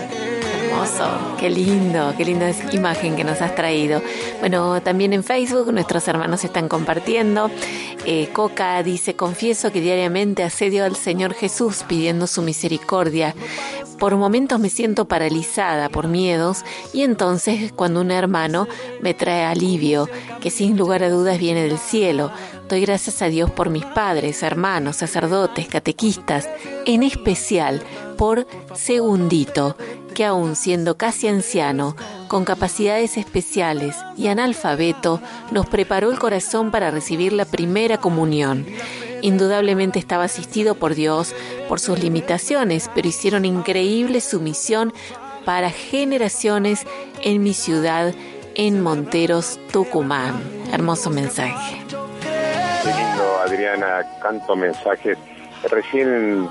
Hermoso, 0.63 1.37
qué 1.39 1.51
lindo, 1.51 2.15
qué 2.17 2.25
linda 2.25 2.53
imagen 2.73 3.17
que 3.17 3.25
nos 3.25 3.41
has 3.41 3.55
traído. 3.55 4.01
Bueno, 4.41 4.81
también 4.83 5.13
en 5.13 5.25
Facebook 5.25 5.73
nuestros 5.73 6.07
hermanos 6.09 6.45
están 6.45 6.69
compartiendo. 6.69 7.51
Eh, 8.05 8.29
Coca 8.33 8.83
dice, 8.83 9.15
confieso 9.15 9.73
que 9.73 9.81
diariamente 9.81 10.43
asedio 10.43 10.85
al 10.85 10.97
Señor 10.97 11.35
Jesús 11.35 11.85
pidiendo 11.89 12.27
su 12.27 12.43
misericordia. 12.43 13.35
Por 13.99 14.17
momentos 14.17 14.59
me 14.59 14.69
siento 14.69 15.07
paralizada 15.07 15.89
por 15.89 16.09
miedos 16.09 16.65
y 16.93 17.03
entonces 17.03 17.73
cuando 17.73 18.01
un 18.01 18.11
hermano 18.11 18.67
me 19.01 19.15
trae 19.15 19.45
alivio, 19.45 20.09
que 20.41 20.51
sin 20.51 20.77
lugar 20.77 21.05
a 21.05 21.11
dudas 21.11 21.39
viene 21.39 21.63
del 21.63 21.79
cielo, 21.79 22.33
doy 22.69 22.81
gracias 22.81 23.23
a 23.23 23.27
Dios 23.27 23.51
por 23.53 23.71
mis 23.71 23.85
padres, 23.85 24.43
hermanos, 24.43 24.97
sacerdotes, 24.97 25.69
catequistas, 25.69 26.49
en 26.85 27.05
especial 27.05 27.81
por 28.17 28.47
Segundito, 28.75 29.77
que 30.13 30.25
aún 30.25 30.57
siendo 30.57 30.97
casi 30.97 31.29
anciano, 31.29 31.97
con 32.29 32.45
capacidades 32.45 33.17
especiales 33.17 33.97
y 34.17 34.29
analfabeto, 34.29 35.21
nos 35.51 35.67
preparó 35.67 36.11
el 36.11 36.19
corazón 36.19 36.71
para 36.71 36.91
recibir 36.91 37.33
la 37.33 37.45
primera 37.45 37.99
comunión. 37.99 38.67
Indudablemente 39.21 39.99
estaba 39.99 40.25
asistido 40.25 40.75
por 40.75 40.95
Dios 40.95 41.35
por 41.69 41.81
sus 41.81 41.99
limitaciones, 41.99 42.91
pero 42.95 43.09
hicieron 43.09 43.45
increíble 43.45 44.21
su 44.21 44.41
misión 44.41 44.93
para 45.45 45.71
generaciones 45.71 46.87
en 47.23 47.43
mi 47.43 47.55
ciudad, 47.55 48.15
en 48.55 48.81
Monteros, 48.81 49.59
Tucumán. 49.73 50.43
Hermoso 50.73 51.11
mensaje. 51.11 51.83
Adriana, 53.45 54.03
canto 54.21 54.57
mensajes. 54.57 55.19
Recién 55.71 56.49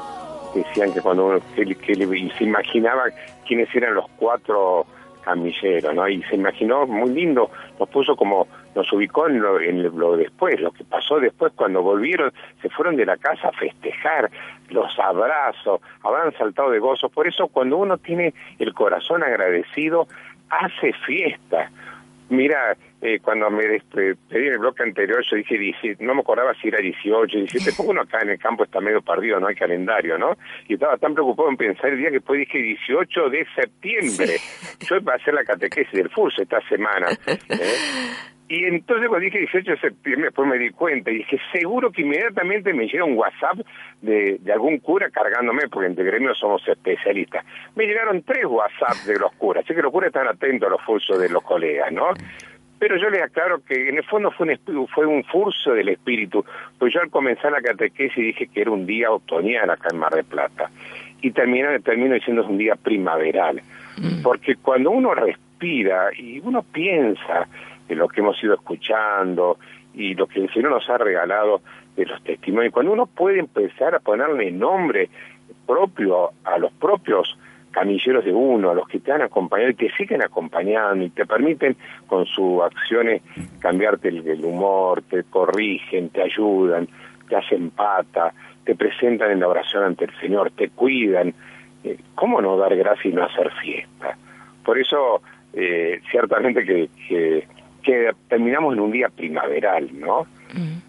decían 0.53 0.93
que 0.93 1.01
cuando 1.01 1.25
uno 1.27 1.41
y 1.57 2.29
se 2.31 2.43
imaginaba 2.43 3.03
quiénes 3.47 3.73
eran 3.75 3.95
los 3.95 4.09
cuatro 4.17 4.85
camilleros, 5.21 5.93
¿no? 5.93 6.07
Y 6.07 6.21
se 6.23 6.35
imaginó 6.35 6.85
muy 6.87 7.11
lindo, 7.11 7.51
nos 7.79 7.89
puso 7.89 8.15
como, 8.15 8.47
nos 8.75 8.91
ubicó 8.91 9.27
en 9.27 9.39
lo, 9.39 9.59
en 9.59 9.83
lo 9.97 10.17
después, 10.17 10.59
lo 10.59 10.71
que 10.71 10.83
pasó 10.83 11.19
después 11.19 11.53
cuando 11.55 11.81
volvieron, 11.81 12.33
se 12.61 12.69
fueron 12.69 12.95
de 12.95 13.05
la 13.05 13.17
casa 13.17 13.49
a 13.49 13.51
festejar, 13.51 14.29
los 14.69 14.97
abrazos, 14.99 15.81
habrán 16.03 16.33
saltado 16.33 16.71
de 16.71 16.79
gozo. 16.79 17.09
Por 17.09 17.27
eso 17.27 17.47
cuando 17.47 17.77
uno 17.77 17.97
tiene 17.97 18.33
el 18.59 18.73
corazón 18.73 19.23
agradecido, 19.23 20.07
hace 20.49 20.93
fiesta. 21.05 21.69
Mira, 22.29 22.75
eh, 23.01 23.19
cuando 23.19 23.49
me 23.49 23.63
despe- 23.63 24.15
pedí 24.29 24.47
en 24.47 24.53
el 24.53 24.59
bloque 24.59 24.83
anterior, 24.83 25.23
yo 25.29 25.35
dije, 25.37 25.57
17, 25.57 26.03
no 26.03 26.13
me 26.15 26.21
acordaba 26.21 26.53
si 26.61 26.67
era 26.67 26.79
18, 26.79 27.37
17, 27.37 27.71
porque 27.77 27.91
uno 27.91 28.01
acá 28.01 28.19
en 28.21 28.29
el 28.29 28.39
campo 28.39 28.63
está 28.63 28.79
medio 28.79 29.01
perdido, 29.01 29.39
no 29.39 29.47
hay 29.47 29.55
calendario, 29.55 30.17
¿no? 30.17 30.37
Y 30.67 30.75
estaba 30.75 30.97
tan 30.97 31.13
preocupado 31.13 31.49
en 31.49 31.57
pensar 31.57 31.89
el 31.91 31.97
día 31.97 32.09
que 32.09 32.15
después 32.19 32.39
dije 32.39 32.57
18 32.59 33.29
de 33.29 33.45
septiembre. 33.55 34.35
Yo 34.87 34.97
iba 34.97 35.13
a 35.13 35.15
hacer 35.15 35.33
la 35.33 35.43
catequesis 35.43 35.91
del 35.93 36.09
FURSO 36.09 36.43
esta 36.43 36.61
semana. 36.69 37.07
¿eh? 37.27 37.37
Y 38.53 38.65
entonces 38.65 39.07
cuando 39.07 39.23
dije 39.23 39.39
18 39.39 39.71
de 39.71 39.79
septiembre, 39.79 40.25
después 40.25 40.45
me 40.45 40.57
di 40.57 40.71
cuenta 40.71 41.09
y 41.09 41.19
dije, 41.19 41.39
seguro 41.53 41.89
que 41.89 42.01
inmediatamente 42.01 42.73
me 42.73 42.85
llega 42.85 43.05
un 43.05 43.15
WhatsApp 43.17 43.59
de, 44.01 44.39
de 44.41 44.51
algún 44.51 44.79
cura 44.79 45.09
cargándome, 45.09 45.69
porque 45.69 45.87
entre 45.87 46.03
gremios 46.03 46.37
somos 46.37 46.61
especialistas. 46.67 47.45
Me 47.77 47.85
llegaron 47.85 48.21
tres 48.23 48.43
WhatsApp 48.45 49.05
de 49.07 49.17
los 49.19 49.31
curas, 49.35 49.63
así 49.63 49.73
que 49.73 49.81
los 49.81 49.89
curas 49.93 50.07
están 50.07 50.27
atentos 50.27 50.67
a 50.67 50.71
los 50.71 50.81
fursos 50.81 51.17
de 51.17 51.29
los 51.29 51.41
colegas, 51.43 51.93
¿no? 51.93 52.09
Pero 52.81 52.97
yo 52.97 53.11
les 53.11 53.21
aclaro 53.21 53.63
que 53.63 53.89
en 53.89 53.97
el 53.97 54.03
fondo 54.03 54.31
fue 54.31 54.47
un, 54.47 54.87
fue 54.87 55.05
un 55.05 55.23
furso 55.25 55.71
del 55.71 55.89
espíritu, 55.89 56.43
pues 56.79 56.91
yo 56.91 56.99
al 56.99 57.11
comenzar 57.11 57.51
la 57.51 57.61
catequesis 57.61 58.15
dije 58.15 58.47
que 58.47 58.59
era 58.59 58.71
un 58.71 58.87
día 58.87 59.11
otoñal 59.11 59.69
acá 59.69 59.89
en 59.91 59.99
Mar 59.99 60.11
del 60.15 60.25
Plata, 60.25 60.71
y 61.21 61.29
termina, 61.29 61.77
termino 61.77 62.15
diciendo 62.15 62.41
es 62.41 62.47
un 62.47 62.57
día 62.57 62.75
primaveral, 62.75 63.61
porque 64.23 64.55
cuando 64.55 64.89
uno 64.89 65.13
respira 65.13 66.09
y 66.17 66.39
uno 66.39 66.63
piensa 66.63 67.47
de 67.87 67.93
lo 67.93 68.07
que 68.07 68.21
hemos 68.21 68.43
ido 68.43 68.55
escuchando 68.55 69.59
y 69.93 70.15
lo 70.15 70.25
que 70.25 70.39
el 70.39 70.51
Señor 70.51 70.71
nos 70.71 70.89
ha 70.89 70.97
regalado 70.97 71.61
de 71.95 72.07
los 72.07 72.23
testimonios, 72.23 72.73
cuando 72.73 72.93
uno 72.93 73.05
puede 73.05 73.37
empezar 73.37 73.93
a 73.93 73.99
ponerle 73.99 74.49
nombre 74.49 75.07
propio 75.67 76.31
a 76.43 76.57
los 76.57 76.73
propios 76.73 77.37
camilleros 77.71 78.23
de 78.23 78.33
uno, 78.33 78.73
los 78.73 78.87
que 78.87 78.99
te 78.99 79.11
han 79.11 79.21
acompañado 79.21 79.71
y 79.71 79.75
te 79.75 79.91
siguen 79.91 80.21
acompañando 80.21 81.03
y 81.03 81.09
te 81.09 81.25
permiten 81.25 81.75
con 82.07 82.25
sus 82.25 82.61
acciones 82.61 83.21
cambiarte 83.59 84.09
el, 84.09 84.43
humor, 84.43 85.01
te 85.03 85.23
corrigen, 85.23 86.09
te 86.09 86.21
ayudan, 86.21 86.87
te 87.27 87.35
hacen 87.35 87.71
pata, 87.71 88.33
te 88.65 88.75
presentan 88.75 89.31
en 89.31 89.39
la 89.39 89.47
oración 89.47 89.83
ante 89.83 90.05
el 90.05 90.11
Señor, 90.19 90.51
te 90.51 90.69
cuidan. 90.69 91.33
Eh, 91.83 91.97
¿Cómo 92.13 92.41
no 92.41 92.57
dar 92.57 92.75
gracias 92.75 93.05
y 93.05 93.15
no 93.15 93.23
hacer 93.23 93.51
fiesta? 93.61 94.17
Por 94.63 94.77
eso, 94.77 95.21
eh, 95.53 96.01
ciertamente 96.11 96.63
que, 96.63 96.89
que, 97.07 97.47
que, 97.81 98.11
terminamos 98.27 98.73
en 98.73 98.81
un 98.81 98.91
día 98.91 99.09
primaveral, 99.09 99.89
¿no? 99.99 100.27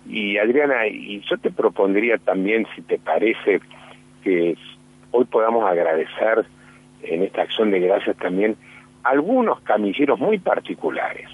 Y 0.08 0.36
Adriana, 0.38 0.88
y 0.88 1.22
yo 1.30 1.38
te 1.38 1.52
propondría 1.52 2.18
también, 2.18 2.66
si 2.74 2.82
te 2.82 2.98
parece, 2.98 3.60
que 4.24 4.56
hoy 5.12 5.24
podamos 5.26 5.64
agradecer 5.64 6.44
en 7.02 7.22
esta 7.22 7.42
acción 7.42 7.70
de 7.70 7.80
gracias 7.80 8.16
también 8.16 8.56
algunos 9.04 9.60
camilleros 9.60 10.18
muy 10.18 10.38
particulares. 10.38 11.28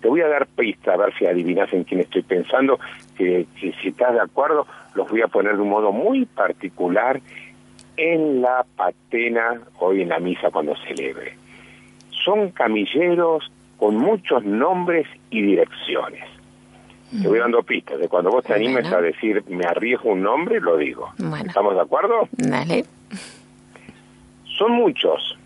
Te 0.00 0.08
voy 0.08 0.20
a 0.20 0.28
dar 0.28 0.46
pista, 0.46 0.92
a 0.92 0.96
ver 0.96 1.14
si 1.18 1.26
adivinas 1.26 1.72
en 1.72 1.84
quién 1.84 2.00
estoy 2.00 2.22
pensando, 2.22 2.78
que, 3.16 3.46
si 3.60 3.88
estás 3.88 4.14
de 4.14 4.20
acuerdo, 4.20 4.66
los 4.94 5.08
voy 5.10 5.22
a 5.22 5.28
poner 5.28 5.56
de 5.56 5.62
un 5.62 5.70
modo 5.70 5.92
muy 5.92 6.26
particular 6.26 7.20
en 7.96 8.42
la 8.42 8.64
patena 8.76 9.60
hoy 9.78 10.02
en 10.02 10.10
la 10.10 10.18
misa 10.20 10.50
cuando 10.50 10.74
celebre. 10.86 11.34
Son 12.24 12.50
camilleros 12.50 13.50
con 13.78 13.96
muchos 13.96 14.44
nombres 14.44 15.06
y 15.30 15.42
direcciones. 15.42 16.24
Te 17.22 17.28
voy 17.28 17.38
dando 17.38 17.62
pistas 17.62 18.00
de 18.00 18.08
cuando 18.08 18.30
vos 18.30 18.44
te 18.44 18.52
animes 18.52 18.92
a 18.92 19.00
decir 19.00 19.44
me 19.48 19.64
arriesgo 19.64 20.10
un 20.10 20.22
nombre, 20.22 20.60
lo 20.60 20.76
digo. 20.76 21.12
¿Estamos 21.46 21.74
de 21.74 21.80
acuerdo? 21.80 22.28
Dale. 22.32 22.84
Son 24.56 24.72
muchos 24.72 25.36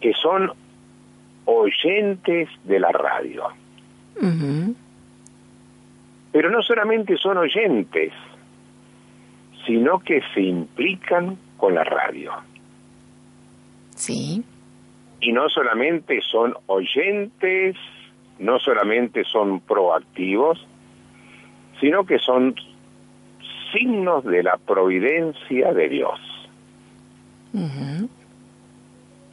que 0.00 0.12
son 0.14 0.52
oyentes 1.44 2.48
de 2.64 2.80
la 2.80 2.90
radio. 2.90 3.44
Pero 6.32 6.50
no 6.50 6.62
solamente 6.62 7.16
son 7.16 7.38
oyentes, 7.38 8.12
sino 9.66 10.00
que 10.00 10.20
se 10.34 10.42
implican 10.42 11.38
con 11.56 11.74
la 11.74 11.84
radio. 11.84 12.32
Sí. 13.94 14.44
Y 15.20 15.32
no 15.32 15.48
solamente 15.48 16.20
son 16.30 16.54
oyentes, 16.66 17.76
no 18.38 18.58
solamente 18.58 19.24
son 19.24 19.60
proactivos, 19.60 20.66
sino 21.80 22.04
que 22.04 22.18
son 22.18 22.54
signos 23.72 24.24
de 24.24 24.42
la 24.42 24.56
providencia 24.56 25.72
de 25.72 25.88
Dios. 25.88 26.20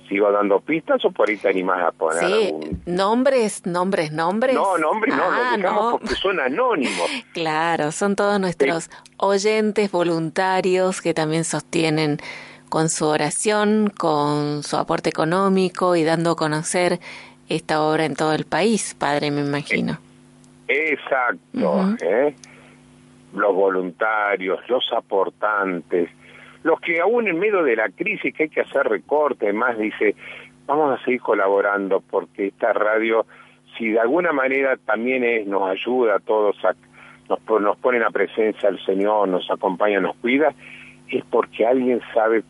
¿Sigo 0.07 0.31
dando 0.31 0.59
pistas 0.59 1.03
o 1.05 1.11
por 1.11 1.29
ahí 1.29 1.37
te 1.37 1.49
animás 1.49 1.81
a 1.81 1.91
poner 1.91 2.23
sí, 2.23 2.53
nombres, 2.85 3.65
nombres, 3.65 4.11
nombres? 4.11 4.53
No, 4.53 4.77
nombres 4.77 5.15
no, 5.15 5.23
ah, 5.23 5.57
no. 5.57 5.97
porque 5.99 6.15
son 6.15 6.39
anónimos. 6.39 7.09
claro, 7.33 7.91
son 7.91 8.15
todos 8.15 8.39
nuestros 8.39 8.89
oyentes 9.17 9.91
voluntarios 9.91 11.01
que 11.01 11.13
también 11.13 11.43
sostienen 11.43 12.17
con 12.69 12.89
su 12.89 13.05
oración, 13.05 13.91
con 13.95 14.63
su 14.63 14.77
aporte 14.77 15.09
económico 15.09 15.95
y 15.95 16.03
dando 16.03 16.31
a 16.31 16.35
conocer 16.35 16.99
esta 17.49 17.81
obra 17.81 18.05
en 18.05 18.15
todo 18.15 18.33
el 18.33 18.45
país, 18.45 18.95
padre, 18.97 19.31
me 19.31 19.41
imagino. 19.41 19.99
Exacto, 20.67 21.95
¿eh? 22.01 22.35
los 23.33 23.55
voluntarios, 23.55 24.59
los 24.69 24.83
aportantes, 24.93 26.09
los 26.63 26.79
que 26.79 26.99
aún 26.99 27.27
en 27.27 27.39
medio 27.39 27.63
de 27.63 27.75
la 27.75 27.89
crisis 27.89 28.33
que 28.33 28.43
hay 28.43 28.49
que 28.49 28.61
hacer 28.61 28.87
recortes, 28.87 29.53
más 29.53 29.77
dice, 29.77 30.15
vamos 30.65 30.99
a 30.99 31.03
seguir 31.03 31.21
colaborando 31.21 32.01
porque 32.01 32.47
esta 32.47 32.73
radio, 32.73 33.25
si 33.77 33.89
de 33.89 33.99
alguna 33.99 34.31
manera 34.31 34.77
también 34.77 35.23
es, 35.23 35.45
nos 35.45 35.69
ayuda 35.69 36.15
a 36.15 36.19
todos, 36.19 36.55
a, 36.63 36.73
nos, 37.29 37.61
nos 37.61 37.77
pone 37.77 37.99
la 37.99 38.11
presencia 38.11 38.69
del 38.69 38.83
Señor, 38.85 39.27
nos 39.27 39.49
acompaña, 39.51 39.99
nos 39.99 40.15
cuida, 40.17 40.53
es 41.09 41.23
porque 41.25 41.65
alguien 41.65 42.01
sabe 42.13 42.43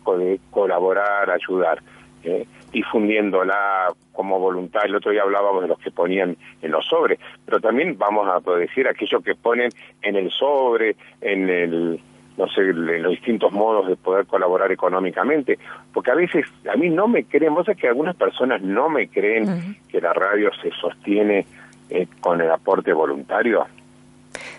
colaborar, 0.51 1.30
ayudar, 1.30 1.82
¿eh? 2.24 2.45
difundiéndola 2.72 3.93
como 4.11 4.39
voluntario. 4.39 4.89
El 4.89 4.95
otro 4.95 5.11
día 5.11 5.24
hablábamos 5.24 5.64
de 5.64 5.68
los 5.68 5.80
que 5.80 5.91
ponían 5.91 6.38
en 6.61 6.72
los 6.72 6.86
sobres, 6.86 7.20
pero 7.45 7.59
también 7.59 7.97
vamos 7.97 8.28
a 8.28 8.39
decir 8.57 8.88
aquellos 8.88 9.24
que 9.24 9.36
ponen 9.36 9.70
en 10.01 10.16
el 10.16 10.32
sobre, 10.32 10.95
en 11.22 11.49
el 11.49 11.99
no 12.38 12.47
sé, 12.47 12.61
los 12.73 13.11
distintos 13.11 13.51
modos 13.51 13.88
de 13.88 13.95
poder 13.95 14.25
colaborar 14.25 14.71
económicamente, 14.71 15.59
porque 15.93 16.11
a 16.11 16.15
veces 16.15 16.45
a 16.71 16.75
mí 16.75 16.89
no 16.89 17.07
me 17.07 17.25
creen, 17.25 17.53
vos 17.53 17.65
sabés 17.65 17.79
que 17.79 17.88
algunas 17.88 18.15
personas 18.15 18.61
no 18.61 18.89
me 18.89 19.07
creen 19.07 19.77
que 19.88 20.01
la 20.01 20.13
radio 20.13 20.49
se 20.61 20.71
sostiene 20.71 21.45
eh, 21.89 22.07
con 22.19 22.41
el 22.41 22.49
aporte 22.49 22.91
voluntario. 22.91 23.65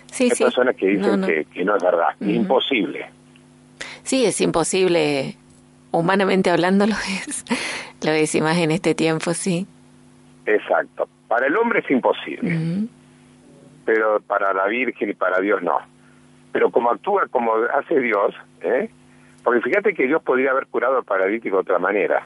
Sí, 0.05 0.29
Hay 0.31 0.37
personas 0.37 0.75
que 0.75 0.87
dicen 0.87 1.21
Que, 1.21 1.65
no 1.65 1.75
es 1.75 1.83
verdad, 1.83 2.09
imposible. 2.21 3.07
Sí, 4.03 4.23
es 4.25 4.39
imposible, 4.39 5.35
humanamente 5.91 6.49
hablando 6.49 6.87
lo 6.87 6.95
es, 6.95 7.43
lo 8.01 8.11
es 8.11 8.41
más 8.41 8.57
en 8.57 8.71
este 8.71 8.95
tiempo, 8.95 9.33
sí. 9.33 9.67
Exacto, 10.45 11.09
para 11.27 11.47
el 11.47 11.57
hombre 11.57 11.79
es 11.79 11.91
imposible, 11.91 12.87
pero 13.83 14.21
para 14.21 14.53
la 14.53 14.67
Virgen 14.67 15.09
y 15.09 15.13
para 15.13 15.41
Dios 15.41 15.61
no 15.61 15.94
pero 16.55 16.71
como 16.71 16.89
actúa 16.89 17.27
como 17.29 17.53
hace 17.53 17.99
Dios, 17.99 18.33
¿eh? 18.61 18.89
porque 19.43 19.59
fíjate 19.59 19.93
que 19.93 20.07
Dios 20.07 20.23
podría 20.23 20.51
haber 20.51 20.67
curado 20.67 20.95
al 20.95 21.03
paralítico 21.03 21.57
de 21.57 21.61
otra 21.63 21.79
manera, 21.79 22.25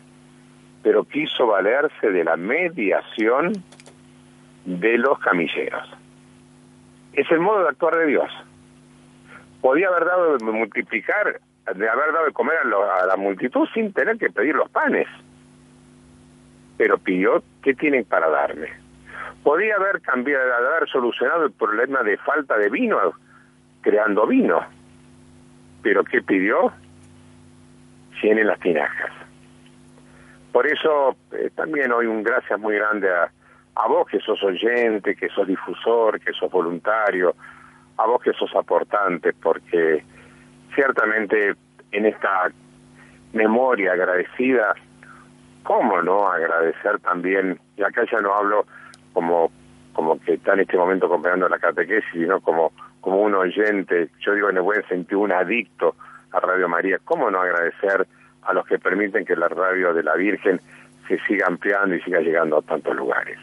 pero 0.84 1.04
quiso 1.04 1.48
valerse 1.48 2.12
de 2.12 2.24
la 2.24 2.38
mediación 2.38 3.54
de 4.66 5.00
los 5.00 5.18
camilleros. 5.18 5.84
Es 7.14 7.26
el 7.32 7.40
modo 7.40 7.64
de 7.64 7.70
actuar 7.70 7.96
de 7.96 8.06
Dios. 8.06 8.30
Podía 9.62 9.88
haber 9.88 10.06
dado 10.06 10.38
de 10.38 10.46
multiplicar, 10.46 11.42
de 11.74 11.90
haber 11.90 12.14
dado 12.14 12.26
de 12.28 12.32
comer 12.32 12.58
a, 12.60 13.06
la 13.08 13.18
multitud 13.18 13.68
sin 13.74 13.92
tener 13.94 14.20
que 14.20 14.30
pedir 14.30 14.54
los 14.54 14.70
panes. 14.70 15.08
Pero 16.78 17.00
pidió, 17.00 17.42
¿qué 17.64 17.74
tienen 17.74 18.06
para 18.06 18.30
darme? 18.30 18.70
Podía 19.42 19.74
haber 19.74 20.02
cambiado, 20.02 20.54
haber 20.54 20.88
solucionado 20.88 21.46
el 21.46 21.52
problema 21.52 22.04
de 22.04 22.16
falta 22.18 22.60
de 22.60 22.70
vino 22.70 23.00
creando 23.82 24.28
vino. 24.28 24.60
Pero 25.82 26.04
¿qué 26.04 26.22
pidió? 26.22 26.72
Cien 28.20 28.38
en 28.38 28.48
las 28.48 28.60
tinajas. 28.60 29.12
Por 30.52 30.68
eso 30.68 31.16
eh, 31.32 31.52
también 31.56 31.92
hoy 31.92 32.08
un 32.08 32.24
gracias 32.24 32.60
muy 32.60 32.76
grande 32.76 33.10
a, 33.10 33.32
a 33.76 33.88
vos 33.88 34.08
que 34.08 34.20
sos 34.20 34.42
oyente, 34.44 35.16
que 35.16 35.30
sos 35.30 35.48
difusor, 35.48 36.20
que 36.20 36.34
sos 36.34 36.52
voluntario, 36.52 37.36
a 37.98 38.06
vos 38.06 38.22
que 38.22 38.34
sos 38.34 38.54
aportante, 38.56 39.34
porque 39.34 40.04
ciertamente 40.74 41.56
en 41.92 42.06
esta 42.06 42.52
memoria 43.34 43.94
agradecida, 43.94 44.74
¿cómo 45.64 46.02
no 46.02 46.30
agradecer 46.30 47.00
también? 47.00 47.60
Y 47.78 47.84
acá 47.84 48.04
ya 48.12 48.20
no 48.20 48.34
hablo 48.34 48.66
como, 49.14 49.52
como 49.94 50.20
que 50.20 50.34
está 50.34 50.54
en 50.54 50.62
este 50.62 50.78
momento 50.78 51.06
acompañando 51.06 51.48
la 51.48 51.60
catequesis, 51.60 52.10
sino 52.12 52.42
como 52.42 52.72
como 53.02 53.22
un 53.22 53.36
oyente, 53.36 54.10
yo 54.20 54.34
digo 54.34 54.50
en 54.50 54.58
el 54.58 54.64
buen 54.64 54.86
sentido, 54.88 55.20
un 55.20 55.32
adicto 55.32 55.96
a 56.32 56.40
Radio 56.40 56.68
María, 56.68 57.00
¿cómo 57.04 57.30
no 57.32 57.42
agradecer 57.42 58.08
a 58.44 58.54
los 58.54 58.66
que 58.66 58.80
permiten 58.80 59.26
que 59.26 59.36
la 59.36 59.48
radio 59.48 59.94
de 59.94 60.04
la 60.04 60.16
Virgen 60.16 60.60
se 61.08 61.20
siga 61.22 61.48
ampliando 61.48 61.96
y 61.96 62.02
siga 62.02 62.20
llegando 62.20 62.58
a 62.58 62.62
tantos 62.62 62.96
lugares? 62.96 63.38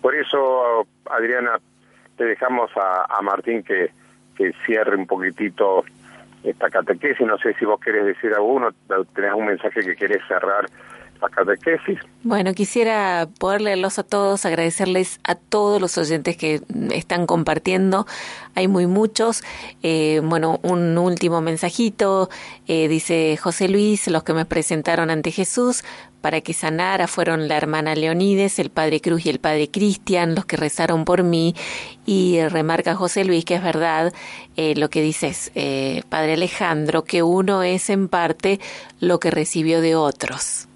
Por 0.00 0.14
eso, 0.14 0.86
Adriana, 1.10 1.58
te 2.16 2.24
dejamos 2.24 2.70
a, 2.76 3.20
Martín 3.22 3.62
que, 3.62 3.90
que 4.36 4.52
cierre 4.64 4.96
un 4.96 5.06
poquitito 5.06 5.84
esta 6.44 6.70
catequesis. 6.70 7.26
No 7.26 7.38
sé 7.38 7.54
si 7.54 7.64
vos 7.64 7.80
querés 7.80 8.06
decir 8.06 8.32
alguno, 8.32 8.70
tenés 9.14 9.34
un 9.34 9.46
mensaje 9.46 9.80
que 9.80 9.96
querés 9.96 10.22
cerrar 10.28 10.66
Bueno, 12.22 12.54
quisiera 12.54 13.28
poder 13.38 13.60
leerlos 13.60 13.98
a 13.98 14.02
todos, 14.02 14.44
agradecerles 14.44 15.20
a 15.24 15.34
todos 15.34 15.80
los 15.80 15.96
oyentes 15.98 16.36
que 16.36 16.60
están 16.90 17.26
compartiendo. 17.26 18.06
Hay 18.54 18.68
muy 18.68 18.86
muchos. 18.86 19.42
Eh, 19.82 20.20
bueno, 20.24 20.58
un 20.62 20.96
último 20.98 21.40
mensajito. 21.40 22.28
Eh, 22.66 22.88
dice 22.88 23.36
José 23.36 23.68
Luis, 23.68 24.08
los 24.08 24.24
que 24.24 24.32
me 24.32 24.44
presentaron 24.44 25.10
ante 25.10 25.30
Jesús 25.30 25.84
para 26.20 26.40
que 26.40 26.52
sanara 26.52 27.06
fueron 27.06 27.46
la 27.46 27.56
hermana 27.56 27.94
Leonides, 27.94 28.58
el 28.58 28.70
padre 28.70 29.00
Cruz 29.00 29.26
y 29.26 29.30
el 29.30 29.38
padre 29.38 29.70
Cristian, 29.70 30.34
los 30.34 30.46
que 30.46 30.56
rezaron 30.56 31.04
por 31.04 31.22
mí. 31.22 31.54
Y 32.06 32.40
remarca 32.48 32.96
José 32.96 33.24
Luis 33.24 33.44
que 33.44 33.56
es 33.56 33.62
verdad 33.62 34.12
eh, 34.56 34.74
lo 34.74 34.90
que 34.90 35.02
dices, 35.02 35.52
padre 36.08 36.32
Alejandro, 36.32 37.04
que 37.04 37.22
uno 37.22 37.62
es 37.62 37.90
en 37.90 38.08
parte 38.08 38.58
lo 39.00 39.20
que 39.20 39.30
recibió 39.30 39.80
de 39.80 39.94
otros. 39.94 40.66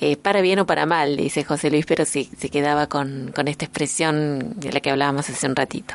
Eh, 0.00 0.16
para 0.16 0.40
bien 0.40 0.58
o 0.58 0.66
para 0.66 0.86
mal, 0.86 1.16
dice 1.16 1.44
José 1.44 1.70
Luis, 1.70 1.86
pero 1.86 2.04
sí, 2.04 2.24
se 2.36 2.50
quedaba 2.50 2.88
con, 2.88 3.32
con 3.34 3.48
esta 3.48 3.64
expresión 3.64 4.60
de 4.60 4.72
la 4.72 4.80
que 4.80 4.90
hablábamos 4.90 5.28
hace 5.30 5.46
un 5.46 5.56
ratito. 5.56 5.94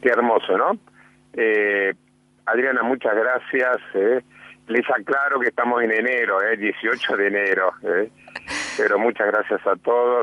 Qué 0.00 0.08
hermoso, 0.08 0.56
¿no? 0.56 0.78
Eh, 1.34 1.92
Adriana, 2.46 2.82
muchas 2.82 3.14
gracias. 3.14 3.78
Eh. 3.94 4.20
les 4.68 4.88
aclaro 4.90 5.40
que 5.40 5.48
estamos 5.48 5.82
en 5.82 5.92
enero, 5.92 6.42
¿eh? 6.42 6.56
18 6.56 7.16
de 7.16 7.26
enero. 7.26 7.72
¿eh? 7.82 8.10
Pero 8.76 8.98
muchas 8.98 9.26
gracias 9.26 9.66
a 9.66 9.76
todos 9.76 10.18